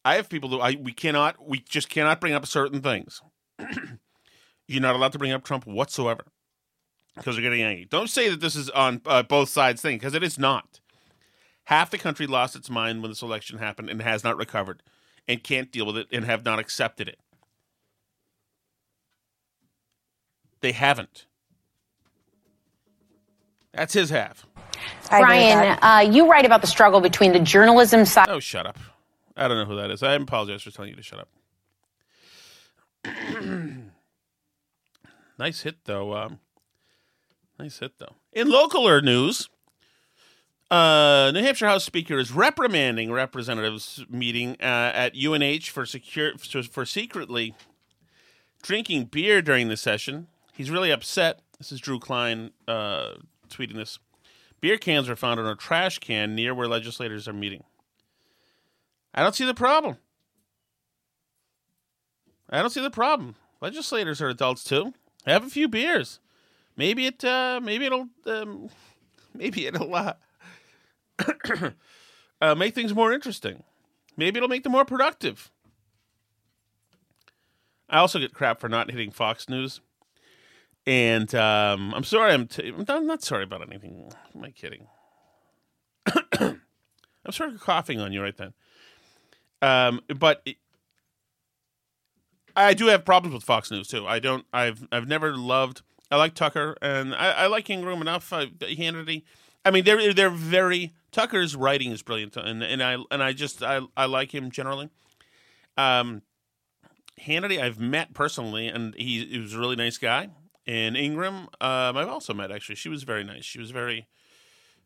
I 0.05 0.15
have 0.17 0.29
people 0.29 0.49
who 0.49 0.61
I 0.61 0.77
we 0.81 0.93
cannot 0.93 1.47
we 1.47 1.61
just 1.61 1.89
cannot 1.89 2.21
bring 2.21 2.33
up 2.33 2.47
certain 2.47 2.81
things. 2.81 3.21
You're 4.69 4.83
not 4.83 4.95
allowed 4.95 5.13
to 5.13 5.19
bring 5.19 5.33
up 5.33 5.45
Trump 5.45 5.67
whatsoever 5.67 6.25
because 7.17 7.35
they're 7.37 7.43
getting 7.43 7.63
angry. 7.63 7.87
Don't 7.91 8.09
say 8.09 8.29
that 8.29 8.41
this 8.41 8.57
is 8.57 8.71
on 8.71 9.03
uh, 9.05 9.23
both 9.23 9.49
sides 9.49 9.83
thing 9.83 9.97
because 9.97 10.15
it 10.15 10.23
is 10.23 10.39
not. 10.39 10.81
Half 11.65 11.91
the 11.91 11.99
country 11.99 12.27
lost 12.27 12.57
its 12.57 12.71
mind 12.71 13.03
when 13.03 13.11
this 13.11 13.23
election 13.23 13.59
happened 13.59 13.91
and 13.91 14.01
has 14.03 14.25
not 14.25 14.37
recovered 14.37 14.83
and 15.29 15.43
can't 15.43 15.71
deal 15.71 15.87
with 15.87 15.97
it 15.97 16.09
and 16.11 16.25
have 16.25 16.45
not 16.45 16.59
accepted 16.59 17.09
it. 17.09 17.19
They 20.61 20.73
haven't. 20.73 21.27
That's 23.73 23.93
his 23.93 24.11
half. 24.11 24.47
Brian, 25.09 25.79
uh, 25.83 26.01
you 26.11 26.29
write 26.29 26.45
about 26.45 26.61
the 26.61 26.67
struggle 26.67 27.01
between 27.01 27.33
the 27.33 27.41
journalism 27.41 28.05
side. 28.05 28.29
Oh, 28.29 28.41
shut 28.41 28.67
up. 28.67 28.79
I 29.37 29.49
don't 29.49 29.57
know 29.57 29.65
who 29.65 29.77
that 29.77 29.91
is. 29.91 30.03
I 30.03 30.15
apologize 30.15 30.63
for 30.63 30.71
telling 30.71 30.91
you 30.91 30.97
to 30.97 31.03
shut 31.03 31.21
up. 31.21 31.29
nice 35.39 35.63
hit 35.63 35.77
though. 35.85 36.15
Um, 36.15 36.41
nice 37.59 37.79
hit 37.79 37.99
though. 37.99 38.17
In 38.33 38.49
localer 38.49 39.03
news, 39.03 39.49
uh, 40.71 41.31
New 41.35 41.43
Hampshire 41.43 41.67
House 41.67 41.85
Speaker 41.85 42.19
is 42.19 42.33
reprimanding 42.33 43.11
representatives 43.11 44.05
meeting 44.09 44.57
uh, 44.61 44.93
at 44.95 45.15
UNH 45.17 45.63
for 45.71 45.87
secure 45.87 46.37
for, 46.39 46.63
for 46.63 46.85
secretly 46.85 47.55
drinking 48.63 49.07
beer 49.07 49.43
during 49.43 49.69
the 49.69 49.77
session. 49.77 50.29
He's 50.53 50.71
really 50.71 50.91
upset. 50.91 51.41
This 51.59 51.73
is 51.73 51.81
Drew 51.81 51.99
Cline 51.99 52.51
uh, 52.69 53.15
tweeting 53.49 53.75
this. 53.75 53.99
Beer 54.61 54.77
cans 54.77 55.09
were 55.09 55.17
found 55.17 55.41
in 55.41 55.47
a 55.47 55.57
trash 55.57 55.99
can 55.99 56.35
near 56.35 56.55
where 56.55 56.69
legislators 56.69 57.27
are 57.27 57.33
meeting. 57.33 57.65
I 59.21 59.23
don't 59.23 59.35
see 59.35 59.45
the 59.45 59.53
problem. 59.53 59.99
I 62.49 62.61
don't 62.63 62.71
see 62.71 62.81
the 62.81 62.91
problem. 62.91 63.35
Legislators 63.61 64.23
are 64.23 64.31
adults 64.31 64.65
too. 64.65 64.95
Have 65.27 65.45
a 65.45 65.51
few 65.51 65.69
beers. 65.69 66.21
Maybe 66.75 67.05
it. 67.05 67.23
Uh, 67.23 67.61
maybe 67.63 67.85
it'll. 67.85 68.09
Um, 68.25 68.71
maybe 69.35 69.67
it'll 69.67 69.95
uh, 69.95 70.15
uh, 72.41 72.55
make 72.55 72.75
things 72.75 72.95
more 72.95 73.13
interesting. 73.13 73.63
Maybe 74.17 74.39
it'll 74.39 74.49
make 74.49 74.63
them 74.63 74.73
more 74.73 74.87
productive. 74.87 75.51
I 77.91 77.99
also 77.99 78.21
get 78.21 78.33
crap 78.33 78.59
for 78.59 78.71
not 78.71 78.91
hitting 78.91 79.11
Fox 79.11 79.51
News. 79.51 79.83
And 80.87 81.35
um, 81.35 81.93
I'm 81.93 82.05
sorry. 82.05 82.33
I'm, 82.33 82.47
t- 82.47 82.73
I'm 82.89 83.07
not 83.07 83.23
sorry 83.23 83.45
about 83.45 83.61
anything. 83.61 84.15
Am 84.35 84.43
I 84.43 84.51
kidding? 84.51 84.87
I'm 86.41 87.33
sort 87.33 87.51
of 87.53 87.61
coughing 87.61 88.01
on 88.01 88.15
you 88.15 88.23
right 88.23 88.39
then. 88.39 88.55
Um, 89.63 90.01
but 90.09 90.43
it, 90.45 90.57
I 92.57 92.75
do 92.75 92.87
have 92.87 93.05
problems 93.05 93.35
with 93.35 93.45
Fox 93.45 93.71
News 93.71 93.89
too. 93.89 94.07
I 94.07 94.19
don't. 94.19 94.45
I've 94.53 94.87
I've 94.91 95.09
never 95.09 95.37
loved. 95.37 95.83
I 96.11 96.17
like 96.17 96.35
Tucker 96.35 96.77
and 96.83 97.15
I, 97.15 97.31
I 97.31 97.47
like 97.47 97.71
Ingraham 97.71 98.01
enough. 98.01 98.33
I, 98.33 98.47
Hannity. 98.47 99.23
I 99.65 99.71
mean, 99.71 99.85
they're 99.85 100.13
they're 100.13 100.31
very 100.31 100.93
Tucker's 101.13 101.57
writing 101.57 101.91
is 101.91 102.03
brilliant, 102.03 102.37
and 102.37 102.63
and 102.63 102.83
I 102.83 102.97
and 103.11 103.23
I 103.23 103.33
just 103.33 103.63
I 103.63 103.81
I 103.97 104.07
like 104.07 104.35
him 104.35 104.51
generally. 104.51 104.91
Um, 105.77 106.23
Hannity 107.21 107.61
I've 107.61 107.81
met 107.81 108.15
personally, 108.15 108.69
and 108.69 108.95
he, 108.95 109.25
he 109.27 109.39
was 109.39 109.55
a 109.55 109.59
really 109.59 109.77
nice 109.77 109.99
guy. 109.99 110.29
And 110.67 110.97
Ingraham, 110.97 111.49
um, 111.61 111.97
I've 111.97 112.09
also 112.09 112.33
met 112.33 112.51
actually. 112.51 112.77
She 112.77 112.89
was 112.89 113.03
very 113.03 113.25
nice. 113.25 113.45
She 113.45 113.59
was 113.59 113.71
very, 113.71 114.07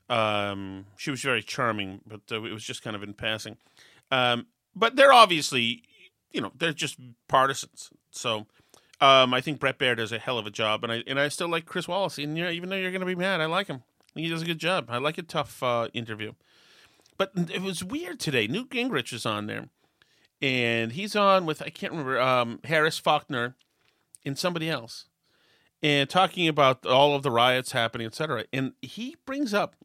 um, 0.08 0.86
she 0.96 1.10
was 1.10 1.20
very 1.20 1.42
charming, 1.42 2.00
but 2.06 2.20
uh, 2.32 2.42
it 2.42 2.52
was 2.52 2.64
just 2.64 2.82
kind 2.82 2.96
of 2.96 3.02
in 3.02 3.14
passing. 3.14 3.56
Um, 4.10 4.46
but 4.74 4.96
they're 4.96 5.12
obviously, 5.12 5.82
you 6.30 6.40
know, 6.40 6.52
they're 6.56 6.72
just 6.72 6.98
partisans. 7.28 7.90
So 8.10 8.46
um, 9.00 9.34
I 9.34 9.40
think 9.40 9.60
Bret 9.60 9.78
Baier 9.78 9.96
does 9.96 10.12
a 10.12 10.18
hell 10.18 10.38
of 10.38 10.46
a 10.46 10.50
job, 10.50 10.84
and 10.84 10.92
I 10.92 11.02
and 11.06 11.18
I 11.18 11.28
still 11.28 11.48
like 11.48 11.66
Chris 11.66 11.88
Wallace. 11.88 12.18
And 12.18 12.36
you 12.36 12.44
know, 12.44 12.50
even 12.50 12.68
though 12.68 12.76
you're 12.76 12.90
going 12.90 13.00
to 13.00 13.06
be 13.06 13.14
mad, 13.14 13.40
I 13.40 13.46
like 13.46 13.66
him. 13.66 13.82
He 14.14 14.28
does 14.28 14.42
a 14.42 14.46
good 14.46 14.58
job. 14.58 14.86
I 14.88 14.98
like 14.98 15.18
a 15.18 15.22
tough 15.22 15.62
uh, 15.62 15.88
interview. 15.92 16.32
But 17.16 17.32
it 17.34 17.62
was 17.62 17.84
weird 17.84 18.20
today. 18.20 18.46
Newt 18.46 18.70
Gingrich 18.70 19.12
is 19.12 19.26
on 19.26 19.46
there, 19.46 19.68
and 20.40 20.92
he's 20.92 21.14
on 21.14 21.46
with 21.46 21.62
I 21.62 21.70
can't 21.70 21.92
remember 21.92 22.20
um, 22.20 22.60
Harris 22.64 22.98
Faulkner 22.98 23.56
and 24.24 24.38
somebody 24.38 24.70
else, 24.70 25.06
and 25.82 26.08
talking 26.08 26.48
about 26.48 26.86
all 26.86 27.14
of 27.14 27.22
the 27.22 27.30
riots 27.30 27.72
happening, 27.72 28.06
etc. 28.06 28.44
And 28.52 28.72
he 28.80 29.16
brings 29.26 29.52
up 29.52 29.76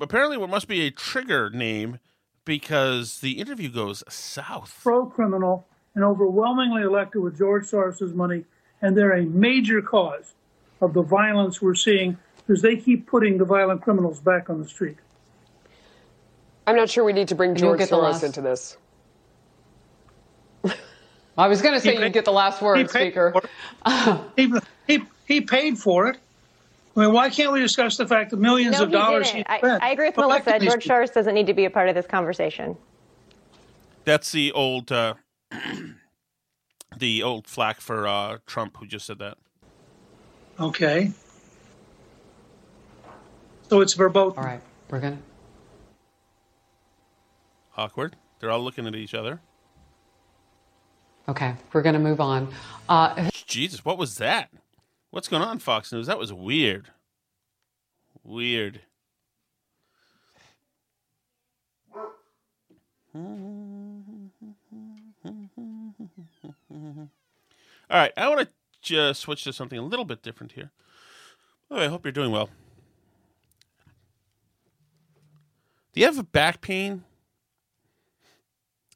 apparently 0.00 0.36
what 0.36 0.50
must 0.50 0.68
be 0.68 0.82
a 0.82 0.90
trigger 0.90 1.48
name 1.50 1.98
because 2.44 3.20
the 3.20 3.32
interview 3.32 3.70
goes 3.70 4.04
south. 4.08 4.80
Pro 4.82 5.06
criminal 5.06 5.66
and 5.94 6.04
overwhelmingly 6.04 6.82
elected 6.82 7.22
with 7.22 7.38
George 7.38 7.64
Soros's 7.64 8.14
money, 8.14 8.44
and 8.82 8.96
they're 8.96 9.16
a 9.16 9.24
major 9.24 9.80
cause 9.80 10.34
of 10.80 10.92
the 10.92 11.02
violence 11.02 11.62
we're 11.62 11.74
seeing 11.74 12.18
because 12.46 12.62
they 12.62 12.76
keep 12.76 13.06
putting 13.06 13.38
the 13.38 13.44
violent 13.44 13.82
criminals 13.82 14.20
back 14.20 14.50
on 14.50 14.60
the 14.60 14.68
street. 14.68 14.96
I'm 16.66 16.76
not 16.76 16.90
sure 16.90 17.04
we 17.04 17.12
need 17.12 17.28
to 17.28 17.34
bring 17.34 17.54
George 17.54 17.80
Soros 17.80 18.02
last... 18.02 18.22
into 18.22 18.40
this. 18.40 18.76
I 21.36 21.48
was 21.48 21.60
going 21.62 21.74
to 21.74 21.80
say 21.80 21.98
you 21.98 22.08
get 22.10 22.24
the 22.24 22.32
last 22.32 22.62
word, 22.62 22.88
Speaker. 22.88 23.34
he, 24.36 24.52
he, 24.86 25.02
he 25.26 25.40
paid 25.40 25.78
for 25.78 26.08
it. 26.08 26.18
I 26.96 27.00
mean, 27.00 27.12
why 27.12 27.28
can't 27.28 27.52
we 27.52 27.60
discuss 27.60 27.96
the 27.96 28.06
fact 28.06 28.30
that 28.30 28.36
millions 28.36 28.78
no, 28.78 28.84
of 28.84 28.92
dollars 28.92 29.30
he 29.30 29.44
I, 29.46 29.78
I, 29.82 29.90
agree 29.90 30.06
with 30.06 30.16
Melissa. 30.16 30.60
George 30.60 30.84
Soros 30.84 31.12
doesn't 31.12 31.34
need 31.34 31.48
to 31.48 31.54
be 31.54 31.64
a 31.64 31.70
part 31.70 31.88
of 31.88 31.94
this 31.94 32.06
conversation. 32.06 32.76
That's 34.04 34.30
the 34.30 34.52
old, 34.52 34.92
uh, 34.92 35.14
the 36.96 37.22
old 37.22 37.48
flack 37.48 37.80
for 37.80 38.06
uh, 38.06 38.38
Trump 38.46 38.76
who 38.76 38.86
just 38.86 39.06
said 39.06 39.18
that. 39.18 39.38
Okay. 40.60 41.10
So 43.68 43.80
it's 43.80 43.94
verboten. 43.94 44.38
All 44.38 44.44
right, 44.44 44.60
we're 44.88 45.00
gonna. 45.00 45.18
Awkward. 47.76 48.14
They're 48.38 48.50
all 48.50 48.62
looking 48.62 48.86
at 48.86 48.94
each 48.94 49.14
other. 49.14 49.40
Okay, 51.28 51.54
we're 51.72 51.82
gonna 51.82 51.98
move 51.98 52.20
on. 52.20 52.52
Uh, 52.88 53.30
Jesus, 53.46 53.84
what 53.84 53.98
was 53.98 54.18
that? 54.18 54.50
What's 55.14 55.28
going 55.28 55.44
on, 55.44 55.60
Fox 55.60 55.92
News? 55.92 56.08
That 56.08 56.18
was 56.18 56.32
weird. 56.32 56.88
Weird. 58.24 58.80
All 63.14 63.22
right, 67.92 68.10
I 68.16 68.28
want 68.28 68.40
to 68.40 68.48
just 68.82 69.20
switch 69.20 69.44
to 69.44 69.52
something 69.52 69.78
a 69.78 69.82
little 69.82 70.04
bit 70.04 70.20
different 70.20 70.50
here. 70.50 70.72
Oh, 71.70 71.78
I 71.78 71.86
hope 71.86 72.04
you're 72.04 72.10
doing 72.10 72.32
well. 72.32 72.50
Do 75.92 76.00
you 76.00 76.06
have 76.06 76.32
back 76.32 76.60
pain? 76.60 77.04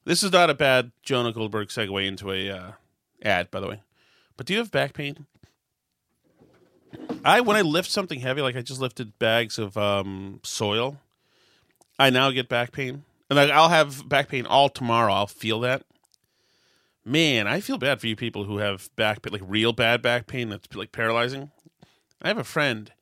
This 0.04 0.24
is 0.24 0.32
not 0.32 0.50
a 0.50 0.54
bad 0.54 0.90
Jonah 1.04 1.32
Goldberg 1.32 1.68
segue 1.68 2.04
into 2.04 2.32
a 2.32 2.50
uh, 2.50 2.72
ad, 3.22 3.52
by 3.52 3.60
the 3.60 3.68
way. 3.68 3.82
But 4.36 4.46
do 4.46 4.54
you 4.54 4.58
have 4.58 4.72
back 4.72 4.94
pain? 4.94 5.26
I 7.24 7.40
when 7.40 7.56
I 7.56 7.62
lift 7.62 7.90
something 7.90 8.20
heavy, 8.20 8.42
like 8.42 8.56
I 8.56 8.62
just 8.62 8.80
lifted 8.80 9.18
bags 9.18 9.58
of 9.58 9.76
um, 9.76 10.40
soil, 10.42 10.98
I 11.98 12.10
now 12.10 12.30
get 12.30 12.48
back 12.48 12.72
pain, 12.72 13.04
and 13.28 13.38
I'll 13.38 13.68
have 13.68 14.08
back 14.08 14.28
pain 14.28 14.46
all 14.46 14.68
tomorrow. 14.68 15.12
I'll 15.12 15.26
feel 15.26 15.60
that. 15.60 15.84
Man, 17.04 17.46
I 17.46 17.60
feel 17.60 17.78
bad 17.78 18.00
for 18.00 18.06
you 18.06 18.16
people 18.16 18.44
who 18.44 18.58
have 18.58 18.94
back 18.94 19.22
pain, 19.22 19.32
like 19.32 19.42
real 19.44 19.72
bad 19.72 20.02
back 20.02 20.26
pain 20.26 20.48
that's 20.48 20.74
like 20.74 20.92
paralyzing. 20.92 21.50
I 22.20 22.28
have 22.28 22.38
a 22.38 22.44
friend 22.44 22.92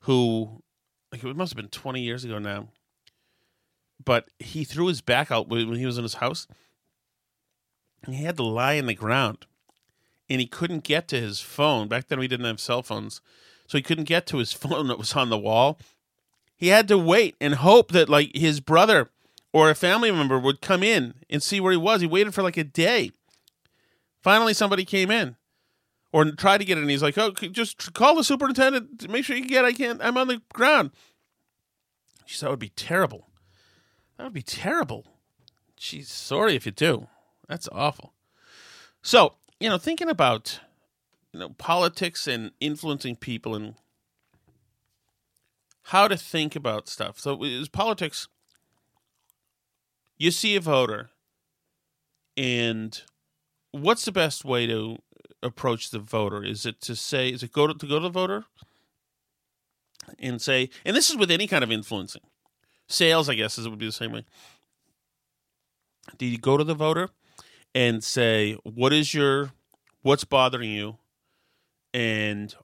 who, 0.00 0.62
like, 1.10 1.24
it 1.24 1.36
must 1.36 1.52
have 1.52 1.56
been 1.56 1.68
twenty 1.68 2.02
years 2.02 2.24
ago 2.24 2.38
now, 2.38 2.68
but 4.04 4.28
he 4.38 4.64
threw 4.64 4.86
his 4.86 5.00
back 5.00 5.30
out 5.30 5.48
when 5.48 5.76
he 5.76 5.86
was 5.86 5.98
in 5.98 6.04
his 6.04 6.14
house. 6.14 6.46
And 8.02 8.14
he 8.14 8.24
had 8.24 8.36
to 8.36 8.42
lie 8.42 8.74
in 8.74 8.84
the 8.84 8.94
ground 8.94 9.46
and 10.28 10.40
he 10.40 10.46
couldn't 10.46 10.84
get 10.84 11.08
to 11.08 11.20
his 11.20 11.40
phone. 11.40 11.88
Back 11.88 12.08
then, 12.08 12.18
we 12.18 12.28
didn't 12.28 12.46
have 12.46 12.60
cell 12.60 12.82
phones, 12.82 13.20
so 13.66 13.78
he 13.78 13.82
couldn't 13.82 14.04
get 14.04 14.26
to 14.28 14.38
his 14.38 14.52
phone 14.54 14.88
that 14.88 14.98
was 14.98 15.14
on 15.14 15.30
the 15.30 15.38
wall. 15.38 15.78
He 16.56 16.68
had 16.68 16.88
to 16.88 16.98
wait 16.98 17.36
and 17.40 17.56
hope 17.56 17.92
that 17.92 18.08
like 18.08 18.34
his 18.34 18.60
brother 18.60 19.10
or 19.52 19.70
a 19.70 19.74
family 19.74 20.10
member 20.10 20.38
would 20.38 20.60
come 20.60 20.82
in 20.82 21.14
and 21.28 21.42
see 21.42 21.60
where 21.60 21.72
he 21.72 21.78
was. 21.78 22.00
He 22.00 22.06
waited 22.06 22.34
for 22.34 22.42
like 22.42 22.56
a 22.56 22.64
day. 22.64 23.10
Finally, 24.22 24.54
somebody 24.54 24.84
came 24.84 25.10
in 25.10 25.36
or 26.12 26.24
tried 26.32 26.58
to 26.58 26.64
get 26.64 26.78
in. 26.78 26.88
He's 26.88 27.02
like, 27.02 27.18
"Oh, 27.18 27.32
just 27.32 27.92
call 27.92 28.14
the 28.14 28.24
superintendent. 28.24 29.10
Make 29.10 29.24
sure 29.24 29.36
you 29.36 29.44
get. 29.44 29.64
I 29.64 29.72
can't. 29.72 30.02
I'm 30.02 30.16
on 30.16 30.28
the 30.28 30.40
ground." 30.52 30.92
She 32.24 32.36
said, 32.36 32.46
"That 32.46 32.50
would 32.50 32.58
be 32.60 32.70
terrible. 32.70 33.28
That 34.16 34.24
would 34.24 34.32
be 34.32 34.42
terrible." 34.42 35.06
She's 35.76 36.08
sorry 36.08 36.54
if 36.54 36.64
you 36.66 36.72
do. 36.72 37.08
That's 37.48 37.68
awful. 37.72 38.14
So 39.02 39.34
you 39.60 39.68
know, 39.68 39.78
thinking 39.78 40.08
about 40.08 40.60
you 41.32 41.40
know 41.40 41.50
politics 41.50 42.26
and 42.26 42.52
influencing 42.60 43.16
people 43.16 43.54
and 43.54 43.74
how 45.84 46.08
to 46.08 46.16
think 46.16 46.56
about 46.56 46.88
stuff. 46.88 47.18
So, 47.18 47.42
is 47.42 47.68
politics. 47.68 48.28
You 50.16 50.30
see 50.30 50.56
a 50.56 50.60
voter, 50.60 51.10
and 52.36 53.00
what's 53.72 54.04
the 54.04 54.12
best 54.12 54.44
way 54.44 54.66
to 54.66 54.98
approach 55.42 55.90
the 55.90 55.98
voter? 55.98 56.44
Is 56.44 56.64
it 56.64 56.80
to 56.82 56.96
say, 56.96 57.28
is 57.28 57.42
it 57.42 57.52
go 57.52 57.66
to, 57.66 57.74
to 57.74 57.86
go 57.86 57.96
to 57.96 58.04
the 58.04 58.08
voter 58.08 58.44
and 60.18 60.40
say, 60.40 60.70
and 60.84 60.96
this 60.96 61.10
is 61.10 61.16
with 61.16 61.30
any 61.30 61.46
kind 61.46 61.64
of 61.64 61.72
influencing, 61.72 62.22
sales, 62.86 63.28
I 63.28 63.34
guess, 63.34 63.58
is 63.58 63.66
it 63.66 63.70
would 63.70 63.78
be 63.78 63.86
the 63.86 63.92
same 63.92 64.12
way. 64.12 64.24
Do 66.16 66.26
you 66.26 66.38
go 66.38 66.56
to 66.56 66.64
the 66.64 66.74
voter 66.74 67.10
and 67.74 68.02
say 68.02 68.54
what 68.62 68.92
is 68.92 69.14
your 69.14 69.52
what's 70.02 70.24
bothering 70.24 70.70
you? 70.70 70.98
And 71.92 72.54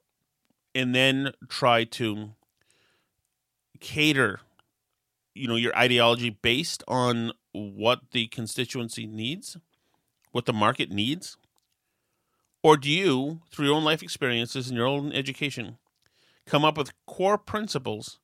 and 0.75 0.95
then 0.95 1.33
try 1.49 1.85
to 1.85 2.31
cater 3.81 4.41
you 5.35 5.49
know 5.49 5.57
your 5.57 5.77
ideology 5.77 6.31
based 6.31 6.85
on 6.87 7.33
what 7.53 8.01
the 8.13 8.27
constituency 8.29 9.07
needs 9.07 9.57
what 10.33 10.45
the 10.45 10.53
market 10.53 10.91
needs 10.91 11.37
or 12.63 12.77
do 12.77 12.91
you 12.91 13.41
through 13.51 13.67
your 13.67 13.75
own 13.75 13.85
life 13.85 14.03
experiences 14.03 14.69
and 14.69 14.77
your 14.77 14.87
own 14.87 15.13
education 15.13 15.79
come 16.47 16.65
up 16.65 16.77
with 16.77 16.93
core 17.07 17.39
principles 17.39 18.19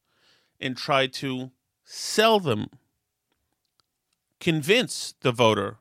and 0.61 0.77
try 0.77 1.07
to 1.07 1.51
sell 1.85 2.39
them 2.39 2.69
convince 4.41 5.15
the 5.23 5.33
voter 5.33 5.79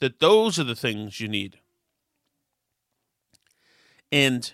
that 0.00 0.18
those 0.18 0.58
are 0.58 0.64
the 0.64 0.74
things 0.74 1.20
you 1.20 1.28
need. 1.28 1.58
And 4.10 4.52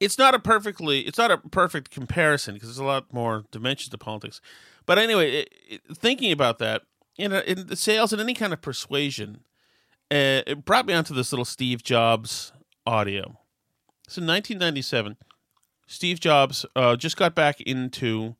it's 0.00 0.18
not 0.18 0.34
a 0.34 0.38
perfectly 0.38 1.00
it's 1.00 1.18
not 1.18 1.30
a 1.30 1.38
perfect 1.38 1.90
comparison 1.90 2.54
because 2.54 2.68
there's 2.68 2.78
a 2.78 2.84
lot 2.84 3.12
more 3.12 3.44
dimensions 3.50 3.90
to 3.90 3.98
politics. 3.98 4.40
But 4.84 4.98
anyway, 4.98 5.40
it, 5.40 5.54
it, 5.68 5.80
thinking 5.96 6.32
about 6.32 6.58
that 6.58 6.82
in, 7.16 7.32
a, 7.32 7.40
in 7.40 7.66
the 7.66 7.76
sales 7.76 8.12
and 8.12 8.20
any 8.20 8.34
kind 8.34 8.52
of 8.52 8.60
persuasion, 8.60 9.40
uh, 10.10 10.42
it 10.46 10.64
brought 10.64 10.86
me 10.86 10.94
onto 10.94 11.14
this 11.14 11.32
little 11.32 11.44
Steve 11.44 11.82
Jobs 11.82 12.52
audio. 12.86 13.38
So 14.08 14.20
in 14.20 14.28
1997, 14.28 15.16
Steve 15.86 16.20
Jobs 16.20 16.64
uh, 16.76 16.96
just 16.96 17.16
got 17.16 17.34
back 17.34 17.60
into 17.60 18.36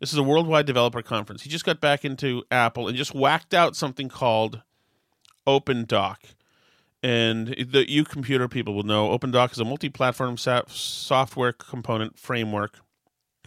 This 0.00 0.12
is 0.12 0.18
a 0.18 0.22
worldwide 0.22 0.66
developer 0.66 1.02
conference. 1.02 1.42
He 1.42 1.50
just 1.50 1.64
got 1.64 1.80
back 1.80 2.04
into 2.04 2.44
Apple 2.50 2.88
and 2.88 2.96
just 2.96 3.14
whacked 3.14 3.54
out 3.54 3.76
something 3.76 4.08
called 4.08 4.62
OpenDoc. 5.46 6.16
And 7.02 7.48
the 7.48 7.90
you 7.90 8.04
computer 8.04 8.48
people 8.48 8.74
will 8.74 8.84
know 8.84 9.08
OpenDoc 9.08 9.52
is 9.52 9.58
a 9.58 9.64
multi-platform 9.64 10.36
sa- 10.36 10.62
software 10.68 11.52
component 11.52 12.18
framework, 12.18 12.78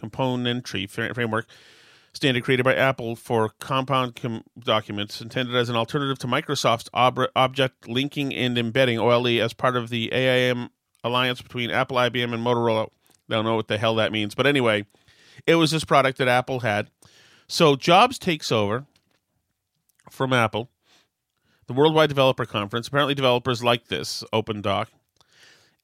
componentry 0.00 0.88
fra- 0.88 1.14
framework 1.14 1.46
standard 2.16 2.42
created 2.42 2.64
by 2.64 2.74
Apple 2.74 3.14
for 3.14 3.50
compound 3.60 4.16
com- 4.16 4.42
documents, 4.58 5.20
intended 5.20 5.54
as 5.54 5.68
an 5.68 5.76
alternative 5.76 6.18
to 6.18 6.26
Microsoft's 6.26 6.88
ob- 6.94 7.30
object 7.36 7.86
linking 7.86 8.34
and 8.34 8.58
embedding 8.58 8.98
(OLE) 8.98 9.40
as 9.40 9.52
part 9.52 9.76
of 9.76 9.90
the 9.90 10.12
AIM 10.12 10.70
alliance 11.04 11.42
between 11.42 11.70
Apple, 11.70 11.98
IBM, 11.98 12.32
and 12.32 12.44
Motorola. 12.44 12.88
I 13.30 13.34
don't 13.34 13.44
know 13.44 13.54
what 13.54 13.68
the 13.68 13.78
hell 13.78 13.94
that 13.96 14.12
means, 14.12 14.34
but 14.34 14.46
anyway, 14.46 14.86
it 15.46 15.56
was 15.56 15.70
this 15.70 15.84
product 15.84 16.18
that 16.18 16.28
Apple 16.28 16.60
had. 16.60 16.90
So 17.48 17.76
Jobs 17.76 18.18
takes 18.18 18.50
over 18.50 18.86
from 20.10 20.32
Apple 20.32 20.70
the 21.66 21.72
Worldwide 21.72 22.08
Developer 22.08 22.44
Conference. 22.44 22.88
Apparently, 22.88 23.14
developers 23.14 23.62
like 23.62 23.88
this 23.88 24.24
OpenDoc, 24.32 24.88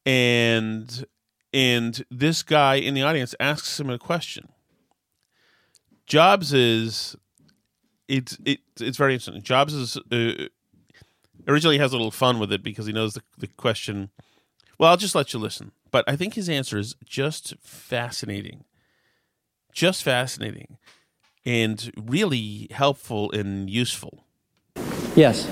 and 0.07 1.05
and 1.53 2.05
this 2.11 2.43
guy 2.43 2.76
in 2.76 2.95
the 2.95 3.03
audience 3.03 3.35
asks 3.39 3.78
him 3.78 3.91
a 3.91 3.99
question. 3.99 4.49
Jobs 6.07 6.53
is 6.53 7.16
it's 8.09 8.39
it, 8.45 8.61
it's 8.80 8.97
very 8.97 9.14
interesting. 9.14 9.43
Jobs 9.43 9.74
is 9.74 9.97
uh, 10.11 10.49
originally 11.47 11.78
has 11.78 11.93
a 11.93 11.97
little 11.97 12.11
fun 12.11 12.39
with 12.39 12.53
it 12.53 12.62
because 12.62 12.87
he 12.87 12.93
knows 12.93 13.14
the 13.14 13.22
the 13.39 13.47
question. 13.47 14.11
Well, 14.78 14.91
I'll 14.91 14.97
just 14.97 15.14
let 15.14 15.33
you 15.33 15.39
listen, 15.39 15.72
but 15.91 16.05
I 16.09 16.16
think 16.16 16.35
his 16.35 16.49
answer 16.49 16.78
is 16.78 16.97
just 17.05 17.55
fascinating, 17.61 18.64
just 19.72 20.03
fascinating, 20.03 20.78
and 21.45 21.93
really 21.97 22.68
helpful 22.70 23.30
and 23.30 23.70
useful. 23.70 24.24
Yes. 25.14 25.47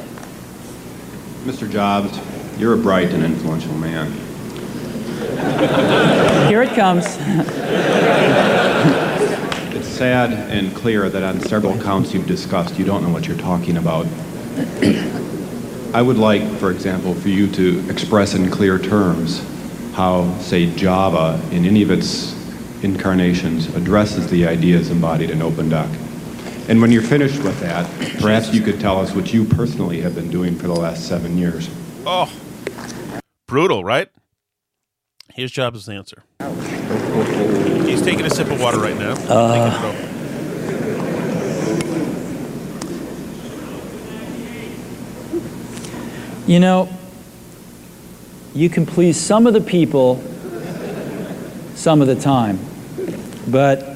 Mr. 1.44 1.70
Jobs, 1.70 2.18
you're 2.58 2.74
a 2.74 2.76
bright 2.76 3.10
and 3.12 3.24
influential 3.24 3.72
man. 3.74 4.12
Here 6.48 6.60
it 6.62 6.74
comes. 6.74 7.06
it's 9.74 9.88
sad 9.88 10.32
and 10.50 10.76
clear 10.76 11.08
that 11.08 11.22
on 11.22 11.40
several 11.40 11.78
counts 11.80 12.12
you've 12.12 12.26
discussed, 12.26 12.78
you 12.78 12.84
don't 12.84 13.02
know 13.02 13.08
what 13.08 13.26
you're 13.26 13.38
talking 13.38 13.78
about. 13.78 14.06
I 15.94 16.02
would 16.02 16.18
like, 16.18 16.42
for 16.58 16.70
example, 16.70 17.14
for 17.14 17.30
you 17.30 17.50
to 17.52 17.88
express 17.88 18.34
in 18.34 18.50
clear 18.50 18.78
terms 18.78 19.42
how, 19.94 20.36
say, 20.40 20.66
Java, 20.76 21.40
in 21.52 21.64
any 21.64 21.82
of 21.82 21.90
its 21.90 22.34
incarnations, 22.84 23.74
addresses 23.74 24.28
the 24.30 24.46
ideas 24.46 24.90
embodied 24.90 25.30
in 25.30 25.38
OpenDoc. 25.38 26.09
And 26.70 26.80
when 26.80 26.92
you're 26.92 27.02
finished 27.02 27.42
with 27.42 27.58
that, 27.62 27.84
perhaps 28.20 28.54
you 28.54 28.62
could 28.62 28.78
tell 28.78 29.00
us 29.00 29.12
what 29.12 29.32
you 29.32 29.44
personally 29.44 30.00
have 30.02 30.14
been 30.14 30.30
doing 30.30 30.54
for 30.54 30.68
the 30.68 30.72
last 30.72 31.08
seven 31.08 31.36
years. 31.36 31.68
Oh, 32.06 32.32
brutal, 33.48 33.82
right? 33.82 34.08
Here's 35.34 35.50
Jobs' 35.50 35.88
answer. 35.88 36.22
He's 37.84 38.00
taking 38.02 38.24
a 38.24 38.30
sip 38.30 38.48
of 38.52 38.60
water 38.60 38.78
right 38.78 38.96
now. 38.96 39.14
Uh, 39.28 39.92
you 46.46 46.60
know, 46.60 46.88
you 48.54 48.70
can 48.70 48.86
please 48.86 49.18
some 49.18 49.48
of 49.48 49.54
the 49.54 49.60
people 49.60 50.22
some 51.74 52.00
of 52.00 52.06
the 52.06 52.14
time, 52.14 52.60
but 53.48 53.89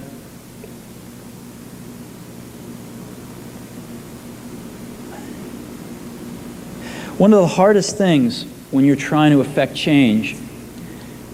One 7.19 7.33
of 7.33 7.41
the 7.41 7.47
hardest 7.47 7.97
things 7.97 8.45
when 8.73 8.85
you're 8.85 8.97
trying 8.97 9.31
to 9.33 9.41
affect 9.41 9.77
change 9.77 10.37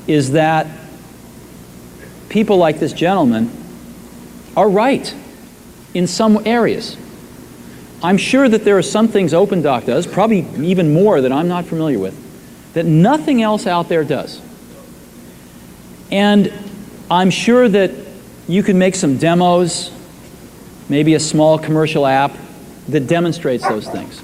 is 0.07 0.33
that 0.33 0.67
people 2.29 2.59
like 2.59 2.79
this 2.79 2.93
gentleman 2.93 3.51
are 4.57 4.69
right 4.69 5.15
in 5.95 6.07
some 6.07 6.47
areas. 6.47 6.97
I'm 8.03 8.19
sure 8.19 8.49
that 8.49 8.65
there 8.65 8.77
are 8.77 8.83
some 8.83 9.09
things 9.09 9.33
OpenDoc 9.33 9.87
does, 9.87 10.07
probably 10.07 10.41
even 10.59 10.93
more 10.93 11.21
that 11.21 11.33
I'm 11.33 11.49
not 11.49 11.65
familiar 11.65 11.99
with, 11.99 12.15
that 12.75 12.85
nothing 12.85 13.43
else 13.43 13.67
out 13.67 13.89
there 13.89 14.05
does. 14.05 14.41
And 16.11 16.53
I'm 17.11 17.31
sure 17.31 17.69
that 17.69 17.91
you 18.49 18.63
can 18.63 18.79
make 18.79 18.95
some 18.95 19.17
demos, 19.17 19.91
maybe 20.89 21.15
a 21.15 21.21
small 21.21 21.59
commercial 21.59 22.07
app 22.07 22.33
that 22.89 23.07
demonstrates 23.07 23.67
those 23.67 23.89
things. 23.89 24.21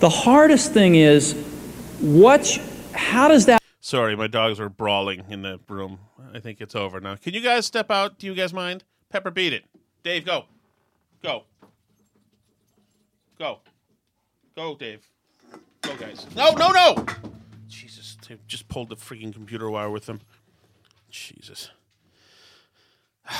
The 0.00 0.08
hardest 0.08 0.72
thing 0.72 0.94
is 0.94 1.32
what 2.00 2.46
how 2.94 3.28
does 3.28 3.46
that 3.46 3.60
Sorry, 3.80 4.14
my 4.14 4.26
dogs 4.26 4.60
are 4.60 4.68
brawling 4.68 5.24
in 5.30 5.42
the 5.42 5.58
room. 5.68 5.98
I 6.34 6.40
think 6.40 6.60
it's 6.60 6.74
over 6.74 7.00
now. 7.00 7.16
Can 7.16 7.32
you 7.32 7.40
guys 7.40 7.64
step 7.64 7.90
out? 7.90 8.18
Do 8.18 8.26
you 8.26 8.34
guys 8.34 8.52
mind? 8.52 8.84
Pepper 9.08 9.30
beat 9.30 9.52
it. 9.52 9.64
Dave, 10.02 10.26
go. 10.26 10.44
Go. 11.22 11.44
Go. 13.38 13.60
Go, 14.54 14.76
Dave. 14.76 15.08
Go, 15.80 15.96
guys. 15.96 16.26
No, 16.36 16.50
no, 16.50 16.70
no! 16.70 17.06
Jesus, 17.66 18.18
they 18.28 18.36
just 18.46 18.68
pulled 18.68 18.90
the 18.90 18.96
freaking 18.96 19.32
computer 19.32 19.70
wire 19.70 19.90
with 19.90 20.06
them. 20.06 20.20
Jesus. 21.10 21.70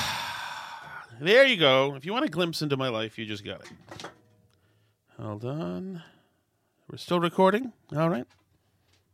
there 1.20 1.44
you 1.44 1.56
go. 1.56 1.94
If 1.94 2.06
you 2.06 2.12
want 2.12 2.24
a 2.24 2.28
glimpse 2.28 2.62
into 2.62 2.76
my 2.76 2.88
life, 2.88 3.18
you 3.18 3.26
just 3.26 3.44
got 3.44 3.60
it. 3.60 3.70
Hold 5.18 5.44
on. 5.44 6.02
We're 6.90 6.96
still 6.96 7.20
recording? 7.20 7.72
All 7.94 8.08
right. 8.08 8.24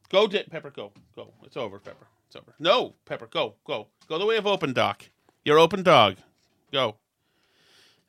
Go, 0.09 0.29
Di- 0.29 0.45
Pepper, 0.45 0.71
go. 0.71 0.93
Go. 1.17 1.33
It's 1.43 1.57
over, 1.57 1.81
Pepper. 1.81 2.07
It's 2.29 2.37
over. 2.37 2.55
No, 2.61 2.95
Pepper, 3.05 3.27
go. 3.27 3.55
Go. 3.67 3.89
Go 4.09 4.19
the 4.19 4.27
way 4.27 4.37
of 4.37 4.45
OpenDoc. 4.45 5.09
Your 5.45 5.59
open 5.59 5.83
dog. 5.83 6.17
Go. 6.73 6.97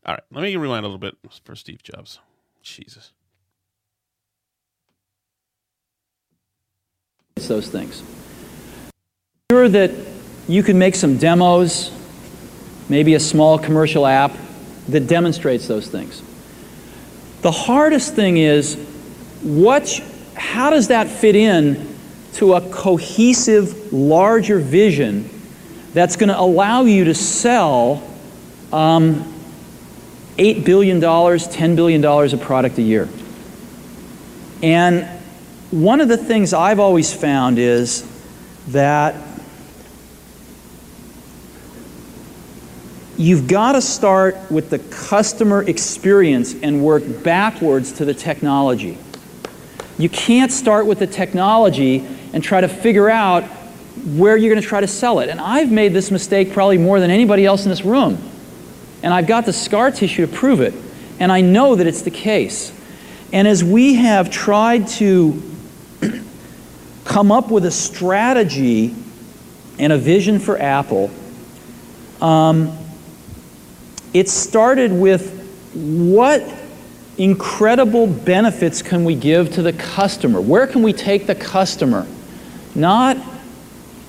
All 0.06 0.14
right. 0.14 0.22
Let 0.32 0.44
me 0.44 0.56
rewind 0.56 0.86
a 0.86 0.88
little 0.88 1.00
bit 1.00 1.16
for 1.44 1.56
Steve 1.56 1.82
Jobs. 1.82 2.20
Jesus. 2.62 3.12
It's 7.36 7.48
those 7.48 7.68
things. 7.68 8.04
Sure 9.52 9.68
that 9.68 9.92
you 10.48 10.62
can 10.62 10.78
make 10.78 10.94
some 10.94 11.18
demos, 11.18 11.92
maybe 12.88 13.16
a 13.16 13.20
small 13.20 13.58
commercial 13.58 14.06
app 14.06 14.32
that 14.90 15.08
demonstrates 15.08 15.68
those 15.68 15.88
things. 15.88 16.22
The 17.42 17.52
hardest 17.52 18.16
thing 18.16 18.38
is 18.38 18.76
what 19.46 20.02
how 20.36 20.70
does 20.70 20.88
that 20.88 21.08
fit 21.08 21.36
in 21.36 21.96
to 22.34 22.56
a 22.56 22.62
cohesive 22.70 23.94
larger 23.94 24.60
vision 24.60 25.30
that's 25.94 26.18
going 26.18 26.30
to 26.30 26.38
allow 26.38 26.82
you 26.82 27.06
to 27.06 27.16
sell 27.16 28.04
um, 28.74 29.34
$8 30.38 30.66
billion, 30.66 31.00
$10 31.00 31.76
billion 31.78 32.04
of 32.04 32.42
product 32.42 32.78
a 32.78 32.82
year. 32.82 33.08
And 34.62 35.06
one 35.72 36.02
of 36.02 36.10
the 36.10 36.18
things 36.18 36.54
I've 36.54 36.80
always 36.80 37.14
found 37.14 37.58
is 37.58 38.06
that 38.68 39.16
you've 43.18 43.48
got 43.48 43.74
to 43.74 43.82
start 43.82 44.36
with 44.52 44.70
the 44.70 44.80
customer 44.80 45.64
experience 45.64 46.54
and 46.62 46.84
work 46.84 47.04
backwards 47.24 47.94
to 47.94 48.06
the 48.06 48.14
technology. 48.14 48.98
You 49.98 50.10
can't 50.10 50.52
start 50.52 50.86
with 50.86 51.00
the 51.00 51.08
technology 51.08 52.06
and 52.34 52.44
try 52.44 52.62
to 52.62 52.68
figure 52.68 53.10
out 53.10 53.44
where 54.04 54.36
you're 54.36 54.52
going 54.52 54.62
to 54.62 54.68
try 54.68 54.82
to 54.82 54.88
sell 54.88 55.20
it. 55.20 55.30
And 55.30 55.40
I've 55.40 55.72
made 55.72 55.94
this 55.94 56.12
mistake 56.12 56.52
probably 56.52 56.78
more 56.78 57.00
than 57.00 57.10
anybody 57.10 57.46
else 57.46 57.64
in 57.64 57.70
this 57.70 57.84
room. 57.86 58.18
And 59.02 59.14
I've 59.14 59.28
got 59.28 59.46
the 59.46 59.54
scar 59.54 59.92
tissue 59.92 60.26
to 60.26 60.32
prove 60.32 60.60
it. 60.60 60.74
And 61.20 61.32
I 61.32 61.42
know 61.42 61.76
that 61.76 61.88
it's 61.88 62.02
the 62.02 62.12
case. 62.12 62.74
And 63.32 63.48
as 63.48 63.64
we 63.64 63.96
have 63.96 64.30
tried 64.30 64.88
to 64.90 65.42
come 67.06 67.32
up 67.32 67.50
with 67.50 67.66
a 67.66 67.72
strategy 67.72 68.94
and 69.80 69.94
a 69.94 69.98
vision 69.98 70.40
for 70.40 70.58
Apple, 70.60 71.10
um, 72.22 72.78
it 74.14 74.30
started 74.30 74.92
with 74.92 75.44
what 75.74 76.42
incredible 77.18 78.08
benefits 78.08 78.82
can 78.82 79.06
we 79.06 79.16
give 79.16 79.52
to 79.54 79.62
the 79.62 79.74
customer? 79.74 80.42
Where 80.42 80.68
can 80.68 80.84
we 80.84 80.94
take 80.94 81.28
the 81.28 81.36
customer? 81.36 82.06
Not, 82.74 83.18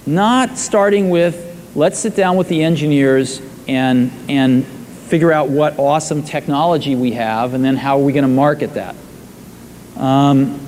not 0.07 0.59
starting 0.59 1.11
with 1.11 1.45
let's 1.77 1.99
sit 1.99 2.17
down 2.17 2.37
with 2.37 2.49
the 2.49 2.63
engineers 2.63 3.41
and, 3.69 4.11
and 4.29 4.65
figure 4.67 5.31
out 5.31 5.49
what 5.51 5.79
awesome 5.79 6.23
technology 6.23 6.97
we 6.97 7.13
have 7.13 7.55
and 7.55 7.65
then 7.65 7.77
how 7.77 7.99
are 7.99 8.03
we 8.03 8.13
going 8.13 8.23
to 8.23 8.29
market 8.29 8.75
that. 8.75 8.97
Um, 9.97 10.59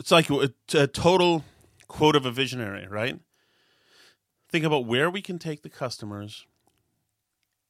It's 0.00 0.10
like 0.10 0.30
a, 0.30 0.50
a 0.74 0.86
total 0.86 1.44
quote 1.86 2.16
of 2.16 2.24
a 2.24 2.30
visionary, 2.30 2.86
right? 2.88 3.18
Think 4.48 4.64
about 4.64 4.86
where 4.86 5.10
we 5.10 5.20
can 5.20 5.38
take 5.38 5.62
the 5.62 5.68
customers 5.68 6.46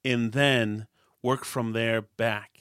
and 0.04 0.32
then 0.32 0.86
work 1.22 1.44
from 1.44 1.72
there 1.72 2.02
back. 2.02 2.57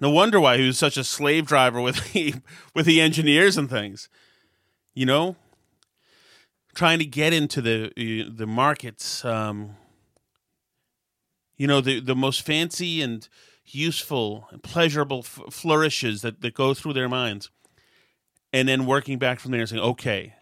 No 0.00 0.10
wonder 0.10 0.38
why 0.38 0.58
he 0.58 0.66
was 0.66 0.78
such 0.78 0.96
a 0.96 1.04
slave 1.04 1.46
driver 1.46 1.80
with 1.80 2.12
the, 2.12 2.34
with 2.74 2.86
the 2.86 3.00
engineers 3.00 3.56
and 3.56 3.68
things. 3.68 4.08
You 4.94 5.06
know, 5.06 5.36
trying 6.74 6.98
to 6.98 7.04
get 7.04 7.32
into 7.32 7.60
the 7.60 7.92
the 8.28 8.46
markets. 8.46 9.24
Um, 9.24 9.76
you 11.56 11.66
know, 11.66 11.80
the 11.80 12.00
the 12.00 12.16
most 12.16 12.42
fancy 12.42 13.02
and 13.02 13.28
useful 13.64 14.48
and 14.50 14.62
pleasurable 14.62 15.18
f- 15.18 15.40
flourishes 15.50 16.22
that, 16.22 16.40
that 16.40 16.54
go 16.54 16.74
through 16.74 16.94
their 16.94 17.08
minds, 17.08 17.50
and 18.52 18.68
then 18.68 18.86
working 18.86 19.18
back 19.18 19.40
from 19.40 19.50
there 19.50 19.60
and 19.60 19.68
saying, 19.68 19.82
okay, 19.82 20.34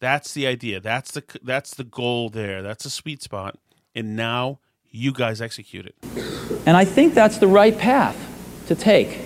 that's 0.00 0.32
the 0.32 0.46
idea. 0.46 0.80
That's 0.80 1.10
the 1.10 1.24
that's 1.42 1.74
the 1.74 1.84
goal 1.84 2.30
there. 2.30 2.62
That's 2.62 2.84
a 2.84 2.90
sweet 2.90 3.22
spot. 3.22 3.58
And 3.94 4.16
now 4.16 4.60
you 4.90 5.12
guys 5.12 5.40
execute 5.40 5.86
it. 5.86 5.94
And 6.66 6.76
I 6.76 6.84
think 6.84 7.14
that's 7.14 7.38
the 7.38 7.46
right 7.46 7.76
path 7.76 8.29
to 8.70 8.76
take. 8.76 9.18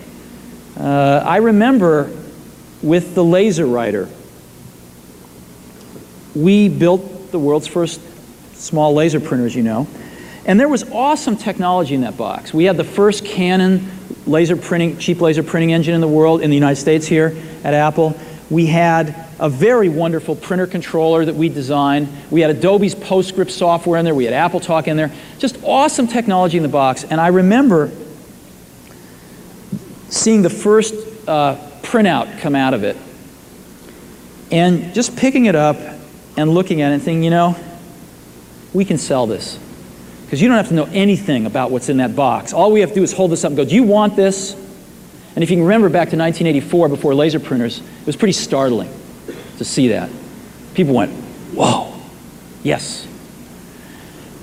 Uh, 0.80 1.22
I 1.22 1.36
remember 1.36 2.10
with 2.82 3.14
the 3.14 3.22
LaserWriter, 3.22 4.10
we 6.34 6.70
built 6.70 7.30
the 7.30 7.38
world's 7.38 7.66
first 7.66 8.00
small 8.54 8.94
laser 8.94 9.20
printer, 9.20 9.44
as 9.44 9.54
you 9.54 9.62
know. 9.62 9.86
And 10.46 10.58
there 10.58 10.68
was 10.68 10.90
awesome 10.90 11.36
technology 11.36 11.94
in 11.94 12.00
that 12.00 12.16
box. 12.16 12.54
We 12.54 12.64
had 12.64 12.78
the 12.78 12.84
first 12.84 13.26
Canon 13.26 13.90
laser 14.26 14.56
printing, 14.56 14.96
cheap 14.96 15.20
laser 15.20 15.42
printing 15.42 15.74
engine 15.74 15.94
in 15.94 16.00
the 16.00 16.08
world, 16.08 16.40
in 16.40 16.48
the 16.48 16.56
United 16.56 16.80
States 16.80 17.06
here 17.06 17.36
at 17.64 17.74
Apple. 17.74 18.18
We 18.48 18.64
had 18.64 19.14
a 19.38 19.50
very 19.50 19.90
wonderful 19.90 20.36
printer 20.36 20.66
controller 20.66 21.22
that 21.22 21.34
we 21.34 21.50
designed. 21.50 22.08
We 22.30 22.40
had 22.40 22.48
Adobe's 22.48 22.94
PostScript 22.94 23.50
software 23.50 23.98
in 23.98 24.06
there. 24.06 24.14
We 24.14 24.24
had 24.24 24.32
AppleTalk 24.32 24.86
in 24.86 24.96
there. 24.96 25.12
Just 25.38 25.62
awesome 25.62 26.08
technology 26.08 26.56
in 26.56 26.62
the 26.62 26.70
box. 26.70 27.04
And 27.04 27.20
I 27.20 27.26
remember 27.28 27.90
seeing 30.14 30.42
the 30.42 30.50
first 30.50 30.94
uh, 31.26 31.56
printout 31.82 32.40
come 32.40 32.54
out 32.54 32.72
of 32.72 32.84
it 32.84 32.96
and 34.50 34.94
just 34.94 35.16
picking 35.16 35.46
it 35.46 35.56
up 35.56 35.76
and 36.36 36.50
looking 36.50 36.82
at 36.82 36.92
it 36.92 36.94
and 36.94 37.02
thinking, 37.02 37.24
you 37.24 37.30
know, 37.30 37.56
we 38.72 38.84
can 38.84 38.98
sell 38.98 39.26
this. 39.26 39.58
Because 40.24 40.40
you 40.40 40.48
don't 40.48 40.56
have 40.56 40.68
to 40.68 40.74
know 40.74 40.88
anything 40.92 41.46
about 41.46 41.70
what's 41.70 41.88
in 41.88 41.98
that 41.98 42.16
box. 42.16 42.52
All 42.52 42.72
we 42.72 42.80
have 42.80 42.90
to 42.90 42.94
do 42.94 43.02
is 43.02 43.12
hold 43.12 43.30
this 43.30 43.44
up 43.44 43.50
and 43.50 43.56
go, 43.56 43.64
do 43.64 43.74
you 43.74 43.82
want 43.82 44.16
this? 44.16 44.54
And 45.34 45.42
if 45.42 45.50
you 45.50 45.56
can 45.56 45.64
remember 45.64 45.88
back 45.88 46.10
to 46.10 46.16
1984 46.16 46.88
before 46.88 47.14
laser 47.14 47.40
printers, 47.40 47.80
it 47.80 48.06
was 48.06 48.16
pretty 48.16 48.32
startling 48.32 48.90
to 49.58 49.64
see 49.64 49.88
that. 49.88 50.10
People 50.74 50.94
went, 50.94 51.12
whoa, 51.52 51.92
yes. 52.62 53.06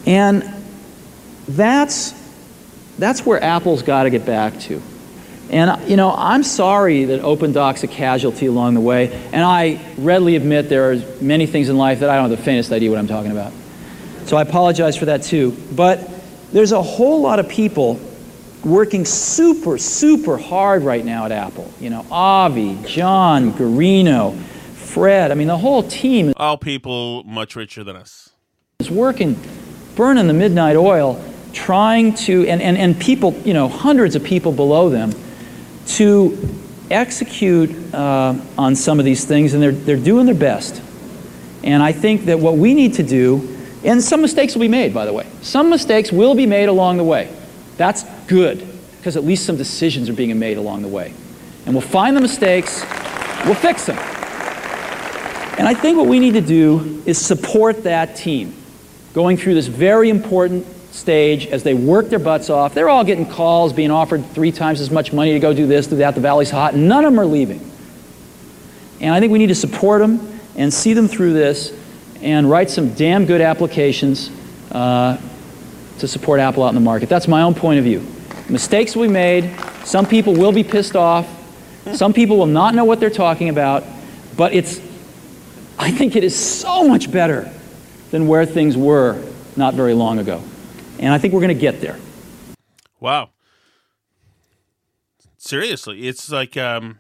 And 0.06 0.50
that's, 1.48 2.14
that's 2.98 3.26
where 3.26 3.42
Apple's 3.42 3.84
got 3.84 4.04
to 4.04 4.10
get 4.10 4.26
back 4.26 4.60
to. 4.62 4.82
And, 5.52 5.90
you 5.90 5.98
know, 5.98 6.14
I'm 6.16 6.44
sorry 6.44 7.04
that 7.06 7.20
Open 7.20 7.52
OpenDoc's 7.52 7.84
a 7.84 7.88
casualty 7.88 8.46
along 8.46 8.74
the 8.74 8.80
way. 8.80 9.12
And 9.34 9.44
I 9.44 9.82
readily 9.98 10.38
admit 10.38 10.70
there 10.70 10.92
are 10.92 10.96
many 11.20 11.46
things 11.46 11.68
in 11.68 11.78
life 11.78 12.00
that 12.00 12.10
I 12.10 12.16
don't 12.16 12.30
have 12.30 12.40
the 12.40 12.44
faintest 12.44 12.72
idea 12.72 12.90
what 12.90 13.00
I'm 13.00 13.08
talking 13.08 13.32
about. 13.32 13.52
So 14.26 14.38
I 14.38 14.44
apologize 14.44 14.96
for 14.96 15.06
that 15.06 15.24
too. 15.24 15.58
But 15.74 16.10
there's 16.54 16.72
a 16.72 16.82
whole 16.82 17.22
lot 17.22 17.40
of 17.40 17.50
people 17.50 18.00
working 18.64 19.04
super, 19.04 19.78
super 19.78 20.38
hard 20.38 20.84
right 20.84 21.04
now 21.04 21.26
at 21.26 21.34
Apple. 21.34 21.70
You 21.82 21.90
know, 21.90 22.06
Avie, 22.10 22.78
John, 22.86 23.52
Guerrino, 23.52 24.40
Fred. 24.76 25.32
I 25.32 25.36
mean, 25.36 25.48
the 25.48 25.58
whole 25.58 25.84
team. 25.84 26.34
All 26.38 26.58
people 26.58 27.26
much 27.26 27.58
richer 27.58 27.84
than 27.84 27.98
us. 27.98 28.30
Is 28.80 28.90
working, 28.90 29.38
burning 29.96 30.28
the 30.28 30.34
midnight 30.34 30.78
oil, 30.78 31.22
trying 31.52 32.14
to, 32.14 32.48
and, 32.48 32.62
and, 32.62 32.78
and 32.78 32.98
people, 32.98 33.34
you 33.44 33.54
know, 33.54 33.68
hundreds 33.68 34.16
of 34.16 34.24
people 34.24 34.54
below 34.54 34.90
them, 34.90 35.12
to 35.88 36.38
execute 36.90 37.94
uh, 37.94 38.36
on 38.58 38.76
some 38.76 39.00
of 39.00 39.06
these 39.06 39.26
things, 39.26 39.54
and 39.54 39.64
they're, 39.64 39.72
they're 39.72 39.98
doing 39.98 40.26
their 40.26 40.36
best. 40.36 40.82
And 41.64 41.82
I 41.82 41.92
think 41.92 42.26
that 42.26 42.40
what 42.40 42.58
we 42.58 42.74
need 42.74 42.96
to 42.96 43.04
do, 43.04 43.58
and 43.84 44.04
some 44.04 44.22
mistakes 44.22 44.56
will 44.56 44.62
be 44.62 44.68
made, 44.68 44.94
by 44.94 45.06
the 45.06 45.14
way. 45.14 45.28
Some 45.42 45.70
mistakes 45.70 46.12
will 46.12 46.36
be 46.36 46.46
made 46.46 46.70
along 46.70 46.98
the 46.98 47.04
way. 47.04 47.34
That's 47.78 48.04
good, 48.28 48.68
because 48.98 49.16
at 49.16 49.24
least 49.24 49.46
some 49.46 49.58
decisions 49.58 50.10
are 50.10 50.14
being 50.14 50.38
made 50.38 50.58
along 50.58 50.82
the 50.82 50.88
way. 50.88 51.14
And 51.66 51.76
we'll 51.76 51.82
find 51.82 52.18
the 52.18 52.22
mistakes, 52.22 52.82
we'll 53.46 53.56
fix 53.56 53.86
them. 53.86 53.98
And 55.58 55.68
I 55.68 55.74
think 55.74 55.98
what 55.98 56.08
we 56.08 56.20
need 56.20 56.34
to 56.34 56.42
do 56.42 57.04
is 57.06 57.24
support 57.24 57.84
that 57.84 58.16
team 58.16 58.56
going 59.14 59.38
through 59.38 59.54
this 59.54 59.68
very 59.68 60.10
important 60.10 60.66
stage 60.92 61.48
as 61.48 61.64
they 61.64 61.74
work 61.74 62.10
their 62.10 62.20
butts 62.20 62.50
off. 62.50 62.74
They're 62.74 62.90
all 62.90 63.04
getting 63.04 63.26
calls, 63.26 63.74
being 63.74 63.92
offered 63.92 64.26
three 64.32 64.52
times 64.52 64.82
as 64.82 64.92
much 64.92 65.14
money 65.14 65.34
to 65.34 65.40
go 65.40 65.54
do 65.54 65.66
this, 65.66 65.88
do 65.88 65.96
that. 65.98 66.16
The 66.16 66.22
valley's 66.22 66.50
hot. 66.50 66.76
None 66.76 67.06
of 67.06 67.14
them 67.14 67.20
are 67.20 67.26
leaving. 67.26 67.72
And 69.00 69.14
I 69.14 69.20
think 69.20 69.32
we 69.32 69.40
need 69.40 69.48
to 69.48 69.56
support 69.56 70.02
them 70.02 70.40
and 70.56 70.74
see 70.74 70.94
them 70.94 71.08
through 71.08 71.34
this 71.34 71.74
and 72.22 72.50
write 72.50 72.70
some 72.70 72.94
damn 72.94 73.26
good 73.26 73.42
applications 73.42 74.30
uh, 74.72 75.18
to 76.00 76.08
support 76.08 76.40
Apple 76.40 76.64
out 76.64 76.70
in 76.70 76.76
the 76.76 76.82
market. 76.82 77.10
That's 77.10 77.28
my 77.28 77.42
own 77.42 77.56
point 77.56 77.80
of 77.80 77.86
view. 77.86 78.06
Mistakes 78.50 78.94
be 78.96 79.08
made. 79.08 79.50
Some 79.86 80.06
people 80.06 80.34
will 80.34 80.52
be 80.52 80.64
pissed 80.64 80.96
off. 80.96 81.28
Some 81.94 82.14
people 82.14 82.38
will 82.38 82.46
not 82.46 82.76
know 82.76 82.86
what 82.86 83.00
they're 83.00 83.10
talking 83.10 83.50
about. 83.50 83.84
But 84.38 84.54
it's, 84.54 84.80
I 85.80 85.90
think 85.92 86.16
it 86.16 86.24
is 86.24 86.38
so 86.38 86.88
much 86.88 87.12
better 87.12 87.52
than 88.12 88.28
where 88.28 88.46
things 88.46 88.78
were 88.78 89.24
not 89.56 89.74
very 89.74 89.94
long 89.94 90.20
ago. 90.20 90.44
And 91.02 91.14
I 91.14 91.18
think 91.18 91.34
we're 91.34 91.42
going 91.42 91.56
to 91.56 91.60
get 91.60 91.82
there. 91.82 92.00
Wow. 93.00 93.32
Seriously, 95.38 96.08
it's 96.08 96.32
like 96.32 96.56
um, 96.56 97.00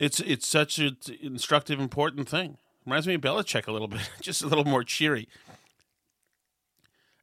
it's 0.00 0.18
it's 0.20 0.48
such 0.48 0.78
an 0.78 0.96
instructive, 1.20 1.78
important 1.78 2.28
thing. 2.28 2.56
Reminds 2.86 3.06
me 3.06 3.14
of 3.14 3.20
Belichick 3.20 3.66
a 3.66 3.72
little 3.72 3.88
bit, 3.88 4.10
just 4.22 4.42
a 4.42 4.46
little 4.46 4.64
more 4.64 4.82
cheery. 4.82 5.28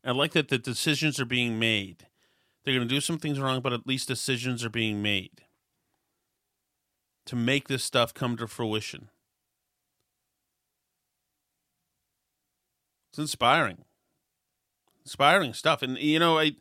I 0.06 0.12
like 0.12 0.34
that 0.34 0.50
the 0.50 0.60
decisions 0.60 1.20
are 1.20 1.26
being 1.26 1.60
made. 1.60 2.06
They're 2.64 2.76
going 2.76 2.88
to 2.88 2.94
do 2.94 3.02
some 3.02 3.18
things 3.18 3.40
wrong, 3.40 3.62
but 3.62 3.74
at 3.74 3.88
least 3.88 4.08
decisions 4.08 4.64
are 4.64 4.70
being 4.70 5.02
made 5.02 5.42
to 7.26 7.36
make 7.36 7.68
this 7.68 7.84
stuff 7.84 8.14
come 8.14 8.38
to 8.38 8.48
fruition. 8.48 9.10
It's 13.10 13.20
inspiring, 13.20 13.86
inspiring 15.10 15.54
stuff, 15.54 15.82
and 15.82 15.98
you 15.98 16.20
know, 16.20 16.38
I 16.38 16.52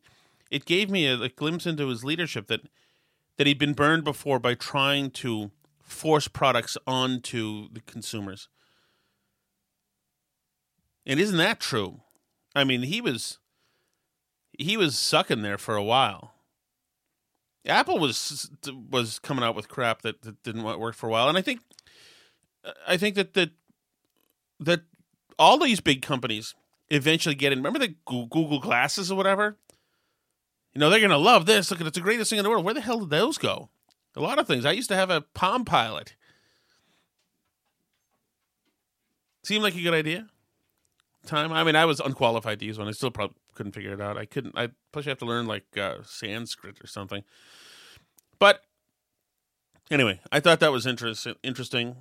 it 0.51 0.65
gave 0.65 0.91
me 0.91 1.07
a, 1.07 1.21
a 1.21 1.29
glimpse 1.29 1.67
into 1.67 1.89
his 1.89 2.03
leadership 2.03 2.47
that 2.47 2.63
that 3.37 3.47
he'd 3.47 3.59
been 3.59 3.75
burned 3.75 4.05
before 4.05 4.39
by 4.39 4.55
trying 4.55 5.11
to 5.11 5.51
force 5.81 6.29
products 6.29 6.77
onto 6.87 7.69
the 7.71 7.81
consumers. 7.81 8.49
And 11.07 11.21
isn't 11.21 11.37
that 11.37 11.61
true? 11.61 12.01
I 12.55 12.65
mean, 12.65 12.83
he 12.83 13.01
was 13.01 13.39
he 14.59 14.77
was 14.77 14.99
sucking 14.99 15.43
there 15.43 15.59
for 15.59 15.77
a 15.77 15.85
while. 15.85 16.35
Apple 17.67 17.99
was 17.99 18.51
was 18.91 19.19
coming 19.19 19.45
out 19.45 19.55
with 19.55 19.69
crap 19.69 20.01
that, 20.03 20.23
that 20.23 20.43
didn't 20.43 20.63
work 20.63 20.95
for 20.95 21.07
a 21.07 21.11
while, 21.11 21.29
and 21.29 21.37
I 21.37 21.43
think 21.43 21.61
I 22.87 22.97
think 22.97 23.15
that 23.15 23.35
that 23.35 23.51
that 24.59 24.81
all 25.39 25.59
these 25.59 25.81
big 25.81 26.01
companies 26.01 26.55
eventually 26.91 27.34
get 27.34 27.53
in. 27.53 27.59
Remember 27.59 27.78
the 27.78 27.95
Google 28.05 28.61
glasses 28.61 29.11
or 29.11 29.14
whatever? 29.16 29.57
You 30.74 30.80
know 30.80 30.91
they're 30.91 31.01
gonna 31.01 31.18
love 31.18 31.47
this. 31.47 31.70
Look, 31.70 31.80
it's 31.80 31.91
the 31.93 32.01
greatest 32.01 32.30
thing 32.30 32.39
in 32.39 32.43
the 32.43 32.51
world. 32.51 32.64
Where 32.64 32.74
the 32.74 32.80
hell 32.80 33.01
did 33.01 33.11
those 33.11 33.39
go? 33.39 33.70
A 34.16 34.20
lot 34.20 34.39
of 34.39 34.47
things. 34.47 34.64
I 34.64 34.72
used 34.72 34.89
to 34.89 34.97
have 34.97 35.11
a 35.11 35.20
Palm 35.20 35.64
Pilot. 35.64 36.14
Seemed 39.45 39.62
like 39.62 39.76
a 39.76 39.80
good 39.80 39.95
idea. 39.95 40.26
Time. 41.24 41.53
I 41.53 41.62
mean, 41.62 41.76
I 41.76 41.84
was 41.84 42.01
unqualified 42.01 42.59
to 42.61 42.66
use 42.66 42.78
one. 42.78 42.89
I 42.89 42.93
still 42.93 43.11
probably 43.11 43.36
couldn't 43.55 43.72
figure 43.72 43.93
it 43.93 44.01
out. 44.01 44.16
I 44.16 44.24
couldn't. 44.24 44.59
I 44.59 44.70
plus 44.93 45.05
you 45.05 45.11
have 45.11 45.18
to 45.18 45.24
learn 45.24 45.47
like 45.47 45.76
uh, 45.76 45.99
Sanskrit 46.05 46.82
or 46.82 46.86
something. 46.86 47.22
But 48.39 48.62
anyway, 49.91 50.20
I 50.30 50.41
thought 50.41 50.61
that 50.61 50.72
was 50.72 50.86
interesting. 50.86 51.34
Interesting. 51.43 51.97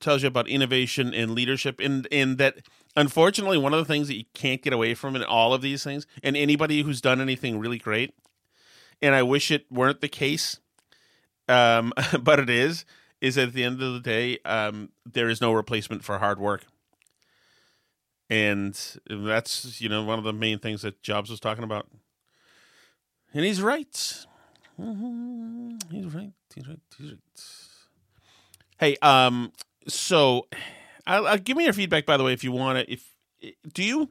Tells 0.00 0.22
you 0.22 0.28
about 0.28 0.48
innovation 0.48 1.14
and 1.14 1.32
leadership, 1.32 1.80
and 1.80 2.06
in 2.06 2.36
that 2.36 2.58
unfortunately, 2.96 3.58
one 3.58 3.72
of 3.72 3.78
the 3.78 3.92
things 3.92 4.08
that 4.08 4.16
you 4.16 4.24
can't 4.34 4.62
get 4.62 4.72
away 4.72 4.94
from 4.94 5.16
in 5.16 5.24
all 5.24 5.54
of 5.54 5.62
these 5.62 5.84
things, 5.84 6.06
and 6.22 6.36
anybody 6.36 6.82
who's 6.82 7.00
done 7.00 7.20
anything 7.20 7.58
really 7.58 7.78
great, 7.78 8.14
and 9.02 9.14
I 9.14 9.22
wish 9.22 9.50
it 9.50 9.66
weren't 9.70 10.00
the 10.00 10.08
case, 10.08 10.58
um, 11.48 11.92
but 12.20 12.38
it 12.38 12.50
is, 12.50 12.84
is 13.20 13.38
at 13.38 13.52
the 13.52 13.64
end 13.64 13.82
of 13.82 13.92
the 13.94 14.00
day, 14.00 14.38
um, 14.44 14.90
there 15.04 15.28
is 15.28 15.40
no 15.40 15.52
replacement 15.52 16.04
for 16.04 16.18
hard 16.18 16.38
work. 16.38 16.64
And 18.30 18.74
that's, 19.08 19.80
you 19.80 19.88
know, 19.88 20.02
one 20.02 20.18
of 20.18 20.24
the 20.24 20.32
main 20.32 20.58
things 20.58 20.82
that 20.82 21.02
Jobs 21.02 21.30
was 21.30 21.40
talking 21.40 21.64
about. 21.64 21.88
And 23.32 23.44
he's 23.44 23.60
right. 23.60 24.26
Mm-hmm. 24.80 25.76
He's 25.90 26.14
right. 26.14 26.32
He's 26.54 26.68
right. 26.68 26.80
He's 26.98 27.10
right. 27.10 27.18
Hey, 28.78 28.96
um, 29.02 29.52
so 29.86 30.46
I'll, 31.06 31.26
I'll, 31.26 31.38
give 31.38 31.56
me 31.56 31.64
your 31.64 31.72
feedback, 31.72 32.06
by 32.06 32.16
the 32.16 32.24
way, 32.24 32.32
if 32.32 32.42
you 32.42 32.52
want 32.52 32.78
to. 32.78 32.92
If 32.92 33.08
do 33.72 33.82
you 33.82 34.10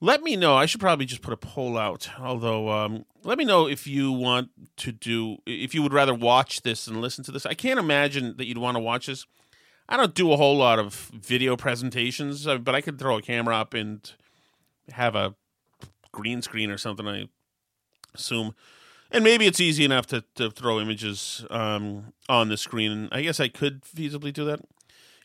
let 0.00 0.22
me 0.22 0.36
know. 0.36 0.54
I 0.56 0.66
should 0.66 0.80
probably 0.80 1.06
just 1.06 1.22
put 1.22 1.32
a 1.32 1.36
poll 1.36 1.78
out. 1.78 2.10
Although, 2.20 2.70
um, 2.70 3.04
let 3.24 3.38
me 3.38 3.44
know 3.44 3.66
if 3.66 3.86
you 3.86 4.12
want 4.12 4.50
to 4.78 4.92
do, 4.92 5.38
if 5.46 5.74
you 5.74 5.82
would 5.82 5.92
rather 5.92 6.14
watch 6.14 6.62
this 6.62 6.86
and 6.86 7.00
listen 7.00 7.24
to 7.24 7.32
this. 7.32 7.46
I 7.46 7.54
can't 7.54 7.78
imagine 7.78 8.36
that 8.36 8.46
you'd 8.46 8.58
want 8.58 8.76
to 8.76 8.82
watch 8.82 9.06
this. 9.06 9.26
I 9.88 9.96
don't 9.96 10.14
do 10.14 10.32
a 10.32 10.36
whole 10.36 10.56
lot 10.56 10.78
of 10.78 10.94
video 11.14 11.56
presentations, 11.56 12.46
uh, 12.46 12.58
but 12.58 12.74
I 12.74 12.80
could 12.80 12.98
throw 12.98 13.16
a 13.18 13.22
camera 13.22 13.56
up 13.56 13.72
and 13.72 14.12
have 14.90 15.14
a 15.14 15.34
green 16.12 16.42
screen 16.42 16.70
or 16.70 16.78
something. 16.78 17.06
I 17.06 17.28
assume, 18.14 18.54
and 19.10 19.24
maybe 19.24 19.46
it's 19.46 19.60
easy 19.60 19.84
enough 19.84 20.06
to, 20.08 20.24
to 20.34 20.50
throw 20.50 20.80
images 20.80 21.44
um, 21.50 22.12
on 22.28 22.48
the 22.48 22.56
screen. 22.56 23.08
I 23.12 23.22
guess 23.22 23.40
I 23.40 23.48
could 23.48 23.82
feasibly 23.82 24.32
do 24.32 24.44
that. 24.46 24.60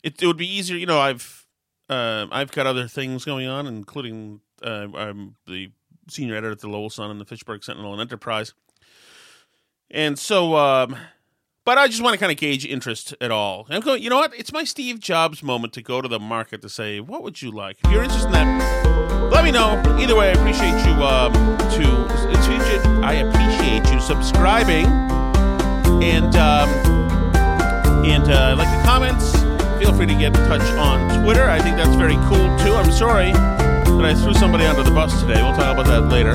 It, 0.02 0.22
it 0.22 0.26
would 0.26 0.36
be 0.36 0.48
easier, 0.48 0.76
you 0.76 0.86
know. 0.86 1.00
I've 1.00 1.46
uh, 1.88 2.26
I've 2.30 2.52
got 2.52 2.66
other 2.66 2.88
things 2.88 3.24
going 3.24 3.46
on, 3.46 3.66
including 3.66 4.40
uh, 4.62 4.88
I'm 4.94 5.36
the 5.46 5.70
senior 6.08 6.34
editor 6.34 6.52
at 6.52 6.60
the 6.60 6.68
Lowell 6.68 6.90
Sun 6.90 7.10
and 7.10 7.20
the 7.20 7.24
Fitchburg 7.24 7.62
Sentinel 7.62 7.92
and 7.92 8.00
Enterprise, 8.00 8.54
and 9.90 10.18
so. 10.18 10.56
Um, 10.56 10.96
but 11.64 11.78
I 11.78 11.88
just 11.88 12.02
want 12.02 12.14
to 12.14 12.18
kind 12.18 12.32
of 12.32 12.38
gauge 12.38 12.66
interest 12.66 13.14
at 13.20 13.30
all. 13.30 13.66
I'm 13.70 13.80
going, 13.80 14.02
you 14.02 14.10
know 14.10 14.16
what? 14.16 14.34
It's 14.38 14.52
my 14.52 14.64
Steve 14.64 15.00
Jobs 15.00 15.42
moment 15.42 15.72
to 15.74 15.82
go 15.82 16.00
to 16.00 16.08
the 16.08 16.20
market 16.20 16.62
to 16.62 16.68
say, 16.68 17.00
what 17.00 17.22
would 17.22 17.42
you 17.42 17.50
like? 17.50 17.78
If 17.84 17.90
you're 17.90 18.02
interested 18.02 18.28
in 18.28 18.32
that, 18.32 19.30
let 19.30 19.44
me 19.44 19.50
know. 19.50 19.80
Either 19.98 20.16
way, 20.16 20.30
I 20.30 20.32
appreciate 20.32 20.84
you. 20.86 20.92
Um, 21.02 21.32
to 21.72 22.12
I 23.02 23.14
appreciate 23.14 23.92
you 23.92 24.00
subscribing 24.00 24.86
and 26.02 26.36
um, 26.36 26.68
and 28.04 28.24
uh, 28.30 28.54
like 28.56 28.68
the 28.76 28.82
comments. 28.84 29.32
Feel 29.78 29.92
free 29.92 30.06
to 30.06 30.14
get 30.14 30.26
in 30.26 30.48
touch 30.48 30.62
on 30.78 31.24
Twitter. 31.24 31.48
I 31.48 31.60
think 31.60 31.76
that's 31.76 31.94
very 31.96 32.14
cool 32.28 32.56
too. 32.58 32.74
I'm 32.74 32.92
sorry 32.92 33.32
that 33.32 34.04
I 34.04 34.14
threw 34.14 34.34
somebody 34.34 34.64
under 34.64 34.82
the 34.82 34.92
bus 34.92 35.20
today. 35.20 35.42
We'll 35.42 35.56
talk 35.56 35.76
about 35.76 35.86
that 35.86 36.02
later. 36.02 36.32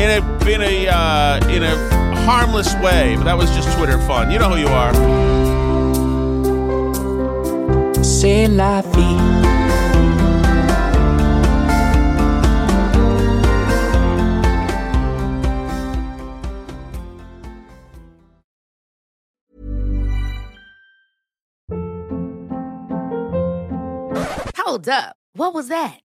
In 0.00 0.10
a 0.10 0.48
in 0.48 0.62
a 0.62 0.88
uh, 0.88 1.48
in 1.50 1.62
a 1.62 2.07
harmless 2.28 2.74
way, 2.74 3.16
but 3.16 3.24
that 3.24 3.38
was 3.38 3.48
just 3.56 3.74
Twitter 3.74 3.98
fun. 4.00 4.30
You 4.30 4.38
know 4.38 4.50
who 4.50 4.58
you 4.58 4.68
are. 4.68 4.92
C'est 8.04 8.48
la 8.48 8.82
vie. 8.82 9.16
Hold 24.58 24.88
up. 24.90 25.16
What 25.32 25.54
was 25.54 25.68
that? 25.68 26.00